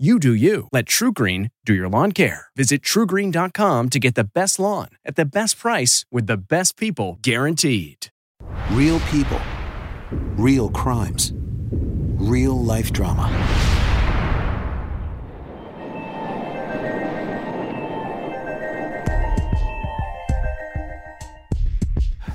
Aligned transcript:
You 0.00 0.18
do 0.18 0.32
you. 0.32 0.66
Let 0.72 0.86
TruGreen 0.86 1.50
do 1.66 1.74
your 1.74 1.90
lawn 1.90 2.12
care. 2.12 2.46
Visit 2.56 2.80
trugreen.com 2.80 3.90
to 3.90 3.98
get 3.98 4.14
the 4.14 4.24
best 4.24 4.58
lawn 4.58 4.88
at 5.04 5.14
the 5.16 5.26
best 5.26 5.58
price 5.58 6.06
with 6.10 6.26
the 6.26 6.38
best 6.38 6.78
people 6.78 7.18
guaranteed. 7.20 8.06
Real 8.72 9.00
people, 9.10 9.38
real 10.38 10.70
crimes, 10.70 11.34
real 12.16 12.58
life 12.64 12.94
drama. 12.94 13.28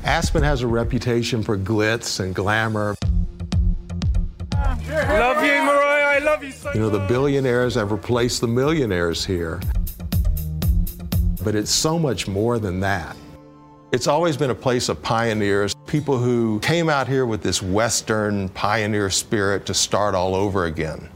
Aspen 0.04 0.44
has 0.44 0.62
a 0.62 0.68
reputation 0.68 1.42
for 1.42 1.58
glitz 1.58 2.20
and 2.20 2.36
glamour. 2.36 2.96
Love 4.88 5.44
you, 5.44 5.64
Mariah. 5.64 6.16
I 6.16 6.20
love 6.20 6.44
you 6.44 6.52
so 6.52 6.72
You 6.74 6.80
know, 6.82 6.90
the 6.90 7.06
billionaires 7.08 7.76
have 7.76 7.92
replaced 7.92 8.42
the 8.42 8.48
millionaires 8.48 9.26
here. 9.26 9.60
But 11.44 11.56
it's 11.56 11.72
so 11.72 11.98
much 11.98 12.28
more 12.28 12.60
than 12.60 12.80
that. 12.82 13.16
It's 13.92 14.08
always 14.08 14.36
been 14.36 14.50
a 14.50 14.56
place 14.56 14.90
of 14.90 15.02
pioneers, 15.02 15.76
people 15.88 16.18
who 16.18 16.60
came 16.60 16.90
out 16.90 17.08
here 17.08 17.26
with 17.26 17.42
this 17.42 17.62
Western 17.62 18.50
pioneer 18.50 19.10
spirit 19.10 19.66
to 19.68 19.74
start 19.74 20.14
all 20.16 20.36
over 20.36 20.66
again. 20.66 21.10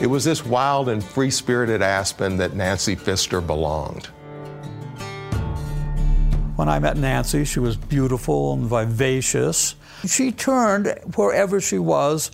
It 0.00 0.06
was 0.06 0.24
this 0.24 0.44
wild 0.44 0.88
and 0.88 1.02
free 1.02 1.30
spirited 1.30 1.82
Aspen 1.82 2.36
that 2.36 2.54
Nancy 2.54 2.94
Pfister 2.94 3.40
belonged. 3.40 4.06
When 6.54 6.68
I 6.68 6.78
met 6.78 6.96
Nancy, 6.96 7.44
she 7.44 7.58
was 7.58 7.76
beautiful 7.76 8.52
and 8.54 8.64
vivacious. 8.64 9.74
She 10.06 10.32
turned 10.32 10.98
wherever 11.16 11.60
she 11.60 11.78
was 11.78 12.30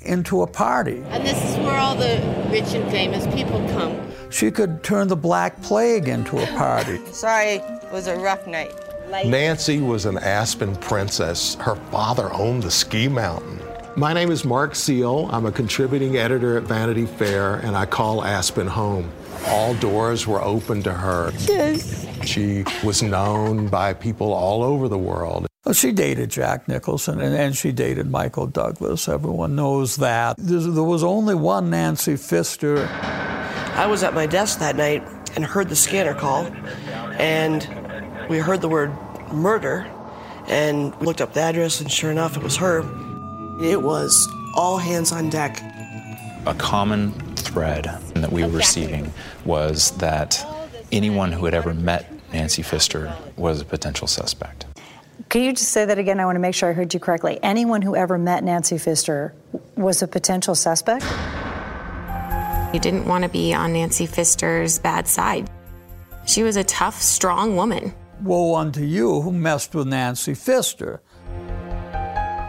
into 0.00 0.42
a 0.42 0.46
party. 0.46 1.02
And 1.08 1.26
this 1.26 1.42
is 1.44 1.56
where 1.58 1.76
all 1.76 1.94
the 1.94 2.22
rich 2.50 2.72
and 2.74 2.90
famous 2.90 3.26
people 3.34 3.58
come. 3.70 4.00
She 4.30 4.50
could 4.50 4.82
turn 4.82 5.08
the 5.08 5.16
Black 5.16 5.60
Plague 5.62 6.08
into 6.08 6.42
a 6.42 6.46
party. 6.56 7.00
Sorry, 7.12 7.54
it 7.56 7.92
was 7.92 8.06
a 8.06 8.16
rough 8.16 8.46
night. 8.46 8.72
Nancy 9.24 9.80
was 9.80 10.04
an 10.04 10.18
Aspen 10.18 10.76
princess. 10.76 11.54
Her 11.56 11.76
father 11.90 12.32
owned 12.32 12.62
the 12.62 12.70
ski 12.70 13.08
mountain. 13.08 13.58
My 13.96 14.12
name 14.12 14.30
is 14.30 14.44
Mark 14.44 14.74
Seal. 14.74 15.28
I'm 15.32 15.46
a 15.46 15.50
contributing 15.50 16.18
editor 16.18 16.58
at 16.58 16.64
Vanity 16.64 17.06
Fair, 17.06 17.56
and 17.56 17.74
I 17.74 17.86
call 17.86 18.22
Aspen 18.22 18.66
home. 18.66 19.10
All 19.46 19.74
doors 19.74 20.26
were 20.26 20.42
open 20.42 20.82
to 20.82 20.92
her. 20.92 21.32
Yes. 21.48 22.06
She 22.24 22.64
was 22.84 23.02
known 23.02 23.68
by 23.68 23.94
people 23.94 24.32
all 24.32 24.62
over 24.62 24.88
the 24.88 24.98
world. 24.98 25.47
Well, 25.68 25.74
she 25.74 25.92
dated 25.92 26.30
Jack 26.30 26.66
Nicholson 26.66 27.20
and, 27.20 27.34
and 27.34 27.54
she 27.54 27.72
dated 27.72 28.10
Michael 28.10 28.46
Douglas. 28.46 29.06
Everyone 29.06 29.54
knows 29.54 29.96
that. 29.96 30.36
There's, 30.38 30.66
there 30.66 30.82
was 30.82 31.04
only 31.04 31.34
one 31.34 31.68
Nancy 31.68 32.16
Pfister. 32.16 32.88
I 32.88 33.86
was 33.86 34.02
at 34.02 34.14
my 34.14 34.24
desk 34.24 34.60
that 34.60 34.76
night 34.76 35.06
and 35.36 35.44
heard 35.44 35.68
the 35.68 35.76
scanner 35.76 36.14
call, 36.14 36.46
and 37.18 37.68
we 38.30 38.38
heard 38.38 38.62
the 38.62 38.68
word 38.70 38.96
murder, 39.30 39.86
and 40.46 40.98
looked 41.02 41.20
up 41.20 41.34
the 41.34 41.40
address, 41.42 41.82
and 41.82 41.92
sure 41.92 42.10
enough, 42.10 42.38
it 42.38 42.42
was 42.42 42.56
her. 42.56 42.78
It 43.62 43.82
was 43.82 44.26
all 44.54 44.78
hands 44.78 45.12
on 45.12 45.28
deck. 45.28 45.60
A 46.46 46.54
common 46.54 47.12
thread 47.36 47.84
that 48.14 48.32
we 48.32 48.42
were 48.42 48.48
receiving 48.48 49.12
was 49.44 49.90
that 49.98 50.42
anyone 50.92 51.30
who 51.30 51.44
had 51.44 51.52
ever 51.52 51.74
met 51.74 52.10
Nancy 52.32 52.62
Pfister 52.62 53.14
was 53.36 53.60
a 53.60 53.66
potential 53.66 54.06
suspect. 54.06 54.64
Can 55.28 55.42
you 55.42 55.52
just 55.52 55.72
say 55.72 55.84
that 55.84 55.98
again? 55.98 56.20
I 56.20 56.24
want 56.24 56.36
to 56.36 56.40
make 56.40 56.54
sure 56.54 56.70
I 56.70 56.72
heard 56.72 56.94
you 56.94 57.00
correctly. 57.00 57.38
Anyone 57.42 57.82
who 57.82 57.94
ever 57.94 58.16
met 58.16 58.42
Nancy 58.42 58.78
Pfister 58.78 59.34
was 59.76 60.00
a 60.00 60.08
potential 60.08 60.54
suspect? 60.54 61.04
You 62.72 62.80
didn't 62.80 63.04
want 63.04 63.24
to 63.24 63.28
be 63.28 63.52
on 63.52 63.74
Nancy 63.74 64.06
Pfister's 64.06 64.78
bad 64.78 65.06
side. 65.06 65.50
She 66.26 66.42
was 66.42 66.56
a 66.56 66.64
tough, 66.64 67.02
strong 67.02 67.56
woman. 67.56 67.92
Woe 68.22 68.54
unto 68.54 68.80
you 68.80 69.20
who 69.20 69.30
messed 69.30 69.74
with 69.74 69.86
Nancy 69.86 70.32
Pfister. 70.32 71.02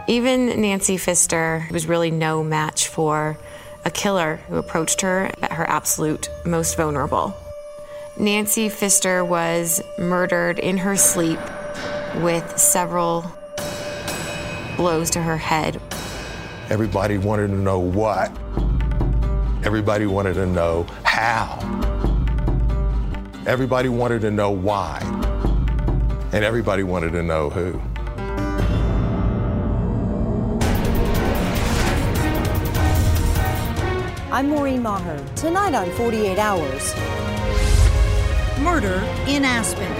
Even 0.08 0.62
Nancy 0.62 0.96
Pfister 0.96 1.68
was 1.70 1.84
really 1.86 2.10
no 2.10 2.42
match 2.42 2.88
for 2.88 3.36
a 3.84 3.90
killer 3.90 4.36
who 4.48 4.56
approached 4.56 5.02
her 5.02 5.30
at 5.42 5.52
her 5.52 5.68
absolute 5.68 6.30
most 6.46 6.78
vulnerable. 6.78 7.34
Nancy 8.18 8.70
Pfister 8.70 9.22
was 9.22 9.82
murdered 9.98 10.58
in 10.58 10.78
her 10.78 10.96
sleep 10.96 11.38
with 12.16 12.58
several 12.58 13.24
blows 14.76 15.10
to 15.10 15.22
her 15.22 15.36
head. 15.36 15.80
Everybody 16.68 17.18
wanted 17.18 17.48
to 17.48 17.54
know 17.54 17.78
what. 17.78 18.30
Everybody 19.64 20.06
wanted 20.06 20.34
to 20.34 20.46
know 20.46 20.86
how. 21.04 21.58
Everybody 23.46 23.88
wanted 23.88 24.20
to 24.22 24.30
know 24.30 24.50
why. 24.50 25.00
And 26.32 26.44
everybody 26.44 26.82
wanted 26.82 27.12
to 27.12 27.22
know 27.22 27.50
who. 27.50 27.80
I'm 34.32 34.48
Maureen 34.48 34.82
Maher. 34.82 35.18
Tonight 35.34 35.74
on 35.74 35.90
48 35.90 36.38
Hours. 36.38 36.94
Murder 38.60 39.04
in 39.26 39.44
Aspen. 39.44 39.99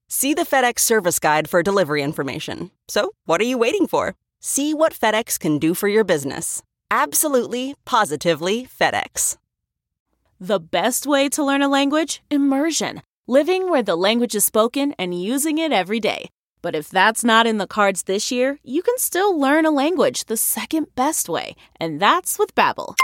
See 0.13 0.33
the 0.33 0.41
FedEx 0.41 0.79
service 0.79 1.19
guide 1.19 1.49
for 1.49 1.63
delivery 1.63 2.03
information. 2.03 2.69
So, 2.89 3.13
what 3.23 3.39
are 3.39 3.45
you 3.45 3.57
waiting 3.57 3.87
for? 3.87 4.15
See 4.41 4.73
what 4.73 4.91
FedEx 4.93 5.39
can 5.39 5.57
do 5.57 5.73
for 5.73 5.87
your 5.87 6.03
business. 6.03 6.61
Absolutely, 6.91 7.75
positively 7.85 8.67
FedEx. 8.67 9.37
The 10.37 10.59
best 10.59 11.07
way 11.07 11.29
to 11.29 11.45
learn 11.45 11.61
a 11.61 11.69
language? 11.69 12.21
Immersion. 12.29 13.03
Living 13.25 13.69
where 13.69 13.81
the 13.81 13.95
language 13.95 14.35
is 14.35 14.43
spoken 14.43 14.93
and 14.99 15.17
using 15.17 15.57
it 15.57 15.71
every 15.71 16.01
day. 16.01 16.29
But 16.61 16.75
if 16.75 16.89
that's 16.89 17.23
not 17.23 17.47
in 17.47 17.57
the 17.57 17.65
cards 17.65 18.03
this 18.03 18.33
year, 18.33 18.59
you 18.65 18.81
can 18.81 18.97
still 18.97 19.39
learn 19.39 19.65
a 19.65 19.71
language 19.71 20.25
the 20.25 20.35
second 20.35 20.93
best 20.93 21.29
way, 21.29 21.55
and 21.79 22.01
that's 22.01 22.37
with 22.37 22.53
Babbel. 22.53 22.95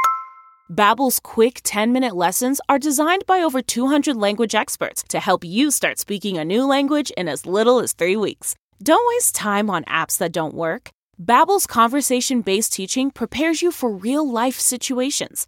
Babbel's 0.70 1.22
quick 1.22 1.62
10-minute 1.64 2.14
lessons 2.14 2.60
are 2.68 2.78
designed 2.78 3.26
by 3.26 3.40
over 3.42 3.62
200 3.62 4.18
language 4.18 4.54
experts 4.54 5.02
to 5.08 5.22
help 5.22 5.46
you 5.46 5.72
start 5.72 5.98
speaking 5.98 6.38
a 6.38 6.44
new 6.44 6.66
language 6.68 7.10
in 7.12 7.30
as 7.30 7.46
little 7.46 7.80
as 7.80 7.94
3 7.94 8.18
weeks. 8.18 8.54
Don't 8.84 9.08
waste 9.16 9.34
time 9.34 9.70
on 9.70 9.86
apps 9.86 10.18
that 10.18 10.34
don't 10.34 10.54
work. 10.54 10.90
Babbel's 11.18 11.68
conversation-based 11.68 12.74
teaching 12.74 13.12
prepares 13.12 13.62
you 13.62 13.72
for 13.72 13.90
real-life 13.90 14.60
situations. 14.60 15.48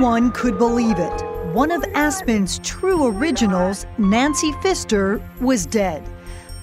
One 0.00 0.30
could 0.30 0.58
believe 0.58 0.98
it. 0.98 1.24
One 1.52 1.72
of 1.72 1.84
Aspen's 1.94 2.60
true 2.60 3.06
originals, 3.06 3.84
Nancy 3.98 4.52
Pfister, 4.62 5.20
was 5.40 5.66
dead. 5.66 6.08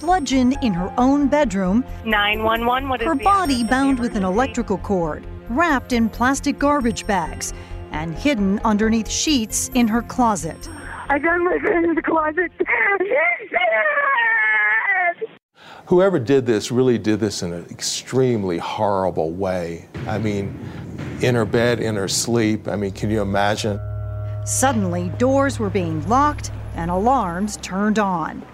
Bludgeoned 0.00 0.56
in 0.62 0.72
her 0.72 0.92
own 0.96 1.28
bedroom, 1.28 1.84
911, 2.04 2.88
what 2.88 3.02
is 3.02 3.06
her 3.06 3.14
body 3.14 3.64
bound 3.64 3.98
with 3.98 4.16
an 4.16 4.24
electrical 4.24 4.78
cord, 4.78 5.26
wrapped 5.50 5.92
in 5.92 6.08
plastic 6.08 6.58
garbage 6.58 7.06
bags, 7.06 7.52
and 7.92 8.14
hidden 8.14 8.58
underneath 8.64 9.08
sheets 9.08 9.70
in 9.74 9.86
her 9.88 10.02
closet. 10.02 10.68
I 11.08 11.18
got 11.18 11.38
my 11.38 11.58
friend 11.58 11.84
in 11.84 11.94
the 11.94 12.02
closet. 12.02 12.52
Whoever 15.86 16.18
did 16.18 16.46
this 16.46 16.72
really 16.72 16.98
did 16.98 17.20
this 17.20 17.42
in 17.42 17.52
an 17.52 17.64
extremely 17.70 18.58
horrible 18.58 19.30
way. 19.30 19.88
I 20.08 20.18
mean, 20.18 20.58
in 21.20 21.34
her 21.34 21.44
bed, 21.44 21.80
in 21.80 21.96
her 21.96 22.08
sleep. 22.08 22.68
I 22.68 22.76
mean, 22.76 22.92
can 22.92 23.10
you 23.10 23.22
imagine? 23.22 23.80
Suddenly, 24.44 25.10
doors 25.18 25.58
were 25.58 25.70
being 25.70 26.06
locked 26.08 26.52
and 26.74 26.90
alarms 26.90 27.56
turned 27.58 27.98
on. 27.98 28.44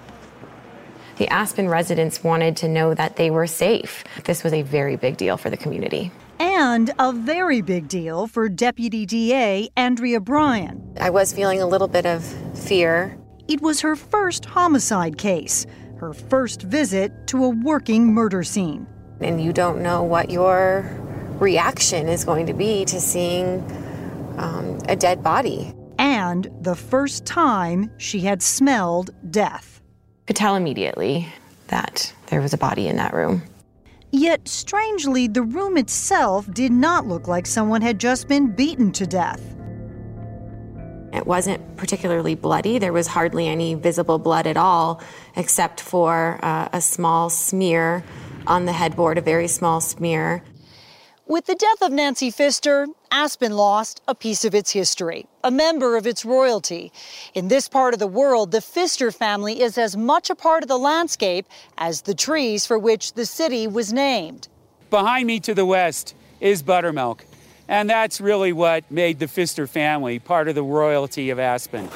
The 1.19 1.29
Aspen 1.29 1.69
residents 1.69 2.25
wanted 2.25 2.57
to 2.59 2.69
know 2.69 2.95
that 2.95 3.17
they 3.17 3.31
were 3.31 3.47
safe. 3.47 4.03
This 4.25 4.43
was 4.43 4.53
a 4.53 4.63
very 4.63 4.97
big 4.97 5.17
deal 5.19 5.37
for 5.37 5.51
the 5.51 5.57
community. 5.57 6.11
And 6.39 6.91
a 6.99 7.13
very 7.13 7.61
big 7.61 7.89
deal 7.89 8.27
for 8.27 8.49
Deputy 8.49 9.07
DA 9.07 9.69
Andrea 9.77 10.21
Bryan. 10.21 10.83
I 10.99 11.11
was 11.11 11.33
feeling 11.33 11.61
a 11.61 11.67
little 11.67 11.89
bit 11.89 12.07
of 12.07 12.25
fear. 12.59 13.17
It 13.47 13.61
was 13.61 13.81
her 13.83 13.95
first 13.95 14.47
homicide 14.47 15.19
case, 15.19 15.67
her 15.99 16.13
first 16.13 16.63
visit 16.63 17.13
to 17.29 17.45
a 17.45 17.51
working 17.51 18.13
murder 18.13 18.43
scene. 18.43 18.87
And 19.21 19.41
you 19.41 19.53
don't 19.53 19.83
know 19.83 20.03
what 20.03 20.31
your 20.31 20.91
reaction 21.43 22.09
is 22.09 22.25
going 22.25 22.47
to 22.47 22.55
be 22.55 22.85
to 22.87 23.01
seeing 23.01 23.61
um, 24.39 24.79
a 24.89 24.97
dead 24.97 25.23
body. 25.23 25.75
And 25.99 26.49
the 26.61 26.77
first 26.77 27.27
time 27.27 27.91
she 27.99 28.21
had 28.21 28.43
smelled 28.43 29.11
death. 29.31 29.83
Could 30.27 30.37
tell 30.37 30.55
immediately 30.57 31.29
that 31.67 32.15
there 32.29 32.41
was 32.41 32.55
a 32.55 32.59
body 32.59 32.87
in 32.87 32.97
that 32.97 33.13
room. 33.13 33.43
Yet, 34.13 34.47
strangely, 34.47 35.27
the 35.27 35.43
room 35.43 35.77
itself 35.77 36.51
did 36.53 36.71
not 36.71 37.07
look 37.07 37.29
like 37.29 37.47
someone 37.47 37.83
had 37.83 37.99
just 37.99 38.29
been 38.29 38.55
beaten 38.55 38.93
to 38.93 39.07
death. 39.07 39.43
It 41.13 41.27
wasn't 41.27 41.77
particularly 41.77 42.35
bloody. 42.35 42.79
There 42.79 42.93
was 42.93 43.07
hardly 43.07 43.49
any 43.49 43.75
visible 43.75 44.19
blood 44.19 44.47
at 44.47 44.57
all, 44.57 45.03
except 45.37 45.81
for 45.81 46.39
uh, 46.43 46.69
a 46.73 46.81
small 46.81 47.31
smear 47.31 48.05
on 48.47 48.67
the 48.67 48.73
headboard, 48.73 49.19
a 49.19 49.23
very 49.23 49.49
small 49.49 49.81
smear. 49.81 50.43
With 51.27 51.47
the 51.47 51.55
death 51.55 51.81
of 51.83 51.93
Nancy 51.93 52.33
Pfister, 52.33 52.89
Aspen 53.13 53.53
lost 53.53 54.03
a 54.09 54.15
piece 54.15 54.45
of 54.45 54.57
its 54.57 54.73
history, 54.73 55.27
a 55.45 55.53
member 55.53 55.97
of 55.97 56.05
its 56.05 56.25
royalty. 56.25 56.93
In 57.33 57.47
this 57.47 57.69
part 57.69 57.95
of 57.95 58.01
the 58.01 58.09
world, 58.09 58.51
the 58.51 58.61
Pfister 58.61 59.13
family 59.13 59.63
is 59.63 59.79
as 59.79 59.97
much 59.97 60.31
a 60.31 60.35
part 60.35 60.65
of 60.65 60.69
the 60.69 60.79
landscape 60.79 61.47
as 61.79 62.03
the 62.03 62.15
trees 62.15 62.67
for 62.67 62.77
which 62.77 63.13
the 63.13 63.25
city 63.25 63.69
was 63.69 63.93
named. 63.93 64.49
Behind 64.91 65.29
me 65.29 65.39
to 65.41 65.55
the 65.55 65.65
west 65.65 66.17
is 66.41 66.61
Buttermilk, 66.61 67.25
and 67.69 67.89
that's 67.89 68.21
really 68.21 68.53
what 68.53 68.91
made 68.91 69.21
the 69.21 69.29
Pfister 69.29 69.69
family 69.69 70.19
part 70.19 70.49
of 70.49 70.57
the 70.57 70.65
royalty 70.65 71.31
of 71.31 71.39
Aspen. 71.39 71.89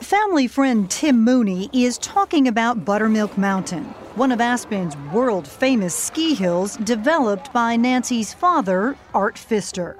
Family 0.00 0.46
friend 0.46 0.90
Tim 0.90 1.22
Mooney 1.22 1.68
is 1.72 1.98
talking 1.98 2.48
about 2.48 2.86
Buttermilk 2.86 3.36
Mountain, 3.36 3.94
one 4.16 4.30
of 4.30 4.40
Aspen's 4.40 4.96
world 5.12 5.46
famous 5.46 5.94
ski 5.94 6.34
hills 6.34 6.76
developed 6.76 7.52
by 7.52 7.74
Nancy's 7.74 8.32
father, 8.32 8.96
Art 9.12 9.36
Pfister. 9.36 9.96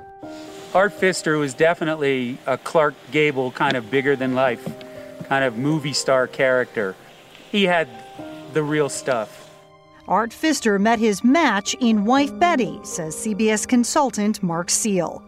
Art 0.72 0.92
Pfister 0.92 1.36
was 1.38 1.52
definitely 1.52 2.38
a 2.46 2.56
Clark 2.56 2.94
Gable 3.10 3.50
kind 3.50 3.76
of 3.76 3.90
bigger 3.90 4.14
than 4.14 4.34
life, 4.34 4.64
kind 5.28 5.44
of 5.44 5.58
movie 5.58 5.92
star 5.92 6.26
character. 6.28 6.94
He 7.50 7.64
had 7.64 7.88
the 8.52 8.62
real 8.62 8.88
stuff. 8.88 9.50
Art 10.06 10.32
Pfister 10.32 10.78
met 10.78 10.98
his 10.98 11.24
match 11.24 11.74
in 11.80 12.04
wife 12.04 12.36
Betty, 12.38 12.78
says 12.84 13.16
CBS 13.16 13.66
consultant 13.66 14.42
Mark 14.42 14.70
Seal. 14.70 15.24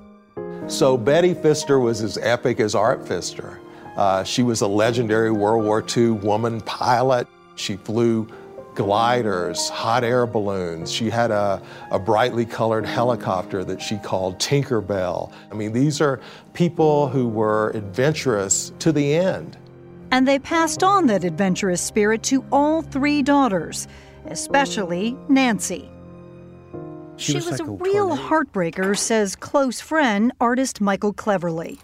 So 0.68 0.96
Betty 0.96 1.34
Pfister 1.34 1.80
was 1.80 2.02
as 2.02 2.18
epic 2.18 2.60
as 2.60 2.74
Art 2.74 3.06
Pfister. 3.06 3.58
Uh, 3.96 4.22
she 4.22 4.42
was 4.42 4.60
a 4.60 4.66
legendary 4.66 5.30
World 5.30 5.64
War 5.64 5.84
II 5.96 6.10
woman 6.10 6.60
pilot. 6.60 7.26
She 7.56 7.76
flew 7.76 8.28
gliders, 8.76 9.68
hot 9.68 10.04
air 10.04 10.26
balloons. 10.26 10.92
She 10.92 11.10
had 11.10 11.30
a, 11.30 11.60
a 11.90 11.98
brightly 11.98 12.44
colored 12.44 12.86
helicopter 12.86 13.64
that 13.64 13.82
she 13.82 13.96
called 13.96 14.38
Tinkerbell. 14.38 15.32
I 15.50 15.54
mean, 15.54 15.72
these 15.72 16.00
are 16.00 16.20
people 16.52 17.08
who 17.08 17.26
were 17.26 17.70
adventurous 17.70 18.72
to 18.78 18.92
the 18.92 19.14
end. 19.14 19.56
And 20.12 20.28
they 20.28 20.38
passed 20.38 20.84
on 20.84 21.06
that 21.06 21.24
adventurous 21.24 21.80
spirit 21.80 22.22
to 22.24 22.44
all 22.52 22.82
three 22.82 23.22
daughters, 23.22 23.88
especially 24.26 25.16
Nancy. 25.28 25.90
She 27.16 27.34
was 27.34 27.46
was, 27.46 27.60
like 27.60 27.68
a 27.68 27.72
a 27.72 27.74
real 27.74 28.16
heartbreaker, 28.16 28.96
says 28.96 29.34
close 29.34 29.80
friend, 29.80 30.32
artist 30.40 30.80
Michael 30.80 31.12
Cleverly. 31.12 31.80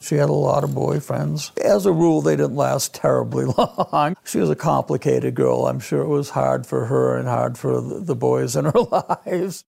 She 0.00 0.14
had 0.14 0.28
a 0.28 0.32
lot 0.32 0.62
of 0.64 0.70
boyfriends. 0.70 1.56
As 1.58 1.84
a 1.86 1.92
rule, 1.92 2.22
they 2.22 2.36
didn't 2.36 2.54
last 2.56 2.94
terribly 2.94 3.44
long. 3.92 4.16
She 4.24 4.38
was 4.38 4.48
a 4.50 4.54
complicated 4.56 5.34
girl. 5.34 5.66
I'm 5.66 5.80
sure 5.80 6.02
it 6.02 6.08
was 6.08 6.30
hard 6.30 6.66
for 6.66 6.86
her 6.86 7.16
and 7.16 7.28
hard 7.28 7.58
for 7.58 7.80
the 7.80 7.98
the 8.00 8.14
boys 8.14 8.54
in 8.56 8.64
her 8.66 8.72
lives. 9.26 9.64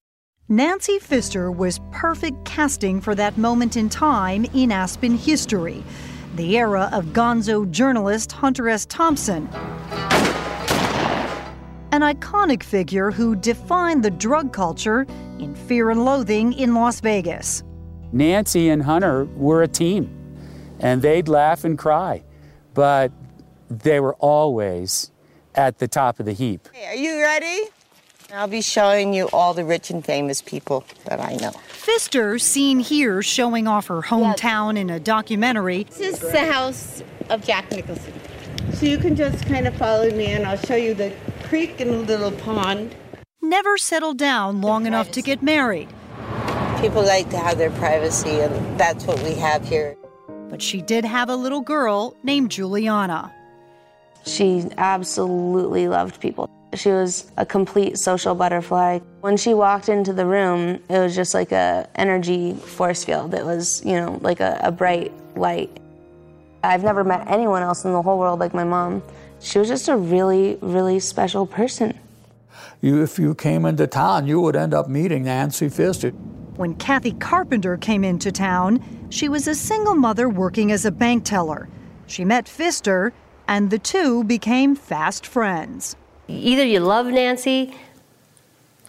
Nancy 0.48 0.98
Pfister 0.98 1.50
was 1.52 1.80
perfect 1.92 2.44
casting 2.44 3.00
for 3.00 3.14
that 3.14 3.38
moment 3.38 3.76
in 3.76 3.88
time 3.88 4.44
in 4.54 4.72
Aspen 4.72 5.16
history, 5.16 5.82
the 6.36 6.56
era 6.58 6.88
of 6.92 7.06
gonzo 7.06 7.70
journalist 7.70 8.32
Hunter 8.32 8.68
S. 8.68 8.84
Thompson. 8.86 9.48
an 11.92 12.02
iconic 12.02 12.62
figure 12.62 13.10
who 13.10 13.34
defined 13.34 14.04
the 14.04 14.10
drug 14.12 14.52
culture 14.52 15.06
in 15.40 15.54
Fear 15.54 15.90
and 15.90 16.04
Loathing 16.04 16.52
in 16.52 16.72
Las 16.74 17.00
Vegas. 17.00 17.64
Nancy 18.12 18.68
and 18.70 18.82
Hunter 18.82 19.24
were 19.36 19.62
a 19.62 19.68
team, 19.68 20.08
and 20.80 21.02
they'd 21.02 21.28
laugh 21.28 21.64
and 21.64 21.78
cry, 21.78 22.22
but 22.74 23.12
they 23.68 24.00
were 24.00 24.14
always 24.14 25.10
at 25.54 25.78
the 25.78 25.88
top 25.88 26.20
of 26.20 26.26
the 26.26 26.32
heap. 26.32 26.68
Hey, 26.72 26.86
are 26.86 26.94
you 26.94 27.20
ready? 27.20 27.68
I'll 28.32 28.46
be 28.46 28.62
showing 28.62 29.12
you 29.12 29.28
all 29.32 29.54
the 29.54 29.64
rich 29.64 29.90
and 29.90 30.04
famous 30.04 30.40
people 30.40 30.84
that 31.04 31.20
I 31.20 31.34
know. 31.36 31.50
Pfister, 31.50 32.38
seen 32.38 32.78
here 32.78 33.22
showing 33.22 33.66
off 33.66 33.88
her 33.88 34.02
hometown 34.02 34.78
in 34.78 34.88
a 34.88 35.00
documentary. 35.00 35.84
This 35.84 36.22
is 36.22 36.32
the 36.32 36.44
house 36.52 37.02
of 37.28 37.44
Jack 37.44 37.70
Nicholson. 37.72 38.14
So 38.74 38.86
you 38.86 38.98
can 38.98 39.16
just 39.16 39.46
kind 39.46 39.66
of 39.66 39.74
follow 39.76 40.08
me 40.10 40.26
and 40.26 40.46
I'll 40.46 40.56
show 40.58 40.76
you 40.76 40.94
the 40.94 41.12
creek 41.44 41.80
and 41.80 41.90
the 41.90 41.96
little 42.18 42.30
pond. 42.30 42.94
Never 43.42 43.76
settled 43.76 44.18
down 44.18 44.60
long 44.60 44.86
enough 44.86 45.10
to 45.12 45.22
get 45.22 45.42
married. 45.42 45.88
People 46.80 47.02
like 47.02 47.28
to 47.30 47.38
have 47.38 47.58
their 47.58 47.70
privacy, 47.72 48.40
and 48.40 48.78
that's 48.78 49.04
what 49.06 49.20
we 49.22 49.32
have 49.32 49.66
here. 49.66 49.96
But 50.50 50.60
she 50.60 50.82
did 50.82 51.04
have 51.04 51.28
a 51.28 51.36
little 51.36 51.60
girl 51.60 52.16
named 52.24 52.50
Juliana. 52.50 53.32
She 54.26 54.68
absolutely 54.76 55.88
loved 55.88 56.20
people. 56.20 56.50
She 56.74 56.90
was 56.90 57.30
a 57.36 57.46
complete 57.46 57.98
social 57.98 58.34
butterfly. 58.34 58.98
When 59.20 59.36
she 59.36 59.54
walked 59.54 59.88
into 59.88 60.12
the 60.12 60.26
room, 60.26 60.80
it 60.88 60.98
was 60.98 61.14
just 61.14 61.34
like 61.34 61.52
a 61.52 61.88
energy 61.94 62.54
force 62.54 63.04
field. 63.04 63.32
It 63.34 63.44
was, 63.44 63.84
you 63.84 63.94
know, 63.94 64.18
like 64.22 64.40
a, 64.40 64.60
a 64.62 64.70
bright 64.70 65.12
light. 65.36 65.70
I've 66.62 66.84
never 66.84 67.04
met 67.04 67.26
anyone 67.28 67.62
else 67.62 67.84
in 67.84 67.92
the 67.92 68.02
whole 68.02 68.18
world 68.18 68.40
like 68.40 68.52
my 68.52 68.64
mom. 68.64 69.02
She 69.40 69.58
was 69.58 69.68
just 69.68 69.88
a 69.88 69.96
really, 69.96 70.58
really 70.60 71.00
special 71.00 71.46
person. 71.46 71.98
You, 72.82 73.02
if 73.02 73.18
you 73.18 73.34
came 73.34 73.64
into 73.64 73.86
town, 73.86 74.26
you 74.26 74.40
would 74.40 74.56
end 74.56 74.74
up 74.74 74.88
meeting 74.88 75.24
Nancy 75.24 75.68
Pfister. 75.68 76.12
When 76.60 76.74
Kathy 76.74 77.12
Carpenter 77.12 77.78
came 77.78 78.04
into 78.04 78.30
town, 78.30 78.84
she 79.08 79.30
was 79.30 79.48
a 79.48 79.54
single 79.54 79.94
mother 79.94 80.28
working 80.28 80.70
as 80.70 80.84
a 80.84 80.90
bank 80.90 81.24
teller. 81.24 81.70
She 82.06 82.22
met 82.22 82.46
Pfister, 82.46 83.14
and 83.48 83.70
the 83.70 83.78
two 83.78 84.24
became 84.24 84.76
fast 84.76 85.26
friends. 85.26 85.96
Either 86.28 86.62
you 86.62 86.80
love 86.80 87.06
Nancy 87.06 87.74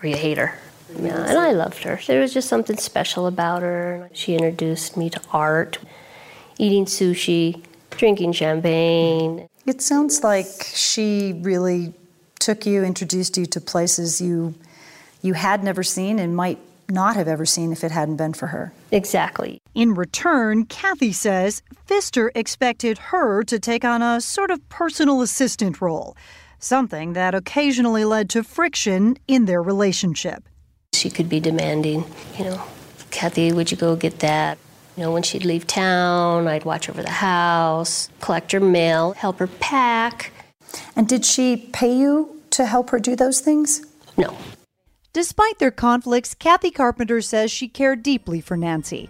or 0.03 0.09
you 0.09 0.17
hate 0.17 0.37
her. 0.37 0.59
Yeah, 0.99 1.25
and 1.25 1.37
I 1.37 1.53
loved 1.53 1.81
her. 1.83 1.97
There 2.07 2.19
was 2.19 2.33
just 2.33 2.49
something 2.49 2.75
special 2.75 3.25
about 3.25 3.61
her. 3.61 4.09
She 4.11 4.33
introduced 4.33 4.97
me 4.97 5.09
to 5.09 5.21
art, 5.31 5.77
eating 6.57 6.83
sushi, 6.83 7.63
drinking 7.91 8.33
champagne. 8.33 9.47
It 9.65 9.81
sounds 9.81 10.25
like 10.25 10.47
she 10.61 11.39
really 11.41 11.93
took 12.37 12.65
you, 12.65 12.83
introduced 12.83 13.37
you 13.37 13.45
to 13.45 13.61
places 13.61 14.19
you 14.19 14.55
you 15.21 15.33
had 15.35 15.63
never 15.63 15.83
seen 15.83 16.19
and 16.19 16.35
might 16.35 16.57
not 16.91 17.15
have 17.15 17.27
ever 17.27 17.45
seen 17.45 17.71
if 17.71 17.83
it 17.83 17.91
hadn't 17.91 18.17
been 18.17 18.33
for 18.33 18.47
her. 18.47 18.73
Exactly. 18.91 19.59
In 19.73 19.93
return, 19.93 20.65
Kathy 20.65 21.11
says 21.13 21.61
Pfister 21.85 22.31
expected 22.35 22.97
her 22.97 23.43
to 23.43 23.59
take 23.59 23.83
on 23.83 24.01
a 24.01 24.21
sort 24.21 24.51
of 24.51 24.67
personal 24.69 25.21
assistant 25.21 25.81
role, 25.81 26.15
something 26.59 27.13
that 27.13 27.33
occasionally 27.33 28.05
led 28.05 28.29
to 28.31 28.43
friction 28.43 29.17
in 29.27 29.45
their 29.45 29.61
relationship. 29.61 30.43
She 30.93 31.09
could 31.09 31.29
be 31.29 31.39
demanding, 31.39 32.03
you 32.37 32.45
know, 32.45 32.61
Kathy, 33.11 33.51
would 33.51 33.71
you 33.71 33.77
go 33.77 33.95
get 33.95 34.19
that? 34.19 34.57
You 34.97 35.03
know, 35.03 35.11
when 35.11 35.23
she'd 35.23 35.45
leave 35.45 35.65
town, 35.67 36.47
I'd 36.47 36.65
watch 36.65 36.89
over 36.89 37.01
the 37.01 37.09
house, 37.09 38.09
collect 38.19 38.51
her 38.51 38.59
mail, 38.59 39.13
help 39.13 39.39
her 39.39 39.47
pack. 39.47 40.31
And 40.95 41.07
did 41.07 41.25
she 41.25 41.69
pay 41.73 41.93
you 41.93 42.41
to 42.51 42.65
help 42.65 42.89
her 42.89 42.99
do 42.99 43.15
those 43.15 43.39
things? 43.39 43.85
No. 44.17 44.37
Despite 45.13 45.59
their 45.59 45.71
conflicts, 45.71 46.33
Kathy 46.33 46.71
Carpenter 46.71 47.19
says 47.19 47.51
she 47.51 47.67
cared 47.67 48.01
deeply 48.01 48.39
for 48.39 48.55
Nancy. 48.55 49.09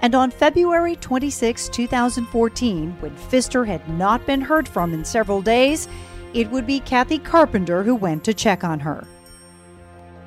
And 0.00 0.16
on 0.16 0.32
February 0.32 0.96
26, 0.96 1.68
2014, 1.68 2.96
when 2.98 3.14
Pfister 3.14 3.64
had 3.64 3.88
not 3.90 4.26
been 4.26 4.40
heard 4.40 4.66
from 4.66 4.92
in 4.92 5.04
several 5.04 5.40
days, 5.40 5.86
it 6.34 6.50
would 6.50 6.66
be 6.66 6.80
Kathy 6.80 7.18
Carpenter 7.18 7.84
who 7.84 7.94
went 7.94 8.24
to 8.24 8.34
check 8.34 8.64
on 8.64 8.80
her. 8.80 9.06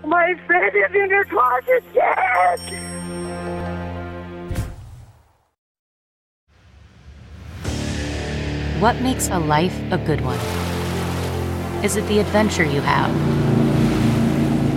My 0.05 0.35
friend 0.47 0.73
is 0.73 0.95
in 0.95 1.09
her 1.09 1.25
closet 1.25 1.83
dead. 1.93 2.59
What 8.79 9.01
makes 9.01 9.27
a 9.27 9.39
life 9.39 9.77
a 9.91 9.97
good 9.97 10.21
one? 10.21 10.39
Is 11.83 11.97
it 11.97 12.07
the 12.07 12.19
adventure 12.19 12.63
you 12.63 12.79
have? 12.79 13.52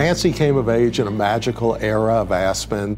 Nancy 0.00 0.32
came 0.32 0.56
of 0.56 0.70
age 0.70 0.98
in 0.98 1.06
a 1.06 1.10
magical 1.10 1.76
era 1.76 2.14
of 2.14 2.32
Aspen. 2.32 2.96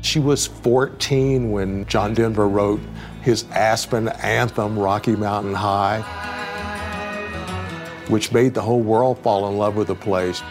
She 0.00 0.18
was 0.18 0.46
14 0.46 1.50
when 1.50 1.84
John 1.84 2.14
Denver 2.14 2.48
wrote 2.48 2.80
his 3.20 3.44
Aspen 3.50 4.08
anthem, 4.08 4.78
Rocky 4.78 5.14
Mountain 5.14 5.52
High, 5.52 6.00
which 8.08 8.32
made 8.32 8.54
the 8.54 8.62
whole 8.62 8.80
world 8.80 9.18
fall 9.18 9.46
in 9.50 9.58
love 9.58 9.76
with 9.76 9.88
the 9.88 9.94
place. 9.94 10.42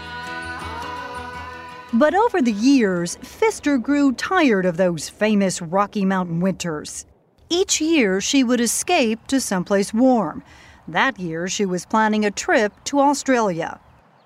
But 1.93 2.13
over 2.13 2.39
the 2.39 2.51
years, 2.51 3.15
Pfister 3.23 3.79
grew 3.79 4.11
tired 4.11 4.67
of 4.67 4.77
those 4.77 5.09
famous 5.09 5.63
Rocky 5.63 6.05
Mountain 6.05 6.41
winters. 6.41 7.07
Each 7.49 7.81
year, 7.81 8.21
she 8.21 8.43
would 8.43 8.61
escape 8.61 9.25
to 9.29 9.41
someplace 9.41 9.95
warm. 9.95 10.43
That 10.87 11.19
year, 11.19 11.47
she 11.47 11.65
was 11.65 11.87
planning 11.87 12.23
a 12.23 12.29
trip 12.29 12.71
to 12.83 12.99
Australia. 12.99 13.79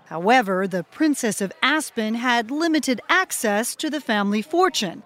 However, 0.07 0.67
the 0.67 0.83
Princess 0.83 1.41
of 1.41 1.51
Aspen 1.61 2.15
had 2.15 2.49
limited 2.49 3.01
access 3.09 3.75
to 3.75 3.89
the 3.89 3.99
family 3.99 4.41
fortune. 4.41 5.03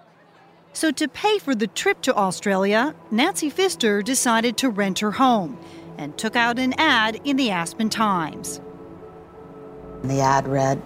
So, 0.73 0.91
to 0.91 1.07
pay 1.07 1.39
for 1.39 1.55
the 1.55 1.67
trip 1.67 2.01
to 2.03 2.15
Australia, 2.15 2.93
Nancy 3.09 3.49
Pfister 3.49 4.01
decided 4.03 4.57
to 4.57 4.69
rent 4.69 4.99
her 4.99 5.11
home 5.11 5.57
and 5.97 6.17
took 6.17 6.35
out 6.35 6.59
an 6.59 6.73
ad 6.77 7.19
in 7.25 7.35
the 7.35 7.49
Aspen 7.49 7.89
Times. 7.89 8.61
The 10.03 10.21
ad 10.21 10.47
read 10.47 10.79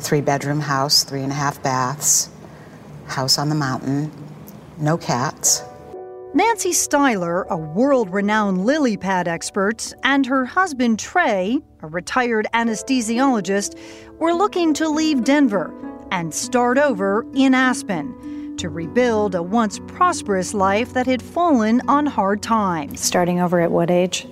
three 0.00 0.22
bedroom 0.22 0.60
house, 0.60 1.04
three 1.04 1.22
and 1.22 1.30
a 1.30 1.34
half 1.34 1.62
baths, 1.62 2.30
house 3.06 3.38
on 3.38 3.48
the 3.48 3.54
mountain, 3.54 4.10
no 4.78 4.96
cats. 4.96 5.62
Nancy 6.36 6.72
Styler, 6.72 7.46
a 7.48 7.56
world 7.56 8.12
renowned 8.12 8.66
lily 8.66 8.98
pad 8.98 9.26
expert, 9.26 9.94
and 10.02 10.26
her 10.26 10.44
husband 10.44 10.98
Trey, 10.98 11.60
a 11.80 11.86
retired 11.86 12.46
anesthesiologist, 12.52 13.78
were 14.18 14.34
looking 14.34 14.74
to 14.74 14.86
leave 14.86 15.24
Denver 15.24 15.72
and 16.10 16.34
start 16.34 16.76
over 16.76 17.24
in 17.34 17.54
Aspen 17.54 18.54
to 18.58 18.68
rebuild 18.68 19.34
a 19.34 19.42
once 19.42 19.80
prosperous 19.86 20.52
life 20.52 20.92
that 20.92 21.06
had 21.06 21.22
fallen 21.22 21.80
on 21.88 22.04
hard 22.04 22.42
times. 22.42 23.00
Starting 23.00 23.40
over 23.40 23.58
at 23.58 23.70
what 23.70 23.90
age? 23.90 24.26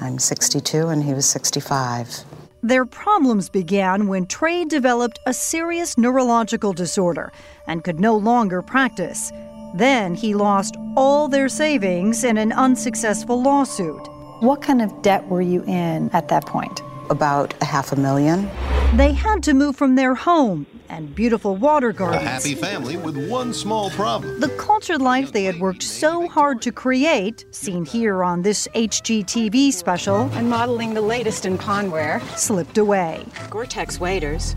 I'm 0.00 0.20
62 0.20 0.86
and 0.86 1.02
he 1.02 1.14
was 1.14 1.26
65. 1.26 2.16
Their 2.62 2.86
problems 2.86 3.48
began 3.48 4.06
when 4.06 4.26
Trey 4.26 4.64
developed 4.64 5.18
a 5.26 5.34
serious 5.34 5.98
neurological 5.98 6.72
disorder 6.72 7.32
and 7.66 7.82
could 7.82 7.98
no 7.98 8.16
longer 8.16 8.62
practice. 8.62 9.32
Then 9.74 10.14
he 10.14 10.34
lost 10.34 10.76
all 10.96 11.26
their 11.26 11.48
savings 11.48 12.22
in 12.22 12.38
an 12.38 12.52
unsuccessful 12.52 13.42
lawsuit. 13.42 14.06
What 14.38 14.62
kind 14.62 14.80
of 14.80 15.02
debt 15.02 15.26
were 15.26 15.42
you 15.42 15.64
in 15.64 16.10
at 16.12 16.28
that 16.28 16.46
point? 16.46 16.80
About 17.10 17.54
a 17.60 17.64
half 17.64 17.90
a 17.90 17.96
million. 17.96 18.48
They 18.94 19.12
had 19.12 19.42
to 19.42 19.52
move 19.52 19.74
from 19.74 19.96
their 19.96 20.14
home 20.14 20.68
and 20.88 21.12
beautiful 21.12 21.56
water 21.56 21.92
A 21.98 22.18
happy 22.18 22.54
family 22.54 22.96
with 22.96 23.28
one 23.28 23.52
small 23.52 23.90
problem. 23.90 24.38
The 24.38 24.48
cultured 24.50 25.02
life 25.02 25.32
they 25.32 25.42
had 25.42 25.58
worked 25.58 25.82
so 25.82 26.28
hard 26.28 26.62
to 26.62 26.70
create, 26.70 27.44
seen 27.50 27.84
here 27.84 28.22
on 28.22 28.42
this 28.42 28.68
HGTV 28.76 29.72
special, 29.72 30.30
and 30.34 30.48
modeling 30.48 30.94
the 30.94 31.00
latest 31.00 31.46
in 31.46 31.58
pondware, 31.58 32.22
slipped 32.38 32.78
away. 32.78 33.26
Gore-Tex 33.50 33.98
waders. 33.98 34.54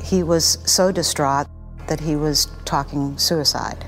He 0.00 0.22
was 0.22 0.58
so 0.64 0.92
distraught 0.92 1.48
that 1.88 2.00
he 2.00 2.16
was 2.16 2.46
talking 2.64 3.16
suicide. 3.18 3.84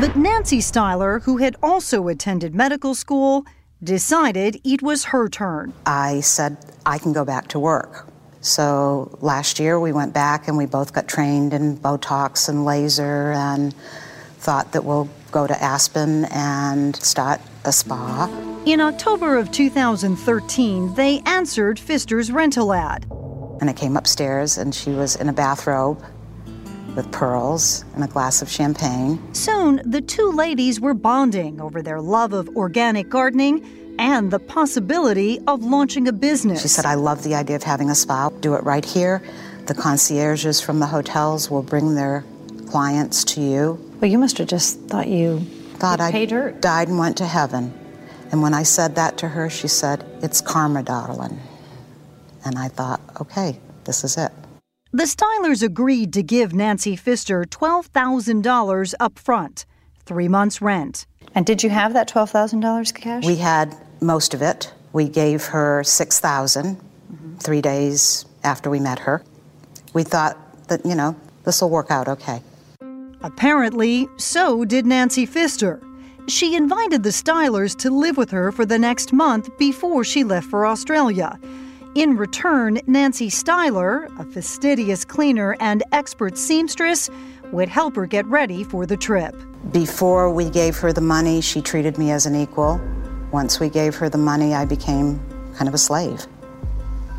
But 0.00 0.16
Nancy 0.16 0.58
Styler, 0.58 1.22
who 1.22 1.36
had 1.36 1.56
also 1.62 2.08
attended 2.08 2.54
medical 2.54 2.94
school, 2.94 3.44
decided 3.82 4.60
it 4.64 4.80
was 4.80 5.04
her 5.04 5.28
turn. 5.28 5.72
I 5.84 6.20
said, 6.20 6.56
I 6.86 6.98
can 6.98 7.12
go 7.12 7.24
back 7.24 7.48
to 7.48 7.58
work. 7.58 8.08
So 8.40 9.16
last 9.20 9.60
year 9.60 9.78
we 9.78 9.92
went 9.92 10.14
back 10.14 10.48
and 10.48 10.56
we 10.56 10.66
both 10.66 10.92
got 10.92 11.08
trained 11.08 11.52
in 11.52 11.76
Botox 11.76 12.48
and 12.48 12.64
laser 12.64 13.32
and 13.32 13.74
thought 14.38 14.72
that 14.72 14.84
we'll 14.84 15.08
go 15.30 15.46
to 15.46 15.62
Aspen 15.62 16.24
and 16.26 16.96
start 16.96 17.40
a 17.64 17.72
spa. 17.72 18.26
In 18.66 18.80
October 18.80 19.36
of 19.36 19.52
2013, 19.52 20.94
they 20.94 21.20
answered 21.26 21.78
Pfister's 21.78 22.32
rental 22.32 22.72
ad. 22.72 23.06
And 23.60 23.70
I 23.70 23.72
came 23.72 23.96
upstairs 23.96 24.58
and 24.58 24.74
she 24.74 24.90
was 24.90 25.16
in 25.16 25.28
a 25.28 25.32
bathrobe 25.32 26.04
with 26.94 27.10
pearls 27.12 27.84
and 27.94 28.04
a 28.04 28.06
glass 28.06 28.42
of 28.42 28.50
champagne. 28.50 29.34
Soon, 29.34 29.80
the 29.84 30.00
two 30.00 30.30
ladies 30.30 30.80
were 30.80 30.94
bonding 30.94 31.60
over 31.60 31.82
their 31.82 32.00
love 32.00 32.32
of 32.32 32.48
organic 32.50 33.08
gardening 33.08 33.64
and 33.98 34.30
the 34.30 34.38
possibility 34.38 35.40
of 35.46 35.62
launching 35.62 36.08
a 36.08 36.12
business. 36.12 36.62
She 36.62 36.68
said, 36.68 36.86
I 36.86 36.94
love 36.94 37.22
the 37.22 37.34
idea 37.34 37.56
of 37.56 37.62
having 37.62 37.90
a 37.90 37.94
spa. 37.94 38.30
Do 38.40 38.54
it 38.54 38.64
right 38.64 38.84
here. 38.84 39.22
The 39.66 39.74
concierges 39.74 40.60
from 40.60 40.80
the 40.80 40.86
hotels 40.86 41.50
will 41.50 41.62
bring 41.62 41.94
their 41.94 42.24
clients 42.66 43.24
to 43.24 43.40
you. 43.40 43.92
Well, 44.00 44.10
you 44.10 44.18
must 44.18 44.38
have 44.38 44.48
just 44.48 44.80
thought 44.80 45.08
you 45.08 45.40
thought 45.74 46.00
I 46.00 46.10
died 46.60 46.88
and 46.88 46.98
went 46.98 47.16
to 47.18 47.26
heaven. 47.26 47.72
And 48.30 48.40
when 48.40 48.54
I 48.54 48.62
said 48.62 48.94
that 48.94 49.18
to 49.18 49.28
her, 49.28 49.50
she 49.50 49.68
said, 49.68 50.04
It's 50.22 50.40
karma, 50.40 50.82
darling. 50.82 51.38
And 52.44 52.58
I 52.58 52.68
thought, 52.68 53.00
okay, 53.20 53.58
this 53.84 54.04
is 54.04 54.16
it. 54.16 54.32
The 54.94 55.04
Stylers 55.04 55.62
agreed 55.62 56.12
to 56.12 56.22
give 56.22 56.52
Nancy 56.52 56.96
Pfister 56.96 57.44
$12,000 57.44 58.94
up 59.00 59.18
front, 59.18 59.64
three 60.04 60.28
months' 60.28 60.60
rent. 60.60 61.06
And 61.34 61.46
did 61.46 61.62
you 61.62 61.70
have 61.70 61.94
that 61.94 62.10
$12,000 62.10 62.94
cash? 62.94 63.24
We 63.24 63.36
had 63.36 63.74
most 64.02 64.34
of 64.34 64.42
it. 64.42 64.70
We 64.92 65.08
gave 65.08 65.46
her 65.46 65.82
6000 65.82 66.78
three 67.38 67.62
days 67.62 68.26
after 68.44 68.68
we 68.68 68.80
met 68.80 68.98
her. 68.98 69.22
We 69.94 70.02
thought 70.02 70.36
that, 70.68 70.84
you 70.84 70.94
know, 70.94 71.16
this 71.44 71.62
will 71.62 71.70
work 71.70 71.90
out 71.90 72.06
okay. 72.08 72.42
Apparently, 73.22 74.08
so 74.18 74.66
did 74.66 74.84
Nancy 74.84 75.24
Pfister. 75.24 75.80
She 76.28 76.54
invited 76.54 77.02
the 77.02 77.08
Stylers 77.08 77.74
to 77.78 77.90
live 77.90 78.18
with 78.18 78.30
her 78.30 78.52
for 78.52 78.66
the 78.66 78.78
next 78.78 79.10
month 79.10 79.56
before 79.56 80.04
she 80.04 80.22
left 80.22 80.48
for 80.48 80.66
Australia. 80.66 81.38
In 81.94 82.16
return, 82.16 82.80
Nancy 82.86 83.28
Styler, 83.28 84.08
a 84.18 84.24
fastidious 84.24 85.04
cleaner 85.04 85.58
and 85.60 85.82
expert 85.92 86.38
seamstress, 86.38 87.10
would 87.52 87.68
help 87.68 87.96
her 87.96 88.06
get 88.06 88.24
ready 88.28 88.64
for 88.64 88.86
the 88.86 88.96
trip. 88.96 89.34
Before 89.72 90.32
we 90.32 90.48
gave 90.48 90.74
her 90.78 90.94
the 90.94 91.02
money, 91.02 91.42
she 91.42 91.60
treated 91.60 91.98
me 91.98 92.10
as 92.10 92.24
an 92.24 92.34
equal. 92.34 92.80
Once 93.30 93.60
we 93.60 93.68
gave 93.68 93.94
her 93.96 94.08
the 94.08 94.16
money, 94.16 94.54
I 94.54 94.64
became 94.64 95.20
kind 95.54 95.68
of 95.68 95.74
a 95.74 95.78
slave. 95.78 96.26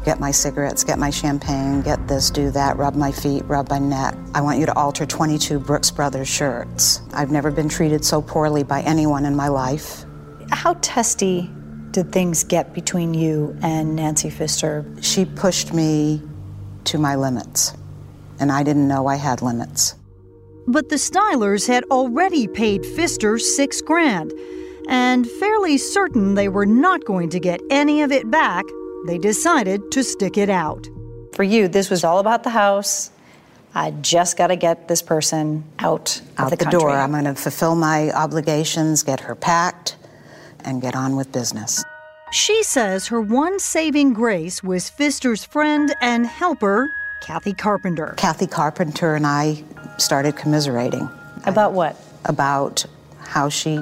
Get 0.06 0.20
my 0.20 0.32
cigarettes, 0.32 0.84
get 0.84 0.98
my 0.98 1.12
champagne, 1.12 1.84
get 1.84 2.08
this, 2.08 2.32
do 2.32 2.50
that, 2.50 2.75
rub 2.75 2.96
my 2.96 3.12
feet, 3.12 3.44
rub 3.46 3.70
my 3.70 3.77
neck. 3.77 4.15
I 4.34 4.42
want 4.42 4.58
you 4.58 4.65
to 4.65 4.75
alter 4.75 5.06
22 5.06 5.60
Brooks 5.60 5.92
Brothers 5.92 6.27
shirts. 6.27 7.01
I've 7.13 7.30
never 7.30 7.51
been 7.51 7.70
treated 7.70 8.03
so 8.03 8.24
poorly 8.24 8.63
by 8.63 8.82
anyone 8.82 9.25
in 9.25 9.36
my 9.36 9.50
life. 9.50 10.03
How 10.50 10.74
testy 10.82 11.51
did 11.94 12.12
things 12.12 12.44
get 12.44 12.74
between 12.74 13.14
you 13.14 13.58
and 13.62 13.96
Nancy 13.96 14.30
Pfister? 14.30 14.84
She 15.02 15.26
pushed 15.26 15.74
me 15.74 16.22
to 16.86 16.98
my 16.98 17.16
limits, 17.16 17.74
and 18.40 18.52
I 18.52 18.64
didn't 18.64 18.88
know 18.88 19.08
I 19.08 19.16
had 19.16 19.42
limits. 19.42 19.96
But 20.68 20.90
the 20.90 20.96
Stylers 20.96 21.68
had 21.68 21.84
already 21.86 22.48
paid 22.48 22.86
Pfister 22.86 23.38
six 23.38 23.82
grand, 23.82 24.34
and 24.90 25.29
fairly 25.29 25.77
certain 25.77 26.34
they 26.34 26.50
were 26.50 26.66
not 26.66 27.06
going 27.06 27.29
to 27.29 27.40
get 27.40 27.62
any 27.70 28.01
of 28.01 28.12
it 28.12 28.29
back, 28.29 28.66
they 29.06 29.18
decided 29.18 29.92
to 29.92 30.03
stick 30.03 30.38
it 30.38 30.50
out. 30.50 30.88
For 31.34 31.44
you, 31.44 31.68
this 31.68 31.90
was 31.90 32.03
all 32.03 32.20
about 32.20 32.44
the 32.44 32.50
house. 32.50 33.12
I 33.75 33.92
just 33.92 34.38
got 34.38 34.48
to 34.48 34.56
get 34.56 34.88
this 34.88 35.01
person 35.01 35.64
out, 35.79 36.22
Out 36.38 36.46
of 36.46 36.50
the, 36.51 36.56
the, 36.58 36.64
country. 36.66 36.79
door. 36.79 36.92
I'm 36.92 37.12
going 37.12 37.25
to 37.25 37.36
fulfill 37.36 37.75
my 37.75 38.12
obligations, 38.12 39.03
get 39.03 39.20
her 39.22 39.36
packed, 39.36 39.96
and 40.66 40.82
get 40.82 40.96
on 40.96 41.16
with 41.16 41.32
business. 41.32 41.84
She 42.32 42.64
says 42.64 43.08
her 43.08 43.22
one 43.22 43.60
saving 43.60 44.14
grace 44.14 44.64
was 44.64 44.90
Pfister's 44.90 45.44
friend 45.44 45.94
and 46.02 46.26
helper, 46.26 46.90
Kathy 47.22 47.54
Carpenter. 47.54 48.16
Kathy 48.18 48.48
Carpenter 48.48 49.16
and 49.16 49.28
I 49.28 49.64
started 49.98 50.36
commiserating. 50.36 51.08
About 51.46 51.74
what? 51.74 51.96
About 52.26 52.86
how 53.20 53.50
she 53.50 53.80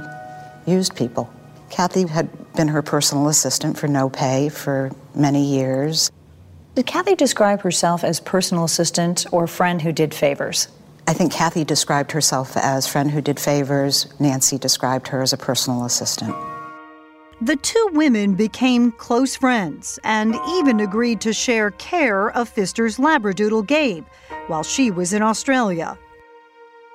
used 0.65 0.95
people. 0.95 1.31
Kathy 1.69 2.05
had 2.05 2.29
been 2.55 2.67
her 2.67 2.81
personal 2.81 3.29
assistant 3.29 3.77
for 3.77 3.87
no 3.87 4.09
pay 4.09 4.49
for 4.49 4.91
many 5.15 5.45
years. 5.45 6.11
Did 6.75 6.85
Kathy 6.85 7.15
describe 7.15 7.61
herself 7.61 8.03
as 8.03 8.19
personal 8.19 8.65
assistant 8.65 9.25
or 9.31 9.47
friend 9.47 9.81
who 9.81 9.91
did 9.91 10.13
favors? 10.13 10.67
I 11.07 11.13
think 11.13 11.31
Kathy 11.31 11.63
described 11.63 12.11
herself 12.11 12.55
as 12.55 12.87
friend 12.87 13.11
who 13.11 13.21
did 13.21 13.39
favors. 13.39 14.07
Nancy 14.19 14.57
described 14.57 15.07
her 15.09 15.21
as 15.21 15.33
a 15.33 15.37
personal 15.37 15.85
assistant. 15.85 16.35
The 17.41 17.55
two 17.55 17.89
women 17.93 18.35
became 18.35 18.91
close 18.91 19.35
friends 19.35 19.97
and 20.03 20.35
even 20.47 20.79
agreed 20.79 21.21
to 21.21 21.33
share 21.33 21.71
care 21.71 22.29
of 22.29 22.49
Pfister's 22.49 22.97
Labradoodle 22.97 23.65
Gabe 23.65 24.05
while 24.45 24.61
she 24.61 24.91
was 24.91 25.11
in 25.11 25.23
Australia. 25.23 25.97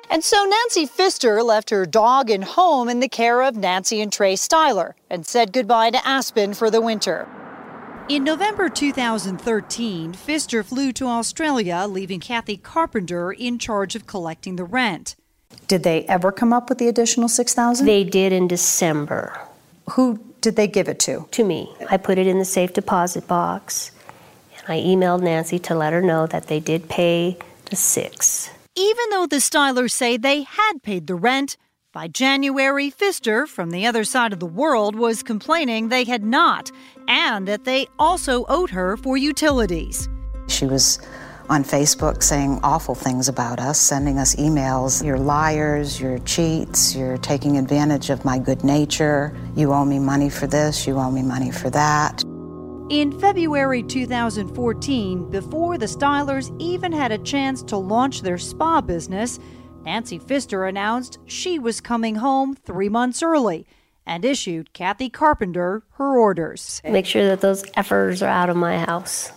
And 0.09 0.23
so 0.23 0.45
Nancy 0.45 0.87
Pfister 0.87 1.43
left 1.43 1.71
her 1.71 1.85
dog 1.85 2.31
and 2.31 2.45
home 2.45 2.89
in 2.89 3.01
the 3.01 3.09
care 3.09 3.43
of 3.43 3.57
Nancy 3.57 4.01
and 4.01 4.13
Trey 4.13 4.35
Styler 4.35 4.93
and 5.11 5.27
said 5.27 5.53
goodbye 5.53 5.91
to 5.91 6.07
Aspen 6.07 6.55
for 6.55 6.71
the 6.71 6.81
winter. 6.81 7.27
In 8.09 8.23
November 8.23 8.69
2013, 8.69 10.13
Pfister 10.13 10.63
flew 10.63 10.93
to 10.93 11.07
Australia, 11.07 11.87
leaving 11.89 12.21
Kathy 12.21 12.57
Carpenter 12.57 13.33
in 13.33 13.59
charge 13.59 13.97
of 13.97 14.07
collecting 14.07 14.55
the 14.55 14.63
rent. 14.63 15.17
Did 15.67 15.83
they 15.83 16.05
ever 16.05 16.31
come 16.31 16.53
up 16.53 16.69
with 16.69 16.79
the 16.79 16.87
additional 16.87 17.29
6000 17.29 17.85
They 17.85 18.05
did 18.05 18.33
in 18.33 18.47
December. 18.47 19.37
Who 19.91 20.21
did 20.47 20.55
they 20.55 20.69
give 20.69 20.87
it 20.87 21.01
to? 21.01 21.27
To 21.33 21.43
me. 21.43 21.75
I 21.91 21.97
put 21.97 22.19
it 22.19 22.29
in 22.29 22.39
the 22.39 22.45
safe 22.45 22.73
deposit 22.73 23.27
box, 23.27 23.91
and 24.57 24.63
I 24.69 24.79
emailed 24.79 25.21
Nancy 25.21 25.59
to 25.59 25.75
let 25.75 25.93
her 25.93 26.01
know 26.01 26.29
that 26.29 26.47
they 26.47 26.61
did 26.61 26.89
pay 26.89 27.37
the 27.69 27.75
six. 27.75 28.49
Even 28.77 29.11
though 29.11 29.27
the 29.27 29.41
Stylers 29.41 29.91
say 29.91 30.17
they 30.17 30.43
had 30.43 30.85
paid 30.85 31.09
the 31.09 31.17
rent, 31.17 31.57
by 31.93 32.07
January, 32.07 32.91
Pfister 32.91 33.49
from 33.49 33.73
the 33.73 33.87
other 33.87 34.05
side 34.05 34.33
of 34.33 34.39
the 34.39 34.47
world 34.47 34.95
was 34.95 35.25
complaining 35.25 35.89
they 35.89 36.05
had 36.05 36.23
not, 36.23 36.71
and 37.09 37.49
that 37.49 37.65
they 37.65 37.89
also 37.99 38.45
owed 38.49 38.71
her 38.71 38.97
for 38.97 39.17
utilities. 39.17 40.09
She 40.47 40.65
was 40.65 41.01
on 41.49 41.65
Facebook 41.65 42.23
saying 42.23 42.61
awful 42.63 42.95
things 42.95 43.29
about 43.29 43.61
us, 43.61 43.81
sending 43.81 44.19
us 44.19 44.37
emails. 44.37 45.05
You're 45.05 45.19
liars, 45.19 46.01
you're 46.01 46.19
cheats, 46.21 46.95
you're 46.95 47.19
taking 47.19 47.57
advantage 47.57 48.11
of 48.11 48.25
my 48.25 48.39
good 48.39 48.65
nature. 48.65 49.37
You 49.55 49.73
owe 49.73 49.85
me 49.85 49.99
money 49.99 50.31
for 50.31 50.47
this, 50.47 50.87
you 50.87 50.99
owe 50.99 51.11
me 51.11 51.23
money 51.23 51.51
for 51.51 51.71
that. 51.71 52.23
In 52.89 53.19
February 53.19 53.83
2014, 53.83 55.31
before 55.31 55.77
the 55.77 55.87
Stylers 55.87 56.55
even 56.61 56.93
had 56.93 57.11
a 57.11 57.19
chance 57.19 57.63
to 57.65 57.77
launch 57.77 58.23
their 58.23 58.39
spa 58.39 58.81
business, 58.81 59.41
Nancy 59.85 60.19
Pfister 60.19 60.67
announced 60.67 61.19
she 61.27 61.59
was 61.59 61.81
coming 61.81 62.17
home 62.17 62.55
three 62.55 62.89
months 62.89 63.23
early 63.23 63.67
and 64.07 64.25
issued 64.25 64.73
Kathy 64.73 65.11
Carpenter 65.11 65.83
her 65.95 66.17
orders. 66.17 66.81
Make 66.85 67.07
sure 67.07 67.27
that 67.27 67.41
those 67.41 67.65
effers 67.73 68.23
are 68.23 68.31
out 68.31 68.51
of 68.51 68.57
my 68.57 68.79
house. 68.79 69.33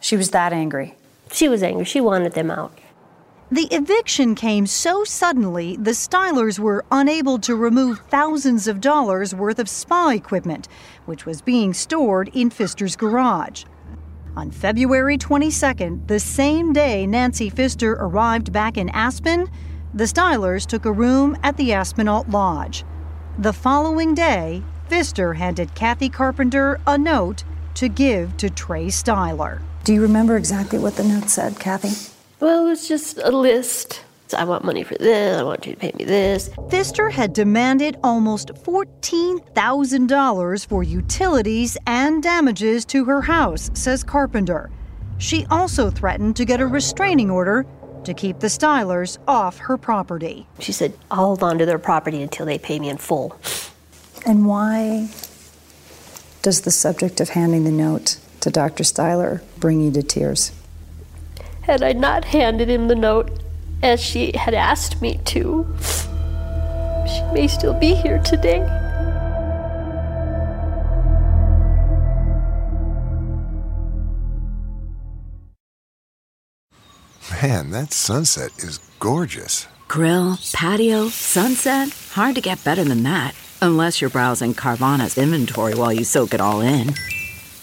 She 0.00 0.16
was 0.16 0.30
that 0.30 0.52
angry. 0.52 0.94
She 1.32 1.48
was 1.48 1.62
angry. 1.62 1.84
She 1.84 2.00
wanted 2.00 2.32
them 2.32 2.50
out. 2.50 2.78
The 3.50 3.68
eviction 3.70 4.34
came 4.34 4.66
so 4.66 5.04
suddenly, 5.04 5.76
the 5.76 5.92
Stylers 5.92 6.58
were 6.58 6.84
unable 6.90 7.38
to 7.38 7.54
remove 7.54 8.00
thousands 8.08 8.66
of 8.66 8.80
dollars 8.80 9.36
worth 9.36 9.60
of 9.60 9.68
spa 9.68 10.08
equipment, 10.08 10.66
which 11.04 11.24
was 11.24 11.42
being 11.42 11.72
stored 11.72 12.28
in 12.34 12.50
Pfister's 12.50 12.96
garage. 12.96 13.62
On 14.36 14.50
February 14.50 15.16
22nd, 15.16 16.08
the 16.08 16.18
same 16.18 16.72
day 16.72 17.06
Nancy 17.06 17.48
Pfister 17.48 17.92
arrived 17.92 18.52
back 18.52 18.76
in 18.76 18.88
Aspen, 18.88 19.48
the 19.94 20.04
Stylers 20.04 20.66
took 20.66 20.84
a 20.84 20.92
room 20.92 21.38
at 21.44 21.56
the 21.56 21.70
Aspenalt 21.70 22.30
Lodge. 22.32 22.84
The 23.38 23.52
following 23.52 24.14
day, 24.14 24.62
Pfister 24.88 25.34
handed 25.34 25.74
Kathy 25.76 26.08
Carpenter 26.08 26.80
a 26.86 26.98
note 26.98 27.44
to 27.74 27.88
give 27.88 28.36
to 28.38 28.50
Trey 28.50 28.86
Styler. 28.86 29.62
Do 29.86 29.94
you 29.94 30.02
remember 30.02 30.36
exactly 30.36 30.78
what 30.80 30.96
the 30.96 31.04
note 31.04 31.30
said, 31.30 31.60
Kathy? 31.60 31.92
Well, 32.40 32.66
it 32.66 32.70
was 32.70 32.88
just 32.88 33.18
a 33.18 33.30
list. 33.30 34.02
I 34.36 34.42
want 34.42 34.64
money 34.64 34.82
for 34.82 34.96
this, 34.96 35.38
I 35.38 35.44
want 35.44 35.64
you 35.64 35.74
to 35.74 35.78
pay 35.78 35.92
me 35.96 36.04
this. 36.04 36.50
Pfister 36.70 37.08
had 37.08 37.32
demanded 37.32 37.96
almost 38.02 38.48
$14,000 38.48 40.66
for 40.66 40.82
utilities 40.82 41.78
and 41.86 42.20
damages 42.20 42.84
to 42.86 43.04
her 43.04 43.22
house, 43.22 43.70
says 43.74 44.02
Carpenter. 44.02 44.70
She 45.18 45.46
also 45.52 45.88
threatened 45.88 46.34
to 46.34 46.44
get 46.44 46.60
a 46.60 46.66
restraining 46.66 47.30
order 47.30 47.64
to 48.02 48.12
keep 48.12 48.40
the 48.40 48.48
Stylers 48.48 49.18
off 49.28 49.56
her 49.58 49.76
property. 49.76 50.48
She 50.58 50.72
said, 50.72 50.94
I'll 51.12 51.26
hold 51.26 51.44
on 51.44 51.58
to 51.58 51.64
their 51.64 51.78
property 51.78 52.22
until 52.22 52.44
they 52.44 52.58
pay 52.58 52.80
me 52.80 52.88
in 52.88 52.96
full. 52.96 53.38
And 54.26 54.48
why 54.48 55.10
does 56.42 56.62
the 56.62 56.72
subject 56.72 57.20
of 57.20 57.28
handing 57.28 57.62
the 57.62 57.70
note 57.70 58.18
to 58.46 58.50
Dr. 58.52 58.84
Styler 58.84 59.42
bring 59.58 59.80
you 59.80 59.90
to 59.90 60.04
tears? 60.04 60.52
Had 61.62 61.82
I 61.82 61.92
not 61.94 62.26
handed 62.26 62.70
him 62.70 62.86
the 62.86 62.94
note 62.94 63.42
as 63.82 64.00
she 64.00 64.36
had 64.36 64.54
asked 64.54 65.02
me 65.02 65.18
to, 65.24 65.66
she 67.08 67.22
may 67.32 67.48
still 67.48 67.74
be 67.74 67.96
here 67.96 68.20
today. 68.20 68.60
Man, 77.42 77.72
that 77.72 77.92
sunset 77.92 78.52
is 78.58 78.78
gorgeous. 79.00 79.66
Grill, 79.88 80.38
patio, 80.52 81.08
sunset. 81.08 81.88
Hard 82.12 82.36
to 82.36 82.40
get 82.40 82.62
better 82.62 82.84
than 82.84 83.02
that. 83.02 83.34
Unless 83.60 84.00
you're 84.00 84.10
browsing 84.10 84.54
Carvana's 84.54 85.18
inventory 85.18 85.74
while 85.74 85.92
you 85.92 86.04
soak 86.04 86.32
it 86.32 86.40
all 86.40 86.60
in. 86.60 86.94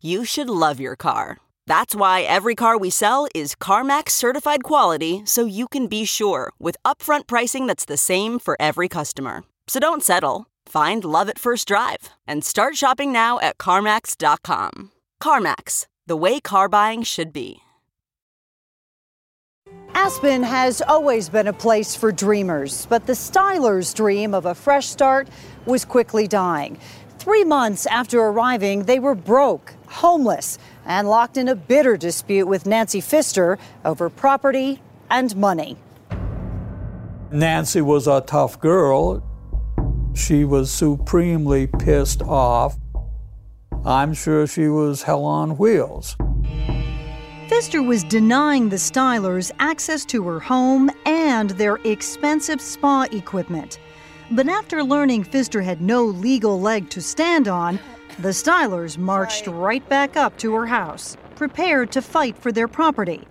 you 0.00 0.24
should 0.24 0.48
love 0.48 0.80
your 0.80 0.96
car. 0.96 1.38
That's 1.66 1.94
why 1.94 2.22
every 2.22 2.54
car 2.54 2.78
we 2.78 2.90
sell 2.90 3.28
is 3.34 3.54
CarMax 3.54 4.10
certified 4.10 4.62
quality 4.62 5.22
so 5.24 5.44
you 5.44 5.68
can 5.68 5.86
be 5.86 6.04
sure 6.04 6.50
with 6.58 6.76
upfront 6.84 7.26
pricing 7.26 7.66
that's 7.66 7.84
the 7.84 7.98
same 7.98 8.38
for 8.38 8.56
every 8.58 8.88
customer. 8.88 9.44
So 9.66 9.78
don't 9.78 10.02
settle. 10.02 10.46
Find 10.66 11.04
love 11.04 11.28
at 11.28 11.38
first 11.38 11.68
drive 11.68 12.08
and 12.26 12.42
start 12.44 12.76
shopping 12.76 13.12
now 13.12 13.38
at 13.40 13.58
CarMax.com. 13.58 14.92
CarMax, 15.22 15.86
the 16.06 16.16
way 16.16 16.40
car 16.40 16.68
buying 16.68 17.02
should 17.02 17.32
be. 17.32 17.60
Aspen 19.94 20.42
has 20.42 20.80
always 20.80 21.28
been 21.28 21.48
a 21.48 21.52
place 21.52 21.94
for 21.94 22.12
dreamers, 22.12 22.86
but 22.86 23.06
the 23.06 23.12
Stylers' 23.12 23.94
dream 23.94 24.32
of 24.32 24.46
a 24.46 24.54
fresh 24.54 24.86
start 24.86 25.28
was 25.66 25.84
quickly 25.84 26.26
dying. 26.26 26.78
Three 27.18 27.44
months 27.44 27.84
after 27.86 28.20
arriving, 28.20 28.84
they 28.84 29.00
were 29.00 29.14
broke, 29.14 29.74
homeless, 29.88 30.58
and 30.84 31.08
locked 31.08 31.36
in 31.36 31.48
a 31.48 31.54
bitter 31.54 31.96
dispute 31.96 32.46
with 32.46 32.66
Nancy 32.66 33.00
Pfister 33.00 33.58
over 33.84 34.08
property 34.08 34.80
and 35.10 35.34
money. 35.36 35.76
Nancy 37.30 37.80
was 37.80 38.06
a 38.06 38.22
tough 38.22 38.58
girl. 38.60 39.22
She 40.14 40.44
was 40.44 40.70
supremely 40.70 41.66
pissed 41.66 42.22
off. 42.22 42.76
I'm 43.84 44.14
sure 44.14 44.46
she 44.46 44.68
was 44.68 45.02
hell 45.02 45.24
on 45.24 45.56
wheels. 45.58 46.16
Pfister 47.48 47.82
was 47.82 48.04
denying 48.04 48.68
the 48.68 48.76
Stylers 48.76 49.50
access 49.58 50.04
to 50.06 50.22
her 50.24 50.38
home 50.38 50.90
and 51.06 51.50
their 51.50 51.76
expensive 51.84 52.60
spa 52.60 53.06
equipment. 53.10 53.78
But 54.30 54.48
after 54.48 54.84
learning 54.84 55.24
Pfister 55.24 55.62
had 55.62 55.80
no 55.80 56.04
legal 56.04 56.60
leg 56.60 56.90
to 56.90 57.00
stand 57.00 57.48
on, 57.48 57.78
the 58.18 58.30
Stylers 58.30 58.98
marched 58.98 59.46
right 59.46 59.86
back 59.88 60.16
up 60.16 60.36
to 60.38 60.54
her 60.54 60.66
house, 60.66 61.16
prepared 61.36 61.92
to 61.92 62.02
fight 62.02 62.36
for 62.36 62.50
their 62.50 62.66
property. 62.66 63.26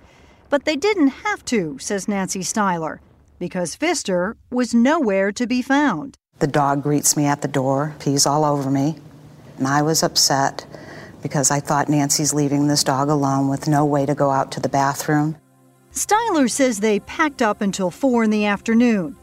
But 0.50 0.64
they 0.64 0.78
didn't 0.78 1.10
have 1.10 1.44
to, 1.46 1.78
says 1.80 2.08
Nancy 2.08 2.40
Styler, 2.40 3.00
because 3.38 3.76
Pfister 3.76 4.38
was 4.50 4.74
nowhere 4.74 5.32
to 5.34 5.46
be 5.46 5.62
found. 5.62 6.16
The 6.40 6.48
dog 6.48 6.84
greets 6.84 7.18
me 7.18 7.26
at 7.26 7.42
the 7.42 7.48
door, 7.48 7.96
pees 8.00 8.26
all 8.26 8.46
over 8.46 8.72
me, 8.72 8.96
and 9.58 9.68
I 9.68 9.82
was 9.82 10.04
upset 10.04 10.66
because 11.22 11.52
I 11.52 11.60
thought 11.60 11.90
Nancy's 11.90 12.34
leaving 12.34 12.68
this 12.68 12.84
dog 12.84 13.10
alone 13.10 13.50
with 13.50 13.68
no 13.68 13.84
way 13.84 14.06
to 14.06 14.16
go 14.16 14.30
out 14.30 14.52
to 14.54 14.60
the 14.62 14.70
bathroom. 14.70 15.36
Styler 15.92 16.50
says 16.50 16.80
they 16.80 17.00
packed 17.02 17.42
up 17.42 17.60
until 17.60 17.92
4 17.92 18.24
in 18.24 18.30
the 18.30 18.46
afternoon. 18.46 19.18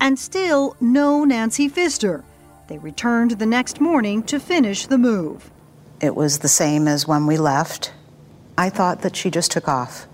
And 0.00 0.18
still 0.18 0.74
no 0.80 1.24
Nancy 1.24 1.68
Pfister. 1.68 2.24
They 2.66 2.78
returned 2.78 3.32
the 3.32 3.46
next 3.46 3.80
morning 3.80 4.22
to 4.24 4.40
finish 4.40 4.86
the 4.86 4.98
move. 4.98 5.50
It 6.00 6.14
was 6.14 6.38
the 6.38 6.48
same 6.48 6.88
as 6.88 7.06
when 7.06 7.26
we 7.26 7.36
left. 7.36 7.92
I 8.56 8.70
thought 8.70 9.02
that 9.02 9.16
she 9.16 9.30
just 9.30 9.50
took 9.50 9.68
off. 9.68 10.06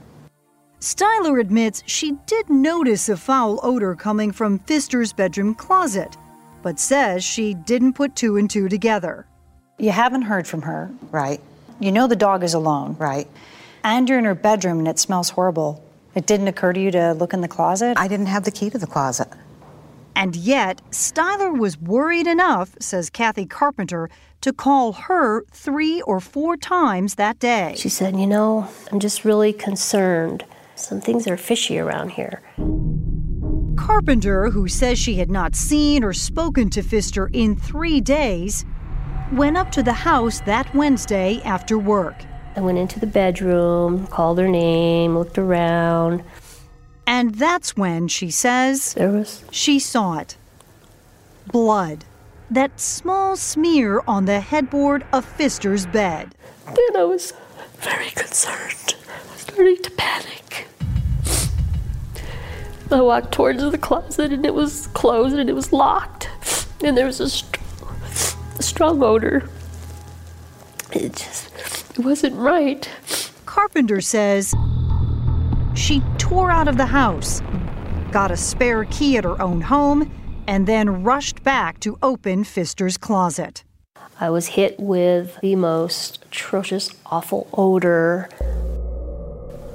Styler 0.80 1.40
admits 1.40 1.82
she 1.86 2.12
did 2.26 2.48
notice 2.48 3.08
a 3.08 3.16
foul 3.16 3.60
odor 3.62 3.94
coming 3.94 4.32
from 4.32 4.58
Pfister's 4.60 5.12
bedroom 5.12 5.54
closet, 5.54 6.16
but 6.62 6.80
says 6.80 7.22
she 7.22 7.54
didn't 7.54 7.92
put 7.92 8.16
two 8.16 8.36
and 8.36 8.48
two 8.48 8.68
together. 8.68 9.26
You 9.78 9.90
haven't 9.90 10.22
heard 10.22 10.46
from 10.46 10.62
her. 10.62 10.90
Right. 11.10 11.40
You 11.80 11.92
know 11.92 12.06
the 12.06 12.16
dog 12.16 12.42
is 12.42 12.54
alone. 12.54 12.96
Right. 12.98 13.28
And 13.84 14.08
you're 14.08 14.18
in 14.18 14.24
her 14.24 14.34
bedroom 14.34 14.78
and 14.78 14.88
it 14.88 14.98
smells 14.98 15.30
horrible. 15.30 15.84
It 16.14 16.26
didn't 16.26 16.48
occur 16.48 16.72
to 16.72 16.80
you 16.80 16.90
to 16.90 17.12
look 17.12 17.32
in 17.32 17.40
the 17.40 17.48
closet? 17.48 17.98
I 17.98 18.08
didn't 18.08 18.26
have 18.26 18.44
the 18.44 18.50
key 18.50 18.70
to 18.70 18.78
the 18.78 18.86
closet. 18.86 19.28
And 20.16 20.36
yet, 20.36 20.82
Styler 20.90 21.56
was 21.56 21.78
worried 21.78 22.26
enough, 22.26 22.74
says 22.80 23.10
Kathy 23.10 23.46
Carpenter, 23.46 24.10
to 24.40 24.52
call 24.52 24.92
her 24.92 25.44
three 25.52 26.00
or 26.02 26.20
four 26.20 26.56
times 26.56 27.16
that 27.16 27.38
day. 27.38 27.74
She 27.76 27.88
said, 27.88 28.16
You 28.16 28.26
know, 28.26 28.68
I'm 28.90 29.00
just 29.00 29.24
really 29.24 29.52
concerned. 29.52 30.44
Some 30.76 31.00
things 31.00 31.26
are 31.26 31.36
fishy 31.36 31.78
around 31.78 32.10
here. 32.10 32.42
Carpenter, 33.76 34.50
who 34.50 34.68
says 34.68 34.98
she 34.98 35.16
had 35.16 35.30
not 35.30 35.54
seen 35.54 36.04
or 36.04 36.12
spoken 36.12 36.70
to 36.70 36.82
Pfister 36.82 37.28
in 37.32 37.56
three 37.56 38.00
days, 38.00 38.64
went 39.32 39.56
up 39.56 39.70
to 39.72 39.82
the 39.82 39.92
house 39.92 40.40
that 40.40 40.74
Wednesday 40.74 41.40
after 41.44 41.78
work. 41.78 42.16
I 42.56 42.60
went 42.60 42.78
into 42.78 42.98
the 42.98 43.06
bedroom, 43.06 44.06
called 44.08 44.38
her 44.38 44.48
name, 44.48 45.16
looked 45.16 45.38
around. 45.38 46.24
And 47.10 47.34
that's 47.34 47.76
when, 47.76 48.06
she 48.06 48.30
says, 48.30 48.94
there 48.94 49.10
was... 49.10 49.42
she 49.50 49.80
saw 49.80 50.18
it. 50.18 50.36
Blood. 51.50 52.04
That 52.48 52.78
small 52.78 53.36
smear 53.36 54.00
on 54.06 54.26
the 54.26 54.38
headboard 54.38 55.04
of 55.12 55.24
Pfister's 55.24 55.86
bed. 55.86 56.36
Then 56.66 56.96
I 56.96 57.02
was 57.02 57.32
very 57.78 58.10
concerned, 58.10 58.94
I 59.08 59.32
was 59.32 59.40
starting 59.40 59.82
to 59.82 59.90
panic. 59.90 60.68
I 62.92 63.00
walked 63.00 63.32
towards 63.32 63.60
the 63.60 63.76
closet 63.76 64.32
and 64.32 64.46
it 64.46 64.54
was 64.54 64.86
closed 64.88 65.36
and 65.36 65.50
it 65.50 65.54
was 65.54 65.72
locked. 65.72 66.30
And 66.84 66.96
there 66.96 67.06
was 67.06 67.18
a, 67.18 67.28
st- 67.28 67.58
a 68.56 68.62
strong 68.62 69.02
odor. 69.02 69.50
It 70.92 71.16
just 71.16 71.98
it 71.98 72.04
wasn't 72.04 72.36
right. 72.36 72.88
Carpenter 73.46 74.00
says 74.00 74.54
tore 76.30 76.52
out 76.52 76.68
of 76.68 76.76
the 76.76 76.86
house, 76.86 77.42
got 78.12 78.30
a 78.30 78.36
spare 78.36 78.84
key 78.84 79.16
at 79.16 79.24
her 79.24 79.42
own 79.42 79.60
home, 79.60 80.08
and 80.46 80.64
then 80.68 81.02
rushed 81.02 81.42
back 81.42 81.80
to 81.80 81.98
open 82.04 82.44
Pfister's 82.44 82.96
closet. 82.96 83.64
I 84.20 84.30
was 84.30 84.46
hit 84.46 84.78
with 84.78 85.36
the 85.40 85.56
most 85.56 86.24
atrocious, 86.26 86.90
awful 87.06 87.48
odor. 87.52 88.28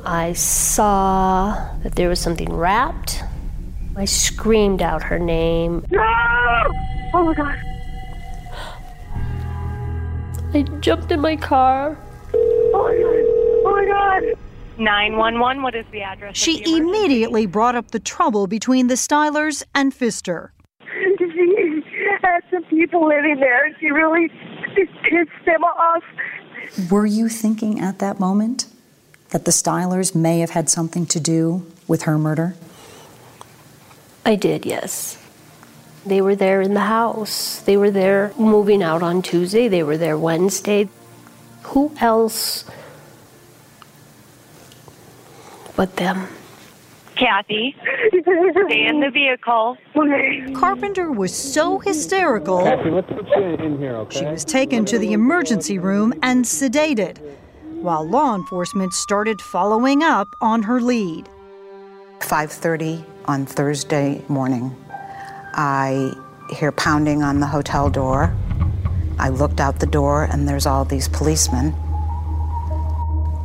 I 0.06 0.32
saw 0.32 1.76
that 1.84 1.96
there 1.96 2.08
was 2.08 2.22
something 2.22 2.54
wrapped. 2.54 3.22
I 3.98 4.06
screamed 4.06 4.82
out 4.82 5.04
her 5.04 5.20
name. 5.20 5.86
No! 5.92 6.72
Oh 7.14 7.26
my 7.26 7.34
god. 7.34 7.60
I 10.54 10.62
jumped 10.80 11.12
in 11.12 11.20
my 11.20 11.36
car. 11.36 11.98
Oh 12.34 12.82
my 12.82 12.98
god. 13.04 13.15
Oh 14.78 14.82
my 14.82 15.10
god. 15.10 15.22
911, 15.22 15.62
what 15.62 15.76
is 15.76 15.86
the 15.92 16.02
address? 16.02 16.38
She 16.38 16.64
immediately 16.66 17.46
brought 17.46 17.76
up 17.76 17.92
the 17.92 18.00
trouble 18.00 18.48
between 18.48 18.88
the 18.88 18.96
Stylers 18.96 19.64
and 19.74 19.94
Pfister. 19.94 20.52
She 21.96 22.12
had 22.22 22.42
some 22.52 22.64
people 22.66 23.08
living 23.08 23.40
there. 23.40 23.76
She 23.80 23.90
really 23.90 24.30
pissed 24.76 25.46
them 25.46 25.64
off. 25.64 26.04
Were 26.92 27.06
you 27.06 27.30
thinking 27.30 27.80
at 27.80 28.00
that 28.00 28.20
moment 28.20 28.68
that 29.30 29.46
the 29.46 29.52
Stylers 29.52 30.14
may 30.14 30.40
have 30.40 30.52
had 30.52 30.70
something 30.70 31.06
to 31.08 31.20
do 31.20 31.66
with 31.88 32.04
her 32.04 32.18
murder? 32.18 32.56
I 34.26 34.36
did, 34.36 34.66
yes. 34.66 35.18
They 36.06 36.22
were 36.22 36.36
there 36.36 36.62
in 36.62 36.74
the 36.74 36.82
house. 36.82 37.62
They 37.62 37.78
were 37.78 37.92
there 37.92 38.34
moving 38.38 38.84
out 38.84 39.02
on 39.02 39.22
Tuesday. 39.22 39.68
They 39.68 39.84
were 39.84 39.98
there 39.98 40.18
Wednesday. 40.18 40.90
Who 41.64 41.92
else 42.00 42.66
but 45.76 45.96
them? 45.96 46.28
Kathy, 47.16 47.76
stay 48.10 48.86
in 48.86 49.00
the 49.00 49.10
vehicle. 49.10 49.78
Carpenter 50.54 51.12
was 51.12 51.34
so 51.34 51.80
hysterical, 51.80 52.62
Kathy, 52.64 52.90
let's 52.90 53.08
put 53.08 53.26
you 53.28 53.44
in 53.44 53.78
here, 53.78 53.96
okay? 53.98 54.20
she 54.20 54.26
was 54.26 54.44
taken 54.44 54.84
to 54.86 55.00
the 55.00 55.14
emergency 55.14 55.80
room 55.80 56.14
and 56.22 56.44
sedated, 56.44 57.18
while 57.82 58.06
law 58.08 58.36
enforcement 58.36 58.94
started 58.94 59.42
following 59.42 60.04
up 60.04 60.28
on 60.42 60.64
her 60.64 60.82
lead. 60.82 61.30
5:30 62.20 63.06
on 63.26 63.46
Thursday 63.46 64.22
morning. 64.28 64.76
I 65.54 66.14
hear 66.50 66.72
pounding 66.72 67.24
on 67.24 67.40
the 67.40 67.48
hotel 67.48 67.90
door. 67.90 68.34
I 69.18 69.30
looked 69.30 69.62
out 69.62 69.80
the 69.80 69.86
door 69.86 70.24
and 70.24 70.48
there's 70.48 70.66
all 70.66 70.84
these 70.84 71.08
policemen. 71.08 71.74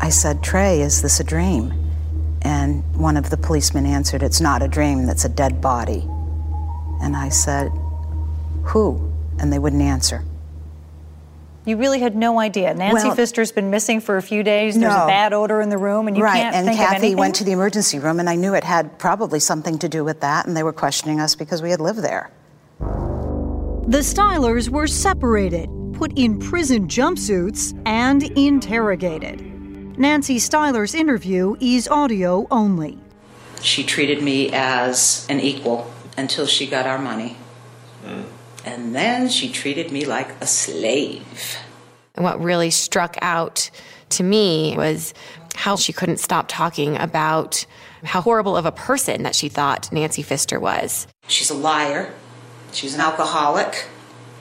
I 0.00 0.08
said, 0.08 0.42
"Trey, 0.42 0.80
is 0.80 1.02
this 1.02 1.20
a 1.20 1.24
dream?" 1.24 1.79
And 2.50 2.82
one 2.96 3.16
of 3.16 3.30
the 3.30 3.36
policemen 3.36 3.86
answered, 3.86 4.24
"It's 4.24 4.40
not 4.40 4.60
a 4.60 4.66
dream, 4.66 5.06
that's 5.06 5.24
a 5.24 5.28
dead 5.28 5.60
body." 5.60 6.08
And 7.00 7.16
I 7.16 7.28
said, 7.28 7.70
"Who?" 8.64 9.00
And 9.38 9.52
they 9.52 9.60
wouldn't 9.60 9.82
answer. 9.82 10.24
You 11.64 11.76
really 11.76 12.00
had 12.00 12.16
no 12.16 12.40
idea. 12.40 12.74
Nancy 12.74 13.06
Well- 13.06 13.14
Pfister's 13.14 13.52
been 13.52 13.70
missing 13.70 14.00
for 14.00 14.16
a 14.16 14.22
few 14.22 14.42
days. 14.42 14.74
There's 14.74 14.92
No. 14.92 15.04
a 15.04 15.06
bad 15.06 15.32
odor 15.32 15.60
in 15.60 15.68
the 15.68 15.78
room, 15.78 16.08
and 16.08 16.16
you 16.16 16.24
right, 16.24 16.42
can't 16.42 16.56
and 16.56 16.66
think 16.66 16.80
of 16.80 16.86
Kathy 16.86 16.96
anything. 16.96 17.18
went 17.18 17.34
to 17.36 17.44
the 17.44 17.52
emergency 17.52 18.00
room, 18.00 18.18
and 18.18 18.28
I 18.28 18.34
knew 18.34 18.54
it 18.54 18.64
had 18.64 18.98
probably 18.98 19.38
something 19.38 19.78
to 19.78 19.88
do 19.88 20.02
with 20.02 20.18
that, 20.20 20.46
and 20.46 20.56
they 20.56 20.64
were 20.64 20.72
questioning 20.72 21.20
us 21.20 21.36
because 21.36 21.62
we 21.62 21.70
had 21.70 21.80
lived 21.80 22.00
there. 22.00 22.30
The 22.80 24.02
Stylers 24.02 24.68
were 24.70 24.88
separated, 24.88 25.68
put 25.92 26.12
in 26.18 26.38
prison 26.40 26.88
jumpsuits, 26.88 27.74
and 27.86 28.22
interrogated. 28.22 29.44
Nancy 30.00 30.38
Styler's 30.38 30.94
interview 30.94 31.56
is 31.60 31.86
audio 31.86 32.46
only. 32.50 32.96
She 33.60 33.84
treated 33.84 34.22
me 34.22 34.48
as 34.50 35.26
an 35.28 35.40
equal 35.40 35.92
until 36.16 36.46
she 36.46 36.66
got 36.66 36.86
our 36.86 36.98
money. 36.98 37.36
Hmm. 38.02 38.22
And 38.64 38.94
then 38.94 39.28
she 39.28 39.52
treated 39.52 39.92
me 39.92 40.06
like 40.06 40.30
a 40.40 40.46
slave. 40.46 41.58
And 42.14 42.24
what 42.24 42.40
really 42.40 42.70
struck 42.70 43.18
out 43.20 43.70
to 44.08 44.22
me 44.22 44.74
was 44.74 45.12
how 45.54 45.76
she 45.76 45.92
couldn't 45.92 46.16
stop 46.16 46.46
talking 46.48 46.96
about 46.96 47.66
how 48.02 48.22
horrible 48.22 48.56
of 48.56 48.64
a 48.64 48.72
person 48.72 49.22
that 49.24 49.34
she 49.34 49.50
thought 49.50 49.92
Nancy 49.92 50.22
Pfister 50.22 50.58
was. 50.58 51.08
She's 51.28 51.50
a 51.50 51.54
liar, 51.54 52.14
she's 52.72 52.94
an 52.94 53.02
alcoholic, 53.02 53.84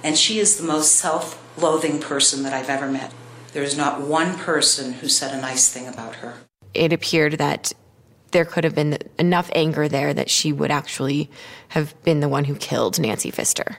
and 0.05 0.17
she 0.17 0.39
is 0.39 0.55
the 0.55 0.63
most 0.63 0.93
self 0.93 1.35
loathing 1.61 1.99
person 1.99 2.43
that 2.43 2.53
I've 2.53 2.69
ever 2.69 2.89
met. 2.89 3.11
There 3.53 3.63
is 3.63 3.75
not 3.77 4.01
one 4.01 4.37
person 4.37 4.93
who 4.93 5.07
said 5.07 5.33
a 5.33 5.41
nice 5.41 5.71
thing 5.71 5.87
about 5.87 6.15
her. 6.15 6.35
It 6.73 6.93
appeared 6.93 7.33
that 7.33 7.73
there 8.31 8.45
could 8.45 8.63
have 8.63 8.75
been 8.75 8.99
enough 9.17 9.49
anger 9.55 9.87
there 9.87 10.13
that 10.13 10.29
she 10.29 10.53
would 10.53 10.69
actually 10.69 11.29
have 11.69 12.01
been 12.03 12.19
the 12.19 12.29
one 12.29 12.45
who 12.45 12.55
killed 12.55 12.99
Nancy 12.99 13.31
Pfister. 13.31 13.77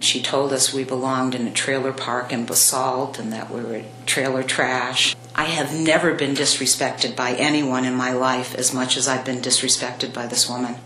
She 0.00 0.20
told 0.20 0.52
us 0.52 0.72
we 0.74 0.82
belonged 0.82 1.34
in 1.34 1.46
a 1.46 1.52
trailer 1.52 1.92
park 1.92 2.32
in 2.32 2.46
Basalt 2.46 3.18
and 3.18 3.32
that 3.32 3.50
we 3.50 3.60
were 3.62 3.84
trailer 4.06 4.42
trash. 4.42 5.14
I 5.34 5.44
have 5.44 5.78
never 5.78 6.14
been 6.14 6.34
disrespected 6.34 7.14
by 7.14 7.34
anyone 7.34 7.84
in 7.84 7.94
my 7.94 8.12
life 8.12 8.54
as 8.54 8.74
much 8.74 8.96
as 8.96 9.06
I've 9.06 9.24
been 9.24 9.40
disrespected 9.40 10.12
by 10.12 10.26
this 10.26 10.48
woman. 10.48 10.76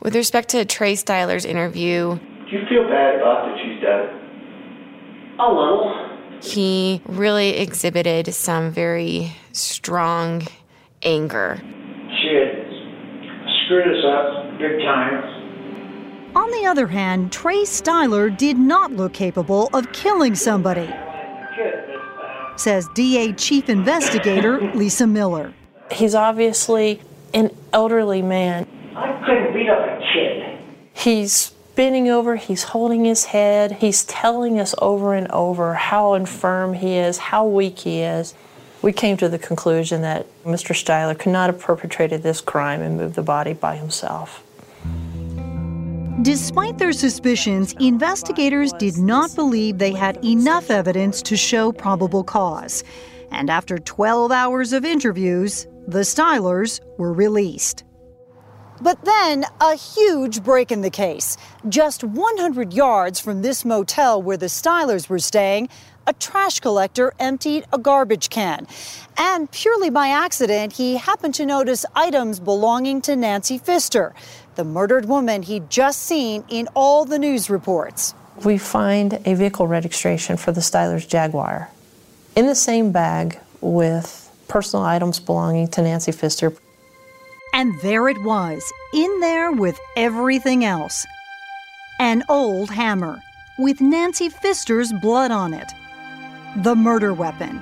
With 0.00 0.14
respect 0.14 0.50
to 0.50 0.64
Trey 0.64 0.96
Styler's 0.96 1.44
interview, 1.44 2.16
Do 2.16 2.50
you 2.50 2.66
feel 2.68 2.84
bad 2.88 3.14
about 3.20 3.46
that 3.46 3.56
she's 3.62 3.80
dead? 3.80 4.20
A 5.38 5.48
little. 5.48 6.11
He 6.42 7.00
really 7.06 7.50
exhibited 7.50 8.34
some 8.34 8.72
very 8.72 9.32
strong 9.52 10.42
anger. 11.02 11.60
She 12.20 12.34
had 12.34 12.66
screwed 13.64 13.86
us 13.96 14.04
up 14.04 14.58
big 14.58 14.78
time. 14.80 16.34
On 16.34 16.50
the 16.50 16.66
other 16.66 16.86
hand, 16.88 17.30
Trey 17.30 17.62
Styler 17.62 18.34
did 18.36 18.58
not 18.58 18.92
look 18.92 19.12
capable 19.12 19.70
of 19.72 19.92
killing 19.92 20.34
somebody, 20.34 20.92
says 22.56 22.88
DA 22.94 23.32
Chief 23.34 23.68
Investigator 23.68 24.60
Lisa 24.74 25.06
Miller. 25.06 25.52
He's 25.92 26.14
obviously 26.14 27.00
an 27.34 27.50
elderly 27.72 28.22
man. 28.22 28.66
I 28.96 29.22
couldn't 29.24 29.52
beat 29.52 29.68
up 29.68 29.78
a 29.78 30.00
kid. 30.12 30.58
He's 30.94 31.52
bending 31.74 32.08
over, 32.08 32.36
he's 32.36 32.64
holding 32.64 33.04
his 33.04 33.26
head, 33.26 33.72
he's 33.72 34.04
telling 34.04 34.58
us 34.58 34.74
over 34.78 35.14
and 35.14 35.30
over 35.30 35.74
how 35.74 36.14
infirm 36.14 36.74
he 36.74 36.94
is, 36.94 37.18
how 37.18 37.46
weak 37.46 37.80
he 37.80 38.00
is. 38.00 38.34
We 38.82 38.92
came 38.92 39.16
to 39.18 39.28
the 39.28 39.38
conclusion 39.38 40.02
that 40.02 40.26
Mr. 40.44 40.74
Styler 40.74 41.18
could 41.18 41.32
not 41.32 41.50
have 41.50 41.60
perpetrated 41.60 42.22
this 42.22 42.40
crime 42.40 42.82
and 42.82 42.96
moved 42.96 43.14
the 43.14 43.22
body 43.22 43.52
by 43.52 43.76
himself. 43.76 44.42
Despite 46.22 46.78
their 46.78 46.92
suspicions, 46.92 47.74
investigators 47.80 48.72
did 48.74 48.96
not 48.96 49.34
believe 49.34 49.78
they 49.78 49.92
had 49.92 50.24
enough 50.24 50.70
evidence 50.70 51.22
to 51.22 51.36
show 51.36 51.72
probable 51.72 52.22
cause. 52.22 52.84
And 53.30 53.50
after 53.50 53.78
12 53.78 54.30
hours 54.30 54.72
of 54.72 54.84
interviews, 54.84 55.66
the 55.88 56.00
Stylers 56.00 56.80
were 56.98 57.12
released. 57.12 57.82
But 58.82 59.04
then, 59.04 59.46
a 59.60 59.76
huge 59.76 60.42
break 60.42 60.72
in 60.72 60.80
the 60.80 60.90
case. 60.90 61.36
Just 61.68 62.02
100 62.02 62.72
yards 62.72 63.20
from 63.20 63.42
this 63.42 63.64
motel 63.64 64.20
where 64.20 64.36
the 64.36 64.46
Stylers 64.46 65.08
were 65.08 65.20
staying, 65.20 65.68
a 66.04 66.12
trash 66.14 66.58
collector 66.58 67.14
emptied 67.20 67.64
a 67.72 67.78
garbage 67.78 68.28
can. 68.28 68.66
And 69.16 69.48
purely 69.52 69.88
by 69.88 70.08
accident, 70.08 70.72
he 70.72 70.96
happened 70.96 71.34
to 71.36 71.46
notice 71.46 71.86
items 71.94 72.40
belonging 72.40 73.02
to 73.02 73.14
Nancy 73.14 73.56
Pfister, 73.56 74.14
the 74.56 74.64
murdered 74.64 75.04
woman 75.04 75.42
he'd 75.42 75.70
just 75.70 76.02
seen 76.02 76.42
in 76.48 76.66
all 76.74 77.04
the 77.04 77.20
news 77.20 77.48
reports. 77.48 78.14
We 78.44 78.58
find 78.58 79.20
a 79.24 79.34
vehicle 79.34 79.68
registration 79.68 80.36
for 80.36 80.50
the 80.50 80.60
Styler's 80.60 81.06
Jaguar 81.06 81.70
in 82.34 82.48
the 82.48 82.56
same 82.56 82.90
bag 82.90 83.38
with 83.60 84.28
personal 84.48 84.84
items 84.84 85.20
belonging 85.20 85.68
to 85.68 85.82
Nancy 85.82 86.10
Pfister. 86.10 86.52
And 87.52 87.78
there 87.80 88.08
it 88.08 88.22
was, 88.22 88.72
in 88.94 89.20
there 89.20 89.52
with 89.52 89.78
everything 89.96 90.64
else. 90.64 91.06
An 91.98 92.24
old 92.28 92.70
hammer 92.70 93.22
with 93.58 93.80
Nancy 93.80 94.28
Pfister's 94.28 94.92
blood 94.94 95.30
on 95.30 95.52
it. 95.52 95.70
The 96.56 96.74
murder 96.74 97.12
weapon. 97.12 97.60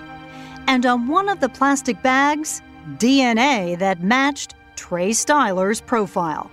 And 0.66 0.86
on 0.86 1.08
one 1.08 1.28
of 1.28 1.40
the 1.40 1.48
plastic 1.48 2.00
bags, 2.02 2.62
DNA 2.96 3.78
that 3.78 4.02
matched 4.02 4.54
Trey 4.76 5.12
Styler's 5.12 5.80
profile. 5.80 6.50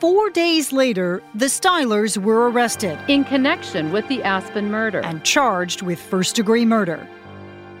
Four 0.00 0.30
days 0.30 0.72
later, 0.72 1.22
the 1.34 1.46
Stylers 1.46 2.18
were 2.18 2.50
arrested 2.50 2.98
in 3.06 3.22
connection 3.24 3.92
with 3.92 4.06
the 4.08 4.22
Aspen 4.24 4.68
murder 4.68 5.00
and 5.00 5.22
charged 5.22 5.82
with 5.82 6.00
first 6.00 6.34
degree 6.34 6.64
murder. 6.64 7.08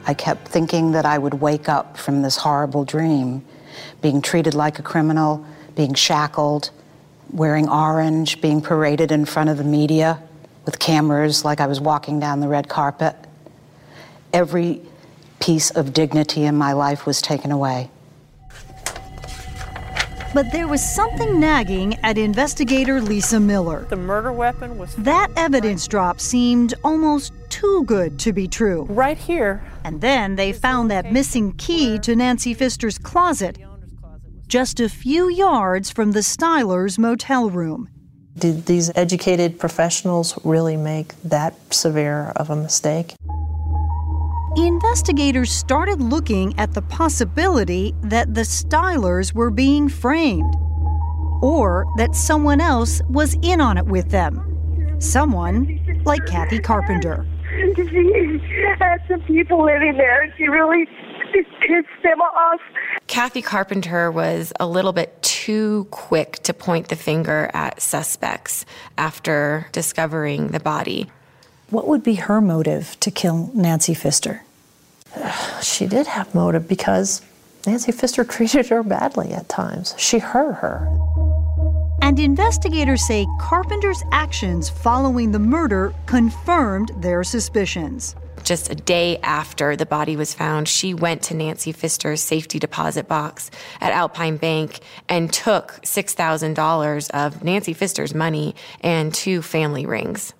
I 0.06 0.14
kept 0.14 0.46
thinking 0.46 0.92
that 0.92 1.04
I 1.04 1.18
would 1.18 1.34
wake 1.34 1.68
up 1.68 1.96
from 1.96 2.22
this 2.22 2.36
horrible 2.36 2.84
dream, 2.84 3.44
being 4.00 4.22
treated 4.22 4.54
like 4.54 4.78
a 4.78 4.82
criminal, 4.82 5.44
being 5.74 5.94
shackled, 5.94 6.70
wearing 7.30 7.68
orange, 7.68 8.40
being 8.40 8.60
paraded 8.60 9.10
in 9.10 9.24
front 9.24 9.50
of 9.50 9.56
the 9.56 9.64
media 9.64 10.22
with 10.64 10.78
cameras 10.78 11.44
like 11.44 11.60
I 11.60 11.66
was 11.66 11.80
walking 11.80 12.20
down 12.20 12.40
the 12.40 12.48
red 12.48 12.68
carpet. 12.68 13.16
Every 14.32 14.80
piece 15.40 15.70
of 15.70 15.92
dignity 15.92 16.44
in 16.44 16.56
my 16.56 16.72
life 16.72 17.04
was 17.04 17.20
taken 17.20 17.50
away. 17.50 17.90
But 20.34 20.50
there 20.50 20.66
was 20.66 20.82
something 20.82 21.38
nagging 21.38 21.98
at 22.02 22.16
investigator 22.16 23.02
Lisa 23.02 23.38
Miller. 23.38 23.84
The 23.90 23.96
murder 23.96 24.32
weapon 24.32 24.78
was. 24.78 24.94
That 24.96 25.30
evidence 25.36 25.86
drop 25.86 26.20
seemed 26.20 26.72
almost 26.82 27.34
too 27.50 27.84
good 27.84 28.18
to 28.20 28.32
be 28.32 28.48
true. 28.48 28.86
Right 28.88 29.18
here. 29.18 29.62
And 29.84 30.00
then 30.00 30.36
they 30.36 30.54
found 30.54 30.90
that 30.90 31.12
missing 31.12 31.52
key 31.52 31.98
to 31.98 32.16
Nancy 32.16 32.54
Pfister's 32.54 32.96
closet, 32.96 33.58
just 34.46 34.80
a 34.80 34.88
few 34.88 35.28
yards 35.28 35.90
from 35.90 36.12
the 36.12 36.20
Stylers' 36.20 36.98
motel 36.98 37.50
room. 37.50 37.90
Did 38.38 38.64
these 38.64 38.90
educated 38.94 39.60
professionals 39.60 40.38
really 40.44 40.78
make 40.78 41.12
that 41.22 41.54
severe 41.74 42.32
of 42.36 42.48
a 42.48 42.56
mistake? 42.56 43.14
Investigators 44.56 45.50
started 45.50 46.02
looking 46.02 46.58
at 46.58 46.74
the 46.74 46.82
possibility 46.82 47.94
that 48.02 48.34
the 48.34 48.42
Stylers 48.42 49.32
were 49.32 49.50
being 49.50 49.88
framed, 49.88 50.54
or 51.40 51.86
that 51.96 52.14
someone 52.14 52.60
else 52.60 53.00
was 53.08 53.34
in 53.40 53.62
on 53.62 53.78
it 53.78 53.86
with 53.86 54.10
them. 54.10 54.96
Someone 55.00 56.02
like 56.04 56.26
Kathy 56.26 56.58
Carpenter. 56.58 57.26
She 57.48 58.64
had 58.78 58.98
some 59.08 59.22
people 59.22 59.64
living 59.64 59.96
there, 59.96 60.22
and 60.22 60.32
she 60.36 60.46
really 60.48 60.86
pissed 61.32 62.02
them 62.02 62.20
off. 62.20 62.60
Kathy 63.06 63.40
Carpenter 63.40 64.10
was 64.10 64.52
a 64.60 64.66
little 64.66 64.92
bit 64.92 65.22
too 65.22 65.86
quick 65.90 66.42
to 66.42 66.52
point 66.52 66.88
the 66.88 66.96
finger 66.96 67.50
at 67.54 67.80
suspects 67.80 68.66
after 68.98 69.68
discovering 69.72 70.48
the 70.48 70.60
body. 70.60 71.10
What 71.72 71.88
would 71.88 72.02
be 72.02 72.16
her 72.16 72.42
motive 72.42 73.00
to 73.00 73.10
kill 73.10 73.50
Nancy 73.54 73.94
Pfister? 73.94 74.42
She 75.62 75.86
did 75.86 76.06
have 76.06 76.34
motive 76.34 76.68
because 76.68 77.22
Nancy 77.66 77.92
Pfister 77.92 78.24
treated 78.36 78.66
her 78.66 78.82
badly 78.82 79.32
at 79.32 79.48
times. 79.48 79.94
She 79.96 80.18
hurt 80.18 80.56
her. 80.56 80.86
And 82.02 82.18
investigators 82.18 83.06
say 83.06 83.26
Carpenter's 83.40 84.02
actions 84.12 84.68
following 84.68 85.32
the 85.32 85.38
murder 85.38 85.94
confirmed 86.04 86.90
their 86.98 87.24
suspicions. 87.24 88.16
Just 88.44 88.70
a 88.70 88.74
day 88.74 89.16
after 89.22 89.74
the 89.74 89.86
body 89.86 90.14
was 90.14 90.34
found, 90.34 90.68
she 90.68 90.92
went 90.92 91.22
to 91.22 91.34
Nancy 91.34 91.72
Pfister's 91.72 92.20
safety 92.20 92.58
deposit 92.58 93.08
box 93.08 93.50
at 93.80 93.92
Alpine 93.92 94.36
Bank 94.36 94.80
and 95.08 95.32
took 95.32 95.80
$6,000 95.84 97.10
of 97.12 97.42
Nancy 97.42 97.72
Pfister's 97.72 98.14
money 98.14 98.54
and 98.82 99.14
two 99.14 99.40
family 99.40 99.86
rings. 99.86 100.34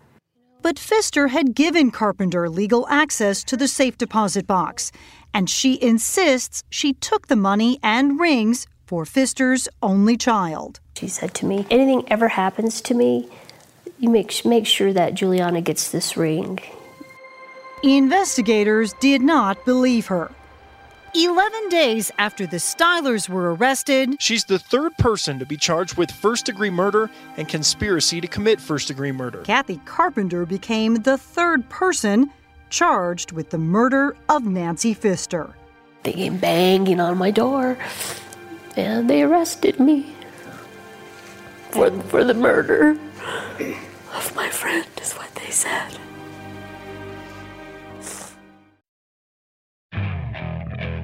But 0.63 0.79
Pfister 0.79 1.29
had 1.29 1.57
given 1.57 1.91
Carpenter 1.91 2.49
legal 2.49 2.87
access 2.89 3.43
to 3.45 3.57
the 3.57 3.67
safe 3.67 3.99
deposit 3.99 4.47
box, 4.47 4.93
and 5.35 5.51
she 5.51 5.83
insists 5.83 6.63
she 6.71 6.93
took 6.93 7.27
the 7.27 7.37
money 7.37 7.81
and 7.83 8.21
rings 8.21 8.67
for 8.87 9.05
Pfister's 9.05 9.69
only 9.83 10.17
child. 10.17 10.79
She 10.97 11.09
said 11.09 11.35
to 11.35 11.47
me, 11.47 11.67
Anything 11.69 12.05
ever 12.09 12.29
happens 12.29 12.81
to 12.83 12.95
me, 12.95 13.29
you 13.99 14.09
make, 14.09 14.45
make 14.45 14.67
sure 14.67 14.93
that 14.93 15.15
Juliana 15.15 15.61
gets 15.61 15.91
this 15.91 16.17
ring. 16.17 16.61
Investigators 17.83 18.93
did 19.01 19.21
not 19.21 19.65
believe 19.65 20.07
her. 20.07 20.31
11 21.15 21.69
days 21.69 22.11
after 22.19 22.47
the 22.47 22.57
Stylers 22.57 23.29
were 23.29 23.55
arrested, 23.55 24.17
She's 24.19 24.45
the 24.45 24.59
third 24.59 24.97
person 24.97 25.39
to 25.41 25.45
be 25.45 25.59
charged 25.59 25.99
with 25.99 26.11
first 26.11 26.47
degree 26.47 26.71
murder 26.71 27.11
and 27.37 27.47
conspiracy 27.47 28.19
to 28.23 28.27
commit 28.27 28.59
first 28.59 28.89
degree 28.89 29.13
murder. 29.13 29.43
Kathy 29.43 29.79
Carpenter 29.85 30.47
became 30.47 30.95
the 30.97 31.19
third 31.19 31.69
person 31.69 32.31
charged 32.71 33.33
with 33.33 33.51
the 33.51 33.59
murder 33.59 34.17
of 34.31 34.47
Nancy 34.47 34.95
Pfister. 34.95 35.55
They 36.03 36.15
came 36.15 36.39
banging 36.39 36.99
on 36.99 37.19
my 37.19 37.31
door 37.31 37.77
and 38.75 39.11
they 39.11 39.23
arrested 39.23 39.79
me 39.79 40.15
for, 41.73 41.91
for 42.05 42.25
the 42.25 42.35
murder 42.35 42.97
of 44.15 44.35
my 44.35 44.49
friend, 44.49 44.87
is 45.01 45.13
what 45.13 45.35
they 45.35 45.51
said. 45.51 45.99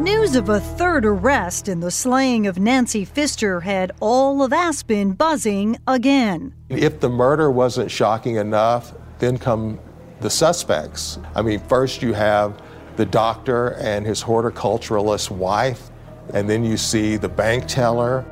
News 0.00 0.36
of 0.36 0.48
a 0.48 0.60
third 0.60 1.04
arrest 1.04 1.66
in 1.66 1.80
the 1.80 1.90
slaying 1.90 2.46
of 2.46 2.56
Nancy 2.56 3.04
Pfister 3.04 3.58
had 3.58 3.90
all 3.98 4.44
of 4.44 4.52
Aspen 4.52 5.12
buzzing 5.12 5.76
again. 5.88 6.54
If 6.68 7.00
the 7.00 7.08
murder 7.08 7.50
wasn't 7.50 7.90
shocking 7.90 8.36
enough, 8.36 8.94
then 9.18 9.38
come 9.38 9.80
the 10.20 10.30
suspects. 10.30 11.18
I 11.34 11.42
mean, 11.42 11.58
first 11.58 12.00
you 12.00 12.12
have 12.12 12.62
the 12.94 13.06
doctor 13.06 13.70
and 13.80 14.06
his 14.06 14.22
horticulturalist 14.22 15.32
wife, 15.32 15.90
and 16.32 16.48
then 16.48 16.64
you 16.64 16.76
see 16.76 17.16
the 17.16 17.28
bank 17.28 17.66
teller. 17.66 18.24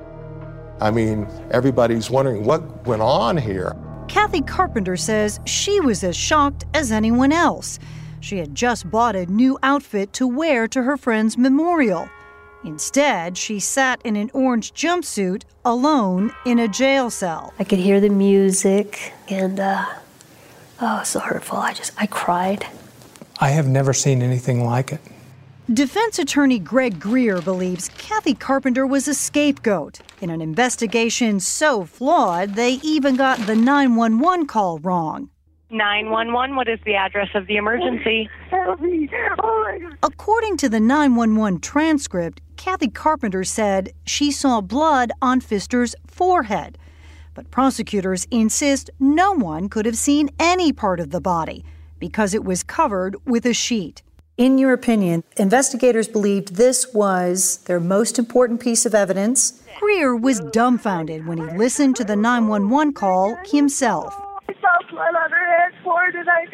I 0.81 0.93
mean, 0.93 1.27
everybody's 1.51 2.09
wondering 2.11 2.45
what 2.45 2.87
went 2.87 3.03
on 3.03 3.37
here. 3.37 3.75
Kathy 4.07 4.41
Carpenter 4.41 4.97
says 4.97 5.41
she 5.47 5.81
was 5.81 6.05
as 6.05 6.17
shocked 6.17 6.65
as 6.75 6.93
anyone 6.93 7.33
else. 7.33 7.81
She 8.27 8.39
had 8.39 8.57
just 8.57 8.91
bought 8.91 9.15
a 9.15 9.25
new 9.27 9.57
outfit 9.63 10.13
to 10.15 10.27
wear 10.27 10.67
to 10.67 10.83
her 10.83 10.97
friend's 10.97 11.39
memorial. 11.39 12.09
Instead, 12.65 13.39
she 13.39 13.61
sat 13.61 14.01
in 14.03 14.17
an 14.17 14.33
orange 14.35 14.73
jumpsuit 14.75 15.45
alone 15.65 16.35
in 16.45 16.59
a 16.59 16.67
jail 16.67 17.09
cell. 17.09 17.55
I 17.61 17.63
could 17.63 17.79
hear 17.79 18.01
the 18.01 18.09
music 18.09 19.13
and, 19.29 19.61
uh, 19.61 19.85
oh, 20.81 21.05
so 21.05 21.21
hurtful. 21.21 21.59
I 21.59 21.73
just, 21.73 21.93
I 21.99 22.07
cried. 22.07 22.67
I 23.39 23.51
have 23.51 23.69
never 23.69 23.93
seen 23.93 24.23
anything 24.23 24.65
like 24.65 24.91
it. 24.91 25.01
Defense 25.73 26.19
attorney 26.19 26.59
Greg 26.59 26.99
Greer 26.99 27.41
believes 27.41 27.91
Kathy 27.97 28.35
Carpenter 28.35 28.89
was 28.89 29.07
a 29.07 29.15
scapegoat 29.15 30.01
in 30.21 30.31
an 30.31 30.41
investigation 30.41 31.39
so 31.39 31.85
flawed 31.85 32.55
they 32.55 32.81
even 32.83 33.15
got 33.15 33.39
the 33.47 33.55
911 33.55 34.49
call 34.49 34.81
wrong. 34.81 35.31
911, 35.71 36.55
what 36.55 36.69
is 36.69 36.79
the 36.85 36.95
address 36.95 37.29
of 37.35 37.47
the 37.47 37.57
emergency? 37.57 38.29
Help 38.51 38.81
me. 38.81 39.09
Oh 39.43 39.65
my 39.65 39.79
God. 39.79 39.99
According 40.03 40.57
to 40.59 40.69
the 40.69 40.81
911 40.81 41.61
transcript, 41.61 42.41
Kathy 42.57 42.89
Carpenter 42.89 43.45
said 43.45 43.93
she 44.05 44.31
saw 44.31 44.61
blood 44.61 45.11
on 45.21 45.41
Pfister's 45.41 45.95
forehead. 46.07 46.79
But 47.35 47.51
prosecutors 47.51 48.27
insist 48.31 48.91
no 48.99 49.33
one 49.33 49.69
could 49.69 49.87
have 49.87 49.99
seen 49.99 50.31
any 50.39 50.73
part 50.73 51.01
of 51.01 51.11
the 51.11 51.21
body 51.21 51.65
because 51.99 52.33
it 52.33 52.45
was 52.45 52.63
covered 52.63 53.17
with 53.27 53.45
a 53.45 53.53
sheet. 53.53 54.03
In 54.37 54.59
your 54.59 54.73
opinion, 54.73 55.25
investigators 55.37 56.09
believed 56.09 56.57
this 56.57 56.93
was 56.93 57.59
their 57.65 57.81
most 57.81 58.19
important 58.19 58.61
piece 58.61 58.85
of 58.87 58.95
evidence. 58.95 59.63
Greer 59.81 60.15
was 60.15 60.41
dumbfounded 60.53 61.27
when 61.27 61.39
he 61.39 61.57
listened 61.57 61.97
to 61.97 62.05
the 62.05 62.17
911 62.17 62.93
call 62.93 63.37
himself. 63.47 64.15
I 64.49 64.55
saw 64.61 64.91
blood 64.91 65.15
on 65.15 65.31
her 65.31 65.71
headboard 65.71 66.15
and 66.15 66.29
I, 66.29 66.47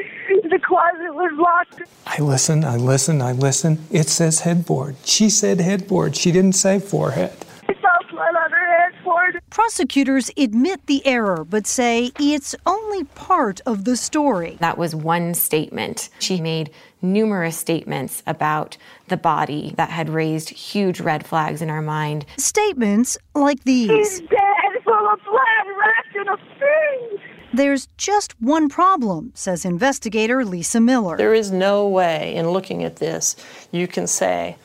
the 0.49 0.59
closet 0.59 1.15
was 1.15 1.33
locked. 1.37 1.89
I 2.07 2.21
listen, 2.23 2.65
I 2.65 2.77
listen, 2.77 3.21
I 3.23 3.33
listen. 3.33 3.85
It 3.91 4.09
says 4.09 4.41
headboard. 4.41 4.97
She 5.05 5.29
said 5.31 5.61
headboard. 5.61 6.17
She 6.17 6.33
didn't 6.33 6.55
say 6.55 6.79
forehead. 6.79 7.33
I 7.69 7.75
saw 7.75 8.11
blood 8.11 8.35
on 8.35 8.51
her 8.51 8.91
headboard. 8.91 9.43
Prosecutors 9.51 10.31
admit 10.37 10.87
the 10.87 11.07
error, 11.07 11.45
but 11.45 11.67
say 11.67 12.11
it's 12.19 12.55
only 12.67 13.05
part 13.05 13.61
of 13.67 13.85
the 13.85 13.97
story. 13.97 14.57
That 14.61 14.79
was 14.79 14.95
one 14.95 15.35
statement. 15.35 16.09
She 16.19 16.41
made 16.41 16.71
numerous 17.03 17.57
statements 17.57 18.23
about 18.27 18.77
the 19.09 19.17
body 19.17 19.75
that 19.77 19.91
had 19.91 20.09
raised 20.09 20.49
huge 20.49 21.01
red 21.01 21.27
flags 21.27 21.61
in 21.61 21.69
our 21.69 21.83
mind. 21.83 22.25
Statements 22.39 23.19
like 23.35 23.63
these. 23.65 23.91
She's 23.91 24.21
dead, 24.21 24.83
full 24.85 25.09
of 25.09 25.21
blood, 25.25 25.67
wrapped 25.79 26.17
in 26.17 26.29
a 26.29 26.37
thing. 26.59 27.19
There's 27.55 27.89
just 27.99 28.41
one 28.41 28.71
problem, 28.71 29.33
says 29.35 29.67
investigator 29.67 30.43
Lisa 30.43 30.81
Miller. 30.81 31.19
There 31.19 31.35
is 31.35 31.51
no 31.51 31.87
way 31.87 32.35
in 32.35 32.51
looking 32.51 32.83
at 32.83 32.97
this 32.97 33.37
you 33.71 33.87
can 33.87 34.07
say 34.07 34.57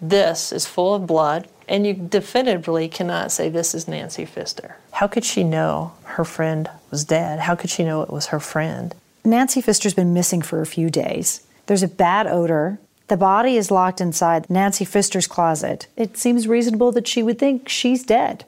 this 0.00 0.52
is 0.52 0.64
full 0.64 0.94
of 0.94 1.06
blood, 1.06 1.48
and 1.68 1.84
you 1.84 1.94
definitively 1.94 2.88
cannot 2.88 3.32
say 3.32 3.48
this 3.48 3.74
is 3.74 3.88
Nancy 3.88 4.24
Pfister. 4.24 4.76
How 4.92 5.08
could 5.08 5.24
she 5.24 5.42
know 5.42 5.94
her 6.04 6.24
friend 6.24 6.70
was 6.92 7.04
dead? 7.04 7.40
How 7.40 7.56
could 7.56 7.70
she 7.70 7.84
know 7.84 8.02
it 8.02 8.10
was 8.10 8.26
her 8.26 8.40
friend? 8.40 8.94
Nancy 9.24 9.60
Pfister's 9.60 9.94
been 9.94 10.14
missing 10.14 10.40
for 10.40 10.60
a 10.60 10.66
few 10.66 10.90
days. 10.90 11.44
There's 11.66 11.82
a 11.82 11.88
bad 11.88 12.28
odor. 12.28 12.78
The 13.08 13.16
body 13.16 13.56
is 13.56 13.70
locked 13.70 14.00
inside 14.00 14.48
Nancy 14.48 14.84
Pfister's 14.84 15.26
closet. 15.26 15.88
It 15.96 16.16
seems 16.16 16.46
reasonable 16.46 16.92
that 16.92 17.08
she 17.08 17.22
would 17.22 17.38
think 17.38 17.68
she's 17.68 18.04
dead. 18.04 18.44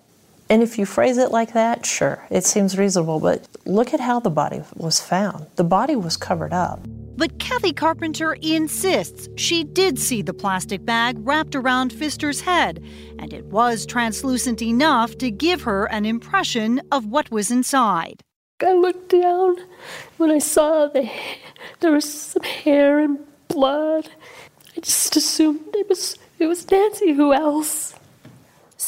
And 0.50 0.64
if 0.64 0.80
you 0.80 0.84
phrase 0.84 1.16
it 1.16 1.30
like 1.30 1.52
that, 1.52 1.86
sure, 1.86 2.26
it 2.28 2.44
seems 2.44 2.76
reasonable, 2.76 3.20
but 3.20 3.46
look 3.66 3.94
at 3.94 4.00
how 4.00 4.18
the 4.18 4.30
body 4.30 4.62
was 4.74 5.00
found. 5.00 5.46
The 5.54 5.62
body 5.62 5.94
was 5.94 6.16
covered 6.16 6.52
up. 6.52 6.80
But 7.16 7.38
Kathy 7.38 7.72
Carpenter 7.72 8.32
insists 8.32 9.28
she 9.36 9.62
did 9.62 9.96
see 9.96 10.22
the 10.22 10.34
plastic 10.34 10.84
bag 10.84 11.16
wrapped 11.20 11.54
around 11.54 11.92
Pfister's 11.92 12.40
head, 12.40 12.82
and 13.20 13.32
it 13.32 13.44
was 13.44 13.86
translucent 13.86 14.60
enough 14.60 15.16
to 15.18 15.30
give 15.30 15.62
her 15.62 15.84
an 15.84 16.04
impression 16.04 16.80
of 16.90 17.06
what 17.06 17.30
was 17.30 17.52
inside. 17.52 18.20
I 18.60 18.72
looked 18.72 19.10
down 19.10 19.56
when 20.16 20.32
I 20.32 20.38
saw 20.38 20.88
the 20.88 21.08
there 21.78 21.92
was 21.92 22.12
some 22.12 22.42
hair 22.42 22.98
and 22.98 23.20
blood. 23.46 24.08
I 24.76 24.80
just 24.80 25.14
assumed 25.14 25.60
it 25.74 25.88
was 25.88 26.16
it 26.40 26.46
was 26.46 26.68
Nancy. 26.68 27.12
Who 27.12 27.32
else? 27.32 27.94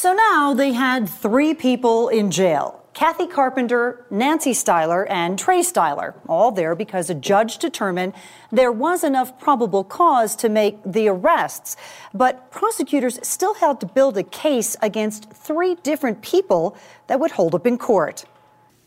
So 0.03 0.11
now 0.11 0.53
they 0.53 0.73
had 0.73 1.07
three 1.07 1.53
people 1.53 2.09
in 2.09 2.29
jail 2.29 2.83
Kathy 2.93 3.25
Carpenter, 3.25 4.05
Nancy 4.11 4.51
Styler, 4.51 5.09
and 5.09 5.39
Trey 5.39 5.61
Styler, 5.61 6.15
all 6.27 6.51
there 6.51 6.75
because 6.75 7.09
a 7.09 7.15
judge 7.15 7.57
determined 7.57 8.11
there 8.51 8.69
was 8.69 9.05
enough 9.05 9.39
probable 9.39 9.85
cause 9.85 10.35
to 10.35 10.49
make 10.49 10.77
the 10.85 11.07
arrests. 11.07 11.77
But 12.13 12.51
prosecutors 12.51 13.17
still 13.25 13.53
had 13.53 13.79
to 13.79 13.85
build 13.85 14.17
a 14.17 14.23
case 14.23 14.75
against 14.81 15.31
three 15.31 15.75
different 15.75 16.21
people 16.21 16.75
that 17.07 17.21
would 17.21 17.31
hold 17.31 17.55
up 17.55 17.65
in 17.65 17.77
court. 17.77 18.25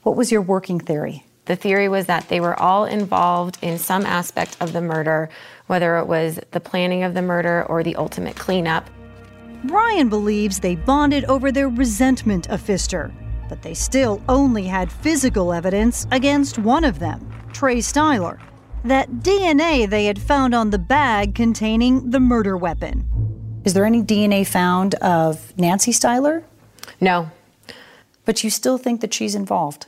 What 0.03 0.17
was 0.17 0.31
your 0.31 0.43
working 0.43 0.79
theory? 0.79 1.25
The 1.47 1.57
theory 1.57 1.89
was 1.89 2.05
that 2.05 2.29
they 2.29 2.41
were 2.41 2.61
all 2.61 2.85
involved 2.85 3.57
in 3.63 3.79
some 3.79 4.05
aspect 4.05 4.59
of 4.61 4.75
the 4.75 4.83
murder, 4.83 5.31
whether 5.67 5.97
it 5.97 6.09
was 6.09 6.39
the 6.51 6.61
planning 6.61 7.05
of 7.05 7.15
the 7.15 7.23
murder 7.23 7.65
or 7.65 7.83
the 7.83 7.97
ultimate 7.97 8.37
cleanup. 8.37 8.91
Brian 9.67 10.09
believes 10.09 10.61
they 10.61 10.77
bonded 10.77 11.25
over 11.25 11.51
their 11.51 11.69
resentment 11.69 12.49
of 12.51 12.61
Pfister, 12.61 13.13
but 13.49 13.63
they 13.63 13.75
still 13.75 14.23
only 14.29 14.65
had 14.65 14.91
physical 14.93 15.53
evidence 15.53 16.07
against 16.11 16.59
one 16.59 16.85
of 16.85 16.99
them, 16.99 17.29
Trey 17.53 17.79
Styler. 17.79 18.39
That 18.85 19.11
DNA 19.23 19.89
they 19.89 20.05
had 20.07 20.21
found 20.21 20.55
on 20.55 20.71
the 20.71 20.79
bag 20.79 21.35
containing 21.35 22.11
the 22.11 22.21
murder 22.21 22.57
weapon. 22.57 23.09
Is 23.65 23.75
there 23.75 23.85
any 23.85 24.03
DNA 24.03 24.47
found 24.47 24.95
of 24.97 25.57
Nancy 25.59 25.91
Styler? 25.91 26.45
No. 27.01 27.31
But 28.25 28.45
you 28.45 28.51
still 28.51 28.79
think 28.79 29.01
that 29.01 29.13
she's 29.13 29.35
involved, 29.35 29.87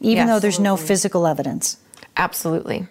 even 0.00 0.26
Yes. 0.26 0.28
though 0.28 0.38
there's 0.38 0.60
no 0.60 0.76
physical 0.76 1.26
evidence? 1.26 1.78
Absolutely. 2.16 2.86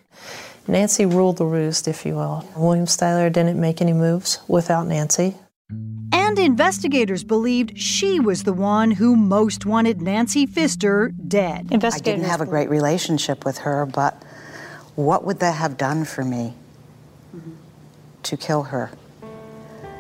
Nancy 0.68 1.06
ruled 1.06 1.38
the 1.38 1.46
roost, 1.46 1.88
if 1.88 2.06
you 2.06 2.16
will. 2.16 2.44
William 2.56 2.86
Styler 2.86 3.32
didn't 3.32 3.60
make 3.60 3.82
any 3.82 3.94
moves 3.94 4.40
without 4.48 4.88
Nancy. 4.88 5.36
And 6.14 6.38
investigators 6.38 7.24
believed 7.24 7.78
she 7.78 8.20
was 8.20 8.44
the 8.44 8.54
one 8.54 8.92
who 8.92 9.16
most 9.16 9.66
wanted 9.66 10.02
Nancy 10.02 10.46
Pfister 10.46 11.10
dead. 11.10 11.68
I 11.72 11.98
didn't 12.00 12.26
have 12.26 12.42
a 12.42 12.46
great 12.46 12.70
relationship 12.70 13.46
with 13.46 13.60
her, 13.60 13.86
but 13.86 14.22
what 14.96 15.24
would 15.24 15.40
that 15.40 15.56
have 15.56 15.78
done 15.78 16.06
for 16.06 16.24
me 16.24 16.54
to 18.24 18.38
kill 18.38 18.64
her? 18.64 18.92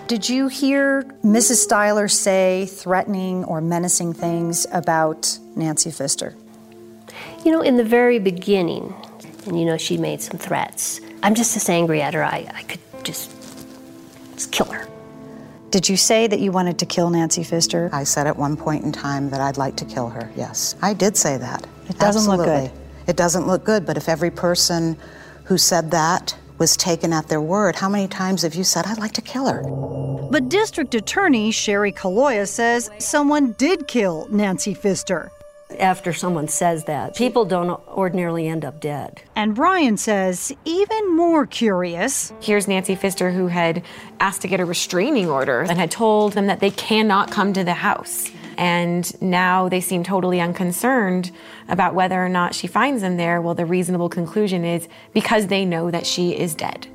Did 0.08 0.28
you 0.28 0.50
hear 0.50 1.04
Mrs. 1.24 1.66
Styler 1.66 2.12
say 2.12 2.66
threatening 2.66 3.46
or 3.46 3.62
menacing 3.62 4.14
things 4.14 4.68
about 4.74 5.40
Nancy 5.56 5.90
Pfister? 5.90 6.36
You 7.46 7.52
know, 7.54 7.62
in 7.62 7.78
the 7.78 7.84
very 7.86 8.20
beginning, 8.20 8.94
and 9.46 9.58
you 9.58 9.66
know, 9.66 9.78
she 9.78 9.98
made 9.98 10.22
some 10.22 10.38
threats. 10.38 11.00
I'm 11.24 11.34
just 11.34 11.56
as 11.56 11.70
angry 11.70 12.02
at 12.02 12.14
her. 12.14 12.24
I, 12.24 12.48
I 12.54 12.64
could 12.64 12.82
just, 13.04 13.32
just 14.34 14.52
kill 14.52 14.68
her. 14.68 14.88
Did 15.72 15.88
you 15.88 15.96
say 15.96 16.28
that 16.28 16.42
you 16.42 16.52
wanted 16.52 16.78
to 16.80 16.86
kill 16.86 17.10
Nancy 17.10 17.44
Pfister? 17.44 17.90
I 17.94 18.04
said 18.04 18.28
at 18.28 18.36
one 18.36 18.58
point 18.58 18.84
in 18.84 18.92
time 18.92 19.30
that 19.30 19.40
I'd 19.40 19.56
like 19.56 19.78
to 19.78 19.86
kill 19.86 20.10
her, 20.10 20.30
yes. 20.36 20.76
I 20.82 20.94
did 20.94 21.16
say 21.16 21.38
that. 21.38 21.66
It 21.88 21.98
doesn't 21.98 22.30
look 22.30 22.46
good. 22.46 22.70
It 23.08 23.16
doesn't 23.16 23.48
look 23.48 23.64
good, 23.64 23.86
but 23.86 23.96
if 23.96 24.10
every 24.10 24.32
person 24.32 24.98
who 25.46 25.58
said 25.58 25.92
that 25.92 26.36
was 26.58 26.76
taken 26.76 27.14
at 27.14 27.30
their 27.30 27.40
word, 27.40 27.78
how 27.78 27.88
many 27.88 28.10
times 28.10 28.42
have 28.42 28.54
you 28.54 28.66
said, 28.66 28.86
I'd 28.86 29.00
like 29.00 29.14
to 29.14 29.22
kill 29.22 29.48
her? 29.48 29.64
But 30.30 30.50
District 30.50 30.94
Attorney 30.94 31.52
Sherry 31.52 31.94
Caloia 31.94 32.48
says 32.48 32.92
someone 33.00 33.54
did 33.54 33.88
kill 33.88 34.28
Nancy 34.30 34.74
Pfister. 34.74 35.32
After 35.80 36.14
someone 36.14 36.48
says 36.48 36.86
that, 36.86 37.16
people 37.16 37.46
don't 37.46 37.70
ordinarily 37.88 38.48
end 38.48 38.66
up 38.66 38.80
dead. 38.80 39.22
And 39.36 39.56
Brian 39.56 39.98
says, 39.98 40.54
even 40.66 41.16
more 41.16 41.46
curious, 41.46 42.34
Here's 42.42 42.68
Nancy 42.68 42.96
Pfister, 42.96 43.32
who 43.32 43.48
had 43.48 43.84
asked 44.20 44.42
to 44.42 44.48
get 44.48 44.60
a 44.60 44.66
restraining 44.66 45.30
order 45.30 45.62
and 45.62 45.78
had 45.78 45.92
told 45.92 46.34
them 46.34 46.48
that 46.48 46.60
they 46.60 46.72
cannot 46.72 47.32
come 47.32 47.54
to 47.54 47.64
the 47.64 47.74
house. 47.74 48.30
And 48.58 49.20
now 49.22 49.70
they 49.70 49.82
seem 49.82 50.04
totally 50.04 50.40
unconcerned 50.40 51.32
about 51.68 51.96
whether 51.96 52.24
or 52.24 52.30
not 52.30 52.54
she 52.54 52.68
finds 52.68 53.02
them 53.02 53.18
there. 53.18 53.42
Well, 53.42 53.56
the 53.56 53.66
reasonable 53.66 54.10
conclusion 54.10 54.66
is 54.66 54.88
because 55.14 55.48
they 55.48 55.66
know 55.66 55.90
that 55.90 56.06
she 56.06 56.38
is 56.38 56.54
dead. 56.54 56.88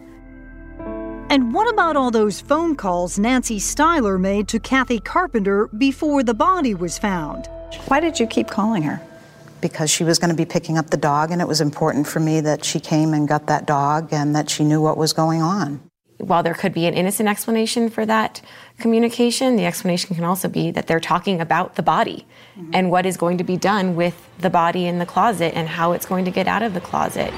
And 1.28 1.52
what 1.52 1.68
about 1.72 1.96
all 1.96 2.12
those 2.12 2.40
phone 2.40 2.76
calls 2.76 3.18
Nancy 3.18 3.58
Styler 3.58 4.20
made 4.20 4.46
to 4.48 4.60
Kathy 4.60 5.00
Carpenter 5.00 5.66
before 5.76 6.22
the 6.22 6.34
body 6.34 6.72
was 6.72 6.98
found? 6.98 7.48
Why 7.88 8.00
did 8.00 8.18
you 8.18 8.26
keep 8.26 8.48
calling 8.48 8.82
her? 8.82 9.00
Because 9.60 9.90
she 9.90 10.04
was 10.04 10.18
going 10.18 10.30
to 10.30 10.36
be 10.36 10.44
picking 10.44 10.78
up 10.78 10.90
the 10.90 10.96
dog, 10.96 11.30
and 11.30 11.40
it 11.40 11.48
was 11.48 11.60
important 11.60 12.06
for 12.06 12.20
me 12.20 12.40
that 12.40 12.64
she 12.64 12.78
came 12.78 13.14
and 13.14 13.26
got 13.26 13.46
that 13.46 13.66
dog 13.66 14.12
and 14.12 14.34
that 14.34 14.50
she 14.50 14.64
knew 14.64 14.80
what 14.80 14.96
was 14.96 15.12
going 15.12 15.42
on. 15.42 15.80
While 16.18 16.42
there 16.42 16.54
could 16.54 16.72
be 16.72 16.86
an 16.86 16.94
innocent 16.94 17.28
explanation 17.28 17.90
for 17.90 18.06
that 18.06 18.40
communication, 18.78 19.56
the 19.56 19.66
explanation 19.66 20.14
can 20.14 20.24
also 20.24 20.48
be 20.48 20.70
that 20.70 20.86
they're 20.86 21.00
talking 21.00 21.40
about 21.40 21.74
the 21.74 21.82
body 21.82 22.26
mm-hmm. 22.56 22.70
and 22.72 22.90
what 22.90 23.04
is 23.04 23.16
going 23.16 23.38
to 23.38 23.44
be 23.44 23.56
done 23.56 23.96
with 23.96 24.28
the 24.38 24.48
body 24.48 24.86
in 24.86 24.98
the 24.98 25.06
closet 25.06 25.54
and 25.54 25.68
how 25.68 25.92
it's 25.92 26.06
going 26.06 26.24
to 26.24 26.30
get 26.30 26.48
out 26.48 26.62
of 26.62 26.72
the 26.72 26.80
closet. 26.80 27.32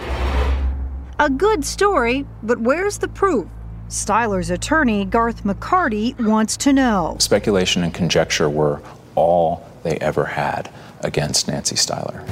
A 1.18 1.28
good 1.28 1.64
story, 1.64 2.24
but 2.42 2.60
where's 2.60 2.98
the 2.98 3.08
proof? 3.08 3.48
Styler's 3.88 4.50
attorney, 4.50 5.04
Garth 5.04 5.42
McCarty, 5.44 6.18
wants 6.24 6.56
to 6.58 6.72
know. 6.72 7.16
Speculation 7.18 7.82
and 7.82 7.92
conjecture 7.92 8.48
were 8.48 8.80
all 9.16 9.67
they 9.82 9.96
ever 9.98 10.24
had 10.24 10.70
against 11.00 11.48
Nancy 11.48 11.76
Styler. 11.76 12.24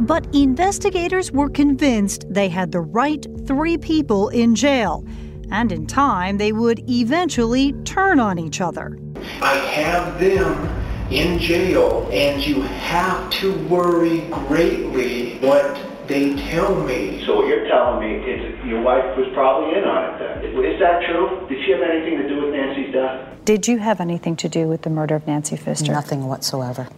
But 0.00 0.26
investigators 0.34 1.30
were 1.30 1.48
convinced 1.48 2.24
they 2.28 2.48
had 2.48 2.72
the 2.72 2.80
right 2.80 3.24
three 3.46 3.78
people 3.78 4.28
in 4.28 4.54
jail, 4.54 5.04
and 5.50 5.70
in 5.70 5.86
time 5.86 6.38
they 6.38 6.52
would 6.52 6.88
eventually 6.90 7.72
turn 7.84 8.18
on 8.18 8.38
each 8.38 8.60
other. 8.60 8.98
I 9.40 9.54
have 9.54 10.18
them 10.18 10.68
in 11.10 11.38
jail, 11.38 12.08
and 12.12 12.44
you 12.44 12.62
have 12.62 13.30
to 13.30 13.56
worry 13.68 14.20
greatly 14.48 15.38
what 15.38 15.80
they 16.06 16.34
tell 16.50 16.74
me. 16.84 17.24
So 17.24 17.36
what 17.36 17.48
you're 17.48 17.66
telling 17.68 18.00
me 18.00 18.30
is 18.30 18.64
your 18.64 18.82
wife 18.82 19.16
was 19.16 19.28
probably 19.34 19.78
in 19.78 19.84
on 19.84 20.14
it 20.14 20.18
then. 20.18 20.64
Is 20.64 20.80
that 20.80 21.02
true? 21.06 21.46
Did 21.48 21.64
she 21.64 21.72
have 21.72 21.82
anything 21.82 22.18
to 22.18 22.28
do 22.28 22.42
with 22.42 22.54
Nancy's 22.54 22.92
death? 22.92 23.44
Did 23.44 23.68
you 23.68 23.78
have 23.78 24.00
anything 24.00 24.36
to 24.36 24.48
do 24.48 24.66
with 24.66 24.82
the 24.82 24.90
murder 24.90 25.14
of 25.14 25.26
Nancy 25.26 25.56
Pfister? 25.56 25.92
Nothing 25.92 26.26
whatsoever. 26.26 26.88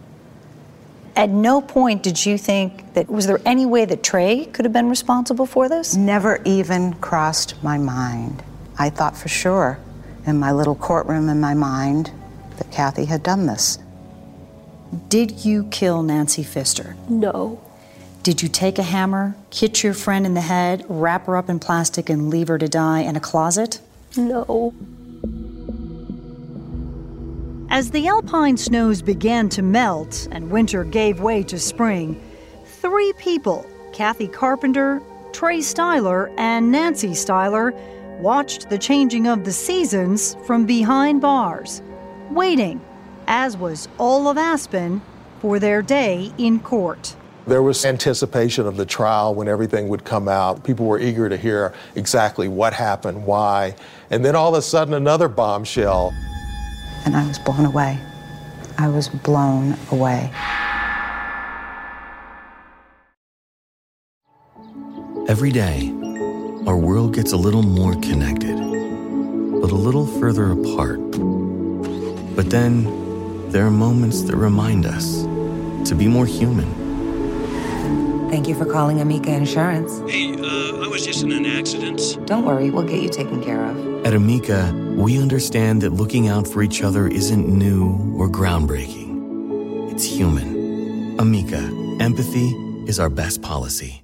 At 1.15 1.29
no 1.29 1.61
point 1.61 2.03
did 2.03 2.25
you 2.25 2.37
think 2.37 2.93
that 2.93 3.09
was 3.09 3.25
there 3.25 3.41
any 3.43 3.65
way 3.65 3.85
that 3.85 4.03
Trey 4.03 4.45
could 4.45 4.65
have 4.65 4.73
been 4.73 4.89
responsible 4.89 5.45
for 5.45 5.67
this? 5.67 5.95
Never 5.95 6.41
even 6.45 6.93
crossed 6.95 7.61
my 7.63 7.77
mind. 7.77 8.43
I 8.77 8.89
thought 8.91 9.17
for 9.17 9.27
sure 9.27 9.79
in 10.27 10.37
my 10.37 10.51
little 10.51 10.75
courtroom 10.75 11.27
in 11.29 11.39
my 11.39 11.53
mind 11.53 12.11
that 12.57 12.71
Kathy 12.71 13.05
had 13.05 13.23
done 13.23 13.47
this. 13.47 13.79
Did 15.09 15.43
you 15.43 15.63
kill 15.65 16.03
Nancy 16.03 16.43
Pfister? 16.43 16.95
No. 17.09 17.61
Did 18.27 18.41
you 18.41 18.49
take 18.49 18.77
a 18.77 18.83
hammer, 18.83 19.37
hit 19.53 19.85
your 19.85 19.93
friend 19.93 20.25
in 20.25 20.33
the 20.33 20.41
head, 20.41 20.85
wrap 20.89 21.27
her 21.27 21.37
up 21.37 21.49
in 21.49 21.59
plastic, 21.59 22.09
and 22.09 22.29
leave 22.29 22.49
her 22.49 22.57
to 22.57 22.67
die 22.67 22.99
in 22.99 23.15
a 23.15 23.21
closet? 23.21 23.79
No. 24.17 24.73
As 27.69 27.91
the 27.91 28.05
alpine 28.09 28.57
snows 28.57 29.01
began 29.01 29.47
to 29.47 29.61
melt 29.61 30.27
and 30.33 30.51
winter 30.51 30.83
gave 30.83 31.21
way 31.21 31.41
to 31.43 31.57
spring, 31.57 32.21
three 32.65 33.13
people, 33.17 33.65
Kathy 33.93 34.27
Carpenter, 34.27 35.01
Trey 35.31 35.59
Styler, 35.59 36.29
and 36.37 36.69
Nancy 36.69 37.11
Styler, 37.11 37.71
watched 38.19 38.69
the 38.69 38.77
changing 38.77 39.27
of 39.27 39.45
the 39.45 39.53
seasons 39.53 40.35
from 40.45 40.65
behind 40.65 41.21
bars, 41.21 41.81
waiting, 42.29 42.81
as 43.25 43.55
was 43.55 43.87
all 43.97 44.27
of 44.27 44.37
Aspen, 44.37 45.01
for 45.39 45.59
their 45.59 45.81
day 45.81 46.33
in 46.37 46.59
court. 46.59 47.15
There 47.47 47.63
was 47.63 47.85
anticipation 47.85 48.67
of 48.67 48.75
the 48.75 48.85
trial 48.85 49.33
when 49.33 49.47
everything 49.47 49.87
would 49.87 50.03
come 50.03 50.27
out. 50.27 50.65
People 50.65 50.85
were 50.85 50.99
eager 50.99 51.29
to 51.29 51.37
hear 51.37 51.73
exactly 51.95 52.49
what 52.49 52.73
happened, 52.73 53.25
why. 53.25 53.73
And 54.09 54.25
then 54.25 54.35
all 54.35 54.49
of 54.49 54.59
a 54.59 54.61
sudden, 54.61 54.93
another 54.93 55.29
bombshell. 55.29 56.13
And 57.05 57.15
I 57.15 57.25
was 57.25 57.39
blown 57.39 57.65
away. 57.65 57.97
I 58.77 58.89
was 58.89 59.07
blown 59.07 59.77
away. 59.93 60.29
Every 65.29 65.53
day, 65.53 65.93
our 66.67 66.77
world 66.77 67.13
gets 67.15 67.31
a 67.31 67.37
little 67.37 67.63
more 67.63 67.93
connected, 68.01 68.57
but 68.57 69.71
a 69.71 69.75
little 69.75 70.05
further 70.19 70.51
apart. 70.51 70.99
But 72.35 72.49
then, 72.49 73.49
there 73.51 73.65
are 73.65 73.71
moments 73.71 74.23
that 74.23 74.35
remind 74.35 74.85
us 74.85 75.23
to 75.89 75.95
be 75.95 76.07
more 76.07 76.25
human. 76.25 76.86
Thank 78.29 78.49
you 78.49 78.55
for 78.55 78.65
calling 78.65 78.99
Amica 78.99 79.31
Insurance. 79.31 79.99
Hey, 80.11 80.33
uh, 80.33 80.83
I 80.83 80.87
was 80.89 81.05
just 81.05 81.23
in 81.23 81.31
an 81.31 81.45
accident. 81.45 82.17
Don't 82.25 82.43
worry, 82.43 82.69
we'll 82.69 82.83
get 82.83 83.01
you 83.01 83.07
taken 83.07 83.41
care 83.41 83.63
of. 83.63 84.05
At 84.05 84.13
Amica, 84.13 84.73
we 84.97 85.17
understand 85.17 85.81
that 85.83 85.91
looking 85.91 86.27
out 86.27 86.45
for 86.45 86.61
each 86.61 86.83
other 86.83 87.07
isn't 87.07 87.47
new 87.47 88.15
or 88.17 88.29
groundbreaking. 88.29 89.91
It's 89.93 90.03
human. 90.03 91.17
Amica, 91.19 91.71
empathy 92.01 92.49
is 92.85 92.99
our 92.99 93.09
best 93.09 93.41
policy. 93.41 94.03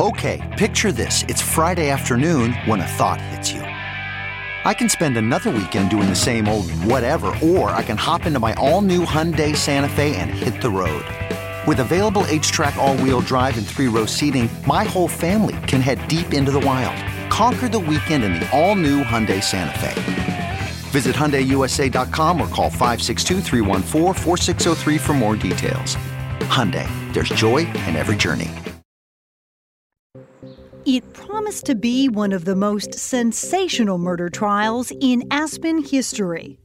Okay, 0.00 0.42
picture 0.58 0.90
this. 0.90 1.22
It's 1.28 1.40
Friday 1.40 1.90
afternoon 1.90 2.54
when 2.66 2.80
a 2.80 2.86
thought 2.86 3.20
hits 3.20 3.52
you. 3.52 3.60
I 3.60 4.74
can 4.74 4.88
spend 4.88 5.16
another 5.16 5.50
weekend 5.50 5.90
doing 5.90 6.08
the 6.08 6.16
same 6.16 6.48
old 6.48 6.68
whatever, 6.84 7.28
or 7.40 7.70
I 7.70 7.84
can 7.84 7.96
hop 7.96 8.26
into 8.26 8.40
my 8.40 8.54
all 8.54 8.80
new 8.80 9.04
Hyundai 9.04 9.54
Santa 9.54 9.88
Fe 9.88 10.16
and 10.16 10.30
hit 10.30 10.60
the 10.60 10.70
road. 10.70 11.04
With 11.66 11.80
available 11.80 12.24
HTRAC, 12.24 12.76
all 12.76 12.94
wheel 12.98 13.22
drive, 13.22 13.56
and 13.56 13.66
three 13.66 13.88
row 13.88 14.04
seating, 14.04 14.50
my 14.66 14.84
whole 14.84 15.08
family 15.08 15.56
can 15.66 15.80
head 15.80 16.06
deep 16.08 16.34
into 16.34 16.50
the 16.50 16.60
wild. 16.60 16.94
Conquer 17.30 17.70
the 17.70 17.78
weekend 17.78 18.22
in 18.22 18.34
the 18.34 18.46
all 18.52 18.76
new 18.76 19.02
Hyundai 19.02 19.42
Santa 19.42 19.78
Fe. 19.78 20.58
Visit 20.90 21.16
HyundaiUSA.com 21.16 22.38
or 22.38 22.48
call 22.48 22.68
562 22.68 23.40
for 24.98 25.14
more 25.14 25.36
details. 25.36 25.96
Hyundai, 26.50 26.86
there's 27.14 27.30
joy 27.30 27.58
in 27.58 27.96
every 27.96 28.16
journey. 28.16 28.50
It 30.84 31.14
promised 31.14 31.64
to 31.64 31.74
be 31.74 32.10
one 32.10 32.32
of 32.32 32.44
the 32.44 32.54
most 32.54 32.92
sensational 32.92 33.96
murder 33.96 34.28
trials 34.28 34.92
in 35.00 35.26
Aspen 35.30 35.82
history. 35.82 36.58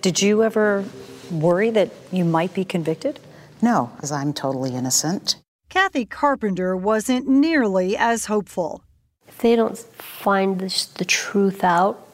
Did 0.00 0.20
you 0.20 0.42
ever 0.42 0.84
worry 1.30 1.70
that 1.70 1.90
you 2.10 2.24
might 2.24 2.52
be 2.52 2.64
convicted? 2.64 3.20
No, 3.62 3.90
because 3.94 4.12
I'm 4.12 4.32
totally 4.32 4.74
innocent. 4.74 5.36
Kathy 5.68 6.04
Carpenter 6.04 6.76
wasn't 6.76 7.28
nearly 7.28 7.96
as 7.96 8.26
hopeful. 8.26 8.82
If 9.28 9.38
they 9.38 9.54
don't 9.54 9.78
find 9.78 10.58
this, 10.58 10.86
the 10.86 11.04
truth 11.04 11.62
out 11.62 12.06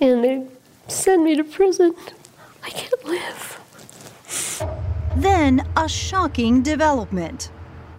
and 0.00 0.24
they 0.24 0.46
send 0.88 1.24
me 1.24 1.36
to 1.36 1.44
prison, 1.44 1.94
I 2.62 2.70
can't 2.70 3.04
live. 3.04 3.58
Then 5.16 5.66
a 5.76 5.88
shocking 5.88 6.62
development. 6.62 7.50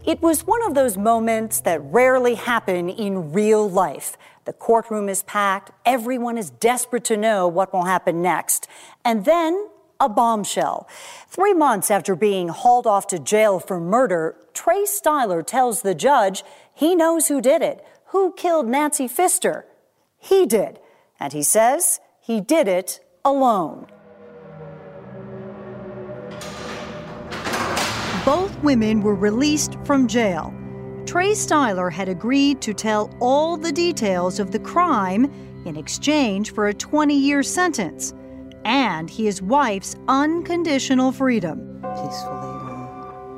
It 0.06 0.22
was 0.22 0.45
one 0.45 0.64
of 0.66 0.74
those 0.74 0.97
moments 0.97 1.62
that 1.62 1.80
rarely 1.84 2.36
happen 2.36 2.89
in 2.89 3.32
real 3.32 3.70
life. 3.70 4.18
The 4.45 4.54
courtroom 4.54 5.08
is 5.08 5.24
packed, 5.24 5.72
everyone 5.86 6.38
is 6.38 6.49
desperate 6.49 7.06
to 7.06 7.16
know 7.16 7.47
what 7.47 7.72
will 7.72 7.86
happen 7.86 8.22
next. 8.22 8.68
And 9.06 9.24
then 9.24 9.70
a 10.00 10.10
bombshell. 10.10 10.88
Three 11.28 11.54
months 11.54 11.89
after 11.89 12.16
being 12.16 12.50
hauled 12.50 12.88
off 12.88 13.08
to 13.08 13.20
jail 13.20 13.60
for 13.60 13.80
murder, 13.80 14.36
Trey 14.54 14.84
Styler 14.84 15.46
tells 15.46 15.82
the 15.82 15.96
judge 15.96 16.44
he 16.74 16.96
knows 16.96 17.28
who 17.28 17.41
did 17.41 17.62
it. 17.62 17.86
Who 18.08 18.34
killed 18.34 18.68
Nancy 18.68 19.08
Pfister? 19.08 19.66
He 20.18 20.46
did. 20.46 20.80
And 21.20 21.34
he 21.34 21.44
says 21.44 22.00
he 22.22 22.41
did 22.41 22.68
it 22.68 23.00
alone. 23.26 23.88
Both 28.26 28.58
women 28.64 29.02
were 29.02 29.16
released 29.16 29.78
from 29.84 30.08
jail. 30.08 30.54
Trey 31.06 31.32
Styler 31.32 31.91
had 31.91 32.08
agreed 32.08 32.62
to 32.62 32.74
tell 32.74 33.14
all 33.20 33.58
the 33.58 33.72
details 33.72 34.39
of 34.39 34.52
the 34.52 34.60
crime 34.60 35.26
in 35.66 35.76
exchange 35.76 36.54
for 36.54 36.70
a 36.70 36.74
20 36.74 37.14
year 37.14 37.44
sentence 37.44 38.14
and 38.66 39.09
his 39.09 39.41
wife's 39.41 39.95
unconditional 40.07 41.11
freedom. 41.11 41.80
Peacefully. 41.82 42.49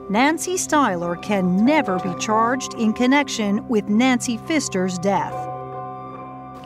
Nancy 0.09 0.55
Styler 0.55 1.19
can 1.21 1.65
never 1.65 1.99
be 1.99 2.13
charged 2.19 2.73
in 2.75 2.93
connection 2.93 3.67
with 3.67 3.89
Nancy 3.89 4.37
Pfister's 4.37 4.97
death. 4.99 5.33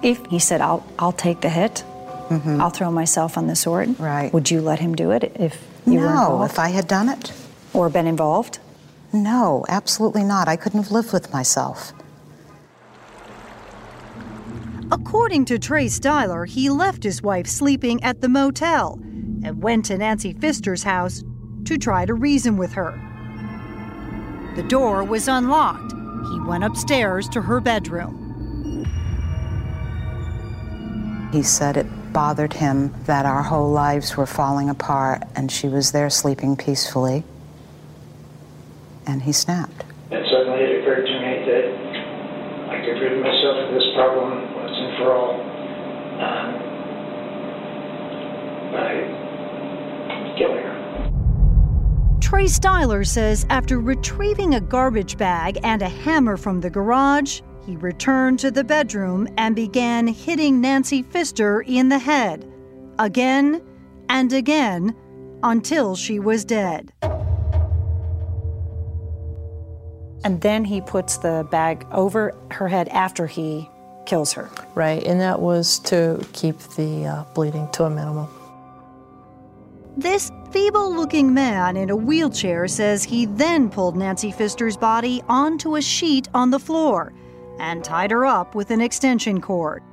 If 0.04 0.26
he 0.28 0.40
said, 0.40 0.62
I'll, 0.62 0.86
I'll 0.98 1.12
take 1.14 1.42
the 1.42 1.50
hit, 1.50 1.84
Mhm. 2.30 2.60
I'll 2.62 2.70
throw 2.70 2.92
myself 2.92 3.38
on 3.38 3.48
the 3.48 3.56
sword, 3.56 4.00
Right. 4.00 4.32
would 4.34 4.52
you 4.52 4.62
let 4.62 4.80
him 4.80 4.94
do 4.96 5.10
it 5.12 5.32
if 5.40 5.66
you 5.86 6.00
were 6.00 6.06
No, 6.06 6.12
involved? 6.12 6.52
if 6.52 6.60
I 6.60 6.70
had 6.70 6.88
done 6.88 7.10
it. 7.10 7.32
Or 7.74 7.90
been 7.90 8.06
involved? 8.08 8.60
No, 9.12 9.66
absolutely 9.68 10.24
not. 10.24 10.48
I 10.48 10.56
couldn't 10.56 10.84
have 10.84 10.92
lived 10.92 11.12
with 11.12 11.34
myself. 11.34 11.92
According 14.92 15.46
to 15.46 15.60
Trey 15.60 15.86
Styler, 15.86 16.48
he 16.48 16.70
left 16.72 17.04
his 17.04 17.22
wife 17.22 17.46
sleeping 17.46 18.04
at 18.04 18.22
the 18.22 18.30
motel 18.30 19.00
and 19.44 19.62
went 19.62 19.86
to 19.86 19.98
Nancy 19.98 20.34
Pfister's 20.34 20.82
house 20.82 21.24
to 21.66 21.78
try 21.78 22.06
to 22.06 22.14
reason 22.16 22.58
with 22.58 22.74
her. 22.74 23.00
The 24.56 24.64
door 24.64 25.04
was 25.04 25.28
unlocked. 25.28 25.94
He 26.32 26.40
went 26.40 26.64
upstairs 26.64 27.30
to 27.30 27.42
her 27.42 27.60
bedroom. 27.62 28.88
He 31.32 31.44
said 31.44 31.78
it 31.78 31.86
bothered 32.12 32.54
him 32.54 32.92
that 33.06 33.28
our 33.28 33.44
whole 33.44 33.70
lives 33.72 34.18
were 34.18 34.26
falling 34.26 34.70
apart 34.72 35.22
and 35.36 35.52
she 35.52 35.68
was 35.68 35.92
there 35.92 36.10
sleeping 36.10 36.58
peacefully. 36.58 37.24
And 39.06 39.22
he 39.22 39.34
snapped. 39.34 39.84
And 40.10 40.26
suddenly 40.32 40.62
it 40.62 40.82
occurred 40.82 41.06
to 41.06 41.14
me 41.14 41.46
that 41.46 42.72
I 42.72 42.84
could 42.84 43.00
rid 43.00 43.22
myself 43.22 43.68
of 43.68 43.74
this 43.76 43.86
problem 43.94 44.39
once 45.00 45.06
and 45.06 45.06
for 45.06 45.14
all 45.14 45.42
um, 46.20 46.54
by 48.72 48.94
killing 50.38 50.64
her. 50.64 52.20
Trey 52.22 52.46
Styler 52.46 53.08
says 53.08 53.46
after 53.50 53.80
retrieving 53.80 54.56
a 54.56 54.62
garbage 54.62 55.18
bag 55.18 55.58
and 55.64 55.82
a 55.82 55.90
hammer 55.90 56.38
from 56.38 56.62
the 56.62 56.70
garage, 56.70 57.42
he 57.66 57.76
returned 57.78 58.40
to 58.40 58.52
the 58.52 58.64
bedroom 58.64 59.28
and 59.38 59.56
began 59.56 60.08
hitting 60.08 60.62
Nancy 60.62 61.04
Pfister 61.04 61.62
in 61.62 61.90
the 61.90 62.00
head, 62.00 62.52
again 62.98 63.62
and 64.10 64.34
again, 64.34 64.96
until 65.44 65.96
she 65.96 66.20
was 66.20 66.46
dead. 66.46 66.92
And 70.24 70.42
then 70.42 70.66
he 70.66 70.82
puts 70.82 71.18
the 71.18 71.48
bag 71.50 71.88
over 71.92 72.36
her 72.52 72.68
head 72.68 72.90
after 72.90 73.26
he 73.26 73.70
kills 74.10 74.34
her. 74.34 74.50
Right, 74.74 75.04
and 75.04 75.22
that 75.22 75.40
was 75.40 75.80
to 75.80 76.26
keep 76.34 76.58
the 76.76 77.06
uh, 77.06 77.24
bleeding 77.36 77.70
to 77.74 77.84
a 77.84 77.90
minimum. 77.90 78.28
This 79.96 80.32
feeble 80.52 80.96
looking 80.96 81.34
man 81.34 81.78
in 81.78 81.90
a 81.90 81.96
wheelchair 81.96 82.68
says 82.68 83.04
he 83.04 83.28
then 83.28 83.70
pulled 83.70 83.96
Nancy 83.96 84.32
Pfister's 84.32 84.78
body 84.78 85.22
onto 85.30 85.76
a 85.76 85.82
sheet 85.82 86.28
on 86.34 86.50
the 86.50 86.60
floor 86.60 87.14
and 87.60 87.84
tied 87.84 88.10
her 88.12 88.26
up 88.26 88.56
with 88.56 88.72
an 88.72 88.82
extension 88.82 89.42
cord. 89.42 89.84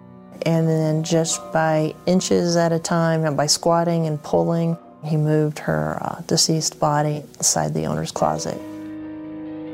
And 0.47 0.69
then 0.69 1.03
just 1.03 1.41
by 1.53 1.95
inches 2.07 2.57
at 2.57 2.73
a 2.73 2.79
time 2.79 3.25
and 3.25 3.37
by 3.37 3.47
squatting 3.47 4.07
and 4.07 4.23
pulling, 4.23 4.79
he 5.05 5.17
moved 5.17 5.59
her 5.59 5.99
uh, 6.01 6.23
deceased 6.27 6.79
body 6.79 7.23
inside 7.39 7.75
the 7.75 7.87
owner's 7.87 8.13
closet. 8.13 8.59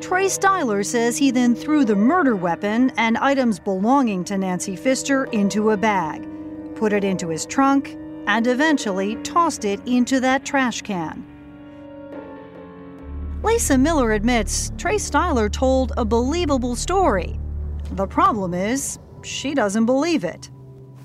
Trey 0.03 0.27
Styler 0.27 0.85
says 0.85 1.17
he 1.17 1.31
then 1.31 1.55
threw 1.55 1.85
the 1.85 1.95
murder 1.95 2.35
weapon 2.35 2.91
and 2.97 3.17
items 3.19 3.61
belonging 3.61 4.25
to 4.25 4.37
Nancy 4.37 4.75
Pfister 4.75 5.27
into 5.27 5.71
a 5.71 5.77
bag, 5.77 6.29
put 6.75 6.93
it 6.93 7.05
into 7.05 7.29
his 7.29 7.47
trunk, 7.47 7.97
and 8.27 8.49
eventually 8.49 9.15
tossed 9.23 9.65
it 9.65 9.81
into 9.87 10.19
that 10.19 10.45
trash 10.45 10.83
can. 10.83 11.25
Lisa 13.45 13.79
Miller 13.79 14.13
admits 14.13 14.73
Trey 14.77 14.97
Styler 14.97 15.51
told 15.51 15.93
a 15.97 16.05
believable 16.05 16.75
story. 16.75 17.39
The 17.93 18.07
problem 18.07 18.55
is, 18.55 18.99
she 19.23 19.55
doesn't 19.55 19.87
believe 19.87 20.25
it. 20.25 20.51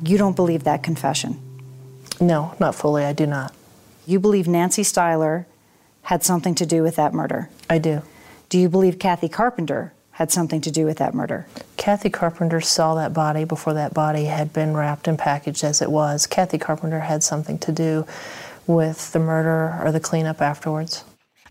You 0.03 0.17
don't 0.17 0.35
believe 0.35 0.63
that 0.63 0.81
confession? 0.81 1.39
No, 2.19 2.55
not 2.59 2.73
fully, 2.73 3.05
I 3.05 3.13
do 3.13 3.27
not. 3.27 3.53
You 4.07 4.19
believe 4.19 4.47
Nancy 4.47 4.81
Styler 4.81 5.45
had 6.01 6.23
something 6.23 6.55
to 6.55 6.65
do 6.65 6.81
with 6.81 6.95
that 6.95 7.13
murder? 7.13 7.49
I 7.69 7.77
do. 7.77 8.01
Do 8.49 8.57
you 8.57 8.69
believe 8.69 8.97
Kathy 8.97 9.27
Carpenter 9.27 9.91
had 10.11 10.31
something 10.31 10.61
to 10.61 10.71
do 10.71 10.85
with 10.85 10.99
that 10.99 11.13
murder? 11.13 11.45
Kathy 11.75 12.09
Carpenter 12.09 12.61
saw 12.61 12.95
that 12.95 13.13
body 13.13 13.43
before 13.43 13.73
that 13.73 13.93
body 13.93 14.25
had 14.25 14.53
been 14.53 14.73
wrapped 14.73 15.05
and 15.07 15.19
packaged 15.19 15.65
as 15.65 15.81
it 15.81 15.91
was. 15.91 16.25
Kathy 16.25 16.57
Carpenter 16.57 17.01
had 17.01 17.23
something 17.23 17.59
to 17.59 17.73
do 17.73 18.05
with 18.65 19.11
the 19.11 19.19
murder 19.19 19.77
or 19.83 19.91
the 19.91 19.99
cleanup 19.99 20.41
afterwards. 20.41 21.03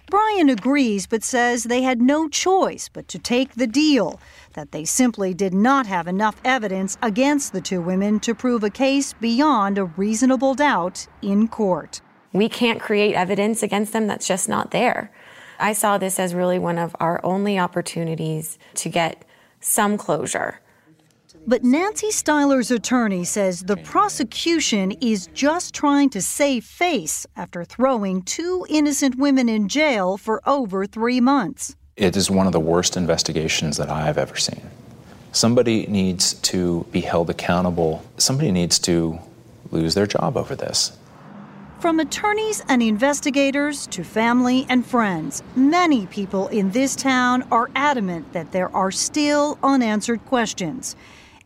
Brian 0.09 0.49
agrees 0.49 1.07
but 1.07 1.23
says 1.23 1.65
they 1.65 1.83
had 1.83 2.01
no 2.01 2.29
choice 2.29 2.89
but 2.89 3.09
to 3.09 3.19
take 3.19 3.57
the 3.57 3.67
deal, 3.67 4.19
that 4.55 4.73
they 4.73 4.85
simply 4.85 5.35
did 5.35 5.53
not 5.53 5.87
have 5.87 6.07
enough 6.07 6.41
evidence 6.45 6.97
against 7.03 7.53
the 7.53 7.61
two 7.61 7.83
women 7.83 8.21
to 8.21 8.35
prove 8.35 8.65
a 8.65 8.71
case 8.71 9.13
beyond 9.13 9.77
a 9.77 9.85
reasonable 9.85 10.55
doubt 10.55 11.09
in 11.21 11.47
court. 11.47 12.01
We 12.33 12.49
can't 12.49 12.81
create 12.81 13.15
evidence 13.15 13.63
against 13.63 13.93
them 13.93 14.07
that's 14.07 14.27
just 14.29 14.49
not 14.49 14.71
there. 14.71 15.11
I 15.59 15.73
saw 15.73 15.99
this 15.99 16.19
as 16.19 16.35
really 16.35 16.59
one 16.59 16.79
of 16.79 16.95
our 17.01 17.21
only 17.25 17.59
opportunities 17.59 18.59
to 18.75 18.89
get 18.89 19.25
some 19.61 19.97
closure. 19.97 20.61
But 21.49 21.63
Nancy 21.63 22.11
Styler's 22.11 22.73
attorney 22.73 23.25
says 23.25 23.61
the 23.61 23.77
prosecution 23.77 24.93
is 25.01 25.29
just 25.29 25.75
trying 25.75 26.11
to 26.11 26.21
save 26.21 26.65
face 26.65 27.25
after 27.37 27.65
throwing 27.65 28.23
two 28.23 28.67
innocent 28.69 29.15
women 29.17 29.49
in 29.49 29.69
jail 29.69 30.17
for 30.17 30.43
over 30.49 30.87
three 30.87 31.21
months. 31.21 31.77
It 31.97 32.17
is 32.17 32.31
one 32.31 32.47
of 32.47 32.53
the 32.53 32.61
worst 32.61 32.97
investigations 32.97 33.77
that 33.77 33.89
I 33.89 34.03
have 34.07 34.19
ever 34.19 34.37
seen. 34.37 34.61
Somebody 35.31 35.87
needs 35.87 36.35
to 36.35 36.85
be 36.91 37.01
held 37.01 37.31
accountable. 37.31 38.03
Somebody 38.17 38.51
needs 38.51 38.79
to 38.81 39.19
lose 39.71 39.95
their 39.95 40.07
job 40.07 40.37
over 40.37 40.57
this. 40.57 40.97
From 41.81 42.01
attorneys 42.01 42.63
and 42.69 42.83
investigators 42.83 43.87
to 43.89 44.03
family 44.03 44.65
and 44.71 44.85
friends, 44.85 45.43
many 45.55 46.07
people 46.07 46.49
in 46.49 46.71
this 46.71 46.97
town 46.97 47.47
are 47.51 47.69
adamant 47.77 48.33
that 48.33 48.53
there 48.53 48.75
are 48.75 48.91
still 48.91 49.59
unanswered 49.63 50.25
questions, 50.25 50.97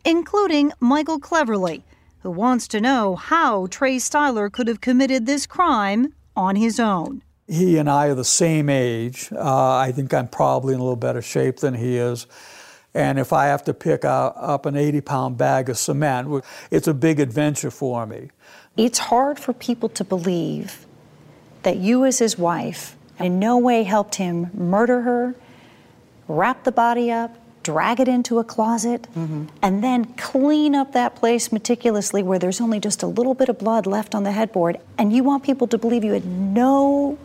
including 0.05 0.71
Michael 0.79 1.19
Cleverly, 1.19 1.83
who 2.19 2.31
wants 2.31 2.69
to 2.69 2.79
know 2.79 3.17
how 3.17 3.67
Trey 3.67 3.97
Styler 3.97 4.49
could 4.49 4.69
have 4.69 4.79
committed 4.79 5.25
this 5.25 5.45
crime 5.45 6.13
on 6.33 6.55
his 6.55 6.79
own. 6.79 7.23
He 7.47 7.77
and 7.77 7.89
I 7.89 8.07
are 8.07 8.15
the 8.15 8.23
same 8.23 8.69
age. 8.69 9.29
Uh, 9.33 9.75
I 9.75 9.91
think 9.91 10.13
I'm 10.13 10.29
probably 10.29 10.73
in 10.73 10.79
a 10.79 10.83
little 10.83 10.95
better 10.95 11.21
shape 11.21 11.57
than 11.57 11.73
he 11.73 11.97
is. 11.97 12.25
And 12.93 13.19
if 13.19 13.31
I 13.31 13.47
have 13.47 13.63
to 13.65 13.73
pick 13.73 14.03
up 14.05 14.65
an 14.65 14.75
80 14.75 15.01
pound 15.01 15.37
bag 15.37 15.69
of 15.69 15.77
cement, 15.77 16.43
it's 16.71 16.87
a 16.87 16.93
big 16.93 17.19
adventure 17.19 17.71
for 17.71 18.05
me. 18.05 18.29
It's 18.77 18.99
hard 18.99 19.39
for 19.39 19.53
people 19.53 19.89
to 19.89 20.03
believe 20.03 20.85
that 21.63 21.77
you, 21.77 22.05
as 22.05 22.19
his 22.19 22.37
wife, 22.37 22.95
in 23.19 23.39
no 23.39 23.57
way 23.57 23.83
helped 23.83 24.15
him 24.15 24.49
murder 24.53 25.01
her, 25.01 25.35
wrap 26.27 26.63
the 26.63 26.71
body 26.71 27.11
up, 27.11 27.37
drag 27.63 27.99
it 27.99 28.07
into 28.07 28.39
a 28.39 28.43
closet, 28.43 29.03
mm-hmm. 29.15 29.45
and 29.61 29.83
then 29.83 30.05
clean 30.15 30.73
up 30.73 30.93
that 30.93 31.15
place 31.15 31.51
meticulously 31.51 32.23
where 32.23 32.39
there's 32.39 32.61
only 32.61 32.79
just 32.79 33.03
a 33.03 33.07
little 33.07 33.33
bit 33.33 33.49
of 33.49 33.59
blood 33.59 33.85
left 33.85 34.15
on 34.15 34.23
the 34.23 34.31
headboard. 34.31 34.79
And 34.97 35.13
you 35.13 35.23
want 35.23 35.43
people 35.43 35.67
to 35.67 35.77
believe 35.77 36.03
you 36.03 36.13
had 36.13 36.25
no, 36.25 37.11
no 37.11 37.17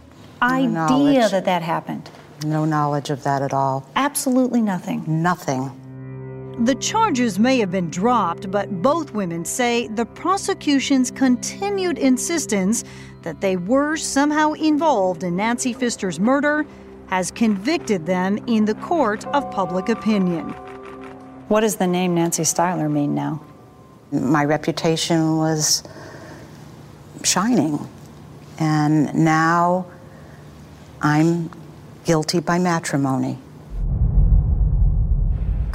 idea 0.43 0.69
knowledge. 0.69 1.31
that 1.31 1.45
that 1.47 1.63
happened. 1.63 2.11
No 2.45 2.65
knowledge 2.65 3.09
of 3.09 3.23
that 3.23 3.41
at 3.41 3.55
all. 3.55 3.89
Absolutely 3.97 4.61
nothing. 4.61 5.05
Nothing. 5.07 5.71
The 6.61 6.75
charges 6.77 7.39
may 7.39 7.59
have 7.59 7.71
been 7.71 7.91
dropped, 7.91 8.51
but 8.51 8.81
both 8.81 9.13
women 9.13 9.45
say 9.45 9.89
the 9.89 10.07
prosecution's 10.07 11.11
continued 11.11 11.99
insistence 11.99 12.83
that 13.21 13.43
they 13.43 13.59
were 13.59 13.97
somehow 13.97 14.53
involved 14.53 15.23
in 15.23 15.37
Nancy 15.37 15.75
Pfister's 15.75 16.19
murder 16.19 16.65
has 17.09 17.31
convicted 17.31 18.07
them 18.07 18.39
in 18.47 18.65
the 18.65 18.75
court 18.77 19.27
of 19.27 19.51
public 19.51 19.91
opinion. 19.91 20.49
What 21.49 21.61
does 21.61 21.77
the 21.77 21.87
name 21.87 22.15
Nancy 22.15 22.43
Styler 22.43 22.91
mean 22.91 23.15
now? 23.15 23.43
My 24.11 24.45
reputation 24.45 25.37
was 25.37 25.83
shining, 27.23 27.87
and 28.59 29.15
now 29.15 29.87
I'm 31.03 31.51
guilty 32.07 32.41
by 32.41 32.59
matrimony. 32.59 33.39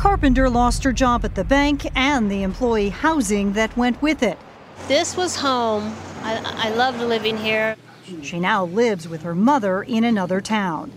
Carpenter 0.01 0.49
lost 0.49 0.83
her 0.83 0.91
job 0.91 1.23
at 1.23 1.35
the 1.35 1.43
bank 1.43 1.85
and 1.95 2.31
the 2.31 2.41
employee 2.41 2.89
housing 2.89 3.53
that 3.53 3.77
went 3.77 4.01
with 4.01 4.23
it. 4.23 4.39
This 4.87 5.15
was 5.15 5.35
home. 5.35 5.95
I, 6.23 6.41
I 6.57 6.69
loved 6.71 6.99
living 7.01 7.37
here. 7.37 7.75
She 8.23 8.39
now 8.39 8.65
lives 8.65 9.07
with 9.07 9.21
her 9.21 9.35
mother 9.35 9.83
in 9.83 10.03
another 10.03 10.41
town. 10.41 10.91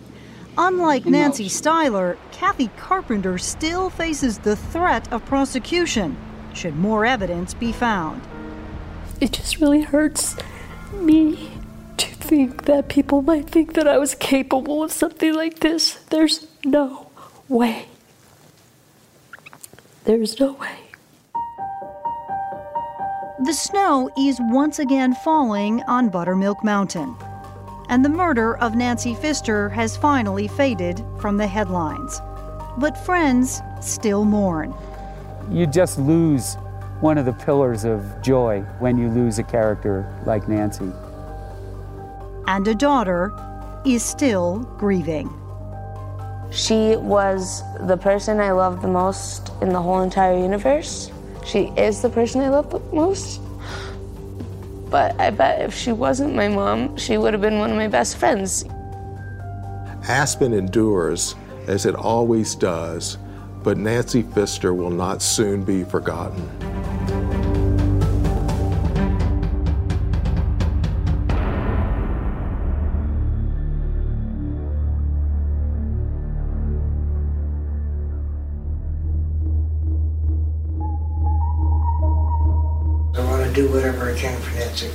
Unlike 0.57 1.05
Nancy 1.05 1.51
Styler, 1.51 2.17
Kathy 2.33 2.69
Carpenter 2.79 3.37
still 3.37 3.91
faces 3.91 4.39
the 4.39 4.57
threat 4.57 5.13
of 5.13 5.23
prosecution 5.27 6.17
should 6.55 6.75
more 6.75 7.05
evidence 7.05 7.53
be 7.53 7.73
found. 7.73 8.23
It 9.21 9.33
just 9.33 9.61
really 9.61 9.83
hurts 9.83 10.35
me 10.95 11.51
to 11.99 12.07
think 12.07 12.65
that 12.65 12.89
people 12.89 13.21
might 13.21 13.51
think 13.51 13.75
that 13.75 13.87
I 13.87 13.99
was 13.99 14.15
capable 14.15 14.83
of 14.83 14.91
something 14.91 15.35
like 15.35 15.59
this. 15.59 15.97
There's 16.09 16.47
no 16.65 17.11
way. 17.51 17.89
There's 20.05 20.39
no 20.39 20.53
way. 20.53 20.77
The 23.47 23.55
snow 23.55 24.11
is 24.19 24.39
once 24.39 24.79
again 24.79 25.15
falling 25.25 25.83
on 25.85 26.11
Buttermilk 26.11 26.63
Mountain, 26.63 27.17
and 27.89 28.05
the 28.05 28.11
murder 28.11 28.59
of 28.59 28.75
Nancy 28.75 29.15
Pfister 29.15 29.71
has 29.71 29.97
finally 29.97 30.47
faded 30.47 31.03
from 31.19 31.39
the 31.39 31.47
headlines. 31.47 32.21
But 32.77 32.99
friends 33.07 33.63
still 33.81 34.27
mourn. 34.27 34.75
You 35.51 35.67
just 35.67 35.99
lose 35.99 36.57
one 37.01 37.17
of 37.17 37.25
the 37.25 37.33
pillars 37.33 37.85
of 37.85 38.05
joy 38.21 38.61
when 38.81 38.99
you 38.99 39.09
lose 39.09 39.39
a 39.39 39.43
character 39.43 40.07
like 40.27 40.49
Nancy. 40.49 40.93
And 42.47 42.69
a 42.69 42.75
daughter 42.75 43.33
is 43.87 44.05
still 44.05 44.59
grieving. 44.77 45.33
She 46.55 46.95
was 46.95 47.65
the 47.81 47.97
person 47.97 48.39
I 48.39 48.53
loved 48.53 48.81
the 48.81 48.89
most 48.89 49.51
in 49.61 49.71
the 49.71 49.83
whole 49.83 50.03
entire 50.03 50.39
universe. 50.39 51.11
She 51.45 51.73
is 51.77 52.01
the 52.01 52.09
person 52.09 52.43
I 52.43 52.49
love 52.49 52.71
the 52.71 52.79
most. 52.95 53.41
But 54.89 55.21
I 55.21 55.31
bet 55.31 55.63
if 55.63 55.75
she 55.75 55.91
wasn't 55.91 56.37
my 56.37 56.47
mom, 56.47 56.97
she 56.97 57.19
would 57.19 57.35
have 57.35 57.41
been 57.43 57.59
one 57.59 57.71
of 57.71 57.77
my 57.77 57.89
best 57.89 58.19
friends. 58.19 58.65
Aspen 60.07 60.53
endures, 60.53 61.35
as 61.67 61.87
it 61.87 61.97
always 61.97 62.55
does, 62.55 63.19
but 63.65 63.77
Nancy 63.77 64.23
Pfister 64.23 64.73
will 64.75 64.91
not 64.91 65.23
soon 65.23 65.65
be 65.65 65.83
forgotten. 65.83 66.49
Do 83.55 83.69
whatever 83.69 84.11
I 84.11 84.19
can 84.19 84.39
for 84.41 84.55
Nancy. 84.57 84.91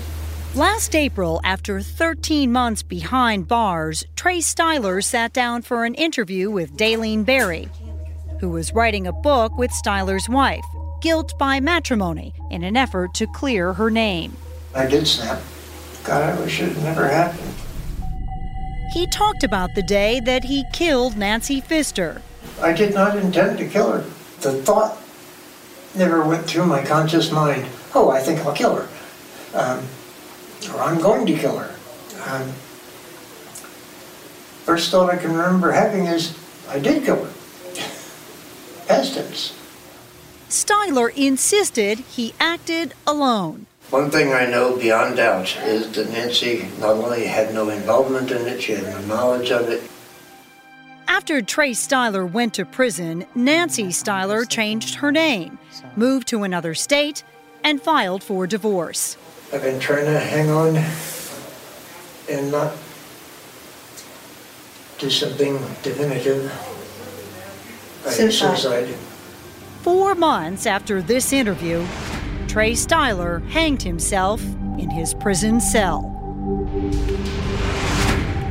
Last 0.55 0.95
April, 0.95 1.39
after 1.43 1.79
13 1.79 2.51
months 2.51 2.83
behind 2.83 3.47
bars, 3.47 4.03
Trey 4.15 4.39
Styler 4.39 5.03
sat 5.03 5.31
down 5.31 5.61
for 5.61 5.85
an 5.85 5.93
interview 5.95 6.49
with 6.49 6.75
Daylene 6.75 7.23
Berry, 7.25 7.69
who 8.39 8.49
was 8.49 8.73
writing 8.73 9.07
a 9.07 9.13
book 9.13 9.57
with 9.57 9.71
Styler's 9.71 10.27
wife, 10.27 10.65
Guilt 11.01 11.37
by 11.37 11.59
Matrimony, 11.59 12.33
in 12.49 12.63
an 12.63 12.75
effort 12.75 13.13
to 13.15 13.27
clear 13.27 13.73
her 13.73 13.89
name. 13.89 14.35
I 14.75 14.87
did 14.87 15.07
snap. 15.07 15.39
God, 16.03 16.23
I 16.23 16.39
wish 16.39 16.61
it 16.61 16.75
never 16.77 17.07
happened. 17.07 17.53
He 18.91 19.05
talked 19.07 19.43
about 19.43 19.75
the 19.75 19.83
day 19.83 20.19
that 20.21 20.45
he 20.45 20.65
killed 20.73 21.15
Nancy 21.15 21.61
Pfister. 21.61 22.21
I 22.59 22.73
did 22.73 22.93
not 22.93 23.15
intend 23.15 23.59
to 23.59 23.67
kill 23.67 23.91
her. 23.91 24.05
The 24.41 24.63
thought 24.63 24.97
never 25.95 26.25
went 26.25 26.45
through 26.45 26.65
my 26.65 26.83
conscious 26.83 27.31
mind 27.31 27.67
oh, 27.95 28.09
I 28.09 28.19
think 28.19 28.39
I'll 28.39 28.53
kill 28.53 28.75
her. 28.75 28.87
Um, 29.53 29.83
or 30.73 30.81
I'm 30.81 30.99
going 30.99 31.25
to 31.25 31.33
kill 31.33 31.57
her. 31.57 31.75
Um, 32.27 32.49
first 34.65 34.91
thought 34.91 35.09
I 35.09 35.17
can 35.17 35.31
remember 35.31 35.71
having 35.71 36.05
is, 36.05 36.37
I 36.67 36.79
did 36.79 37.03
kill 37.03 37.23
her. 37.23 37.31
Past 38.87 39.15
tense. 39.15 39.55
Styler 40.49 41.15
insisted 41.15 41.99
he 41.99 42.33
acted 42.39 42.93
alone. 43.05 43.67
One 43.91 44.11
thing 44.11 44.33
I 44.33 44.45
know 44.45 44.77
beyond 44.77 45.17
doubt 45.17 45.55
is 45.63 45.91
that 45.93 46.09
Nancy 46.11 46.67
not 46.79 46.95
only 46.95 47.25
had 47.25 47.53
no 47.53 47.69
involvement 47.69 48.29
in 48.29 48.47
it, 48.47 48.61
she 48.61 48.73
had 48.73 48.83
no 48.83 49.01
knowledge 49.01 49.51
of 49.51 49.67
it. 49.69 49.81
After 51.07 51.41
Trey 51.41 51.71
Styler 51.71 52.31
went 52.31 52.53
to 52.53 52.65
prison, 52.65 53.25
Nancy 53.33 53.85
Styler 53.85 54.47
changed 54.47 54.95
her 54.95 55.11
name, 55.11 55.57
moved 55.95 56.27
to 56.27 56.43
another 56.43 56.75
state, 56.75 57.23
and 57.63 57.81
filed 57.81 58.23
for 58.23 58.47
divorce. 58.47 59.17
I've 59.51 59.61
been 59.63 59.79
trying 59.79 60.05
to 60.05 60.19
hang 60.19 60.49
on 60.49 60.77
and 62.29 62.51
not 62.51 62.73
do 64.99 65.09
something 65.09 65.57
definitive 65.81 66.43
by 68.03 68.11
suicide. 68.11 68.57
suicide. 68.57 68.95
Four 69.81 70.13
months 70.13 70.65
after 70.65 71.01
this 71.01 71.33
interview, 71.33 71.85
Trey 72.47 72.73
Styler 72.73 73.47
hanged 73.49 73.81
himself 73.81 74.43
in 74.77 74.89
his 74.89 75.13
prison 75.13 75.59
cell. 75.59 76.01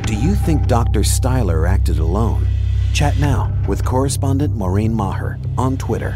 Do 0.05 0.15
you 0.15 0.35
think 0.35 0.67
Dr. 0.67 1.01
Styler 1.01 1.69
acted 1.69 1.99
alone? 1.99 2.47
Chat 2.93 3.19
now 3.19 3.53
with 3.67 3.85
correspondent 3.85 4.55
Maureen 4.55 4.93
Maher 4.93 5.37
on 5.57 5.77
Twitter 5.77 6.15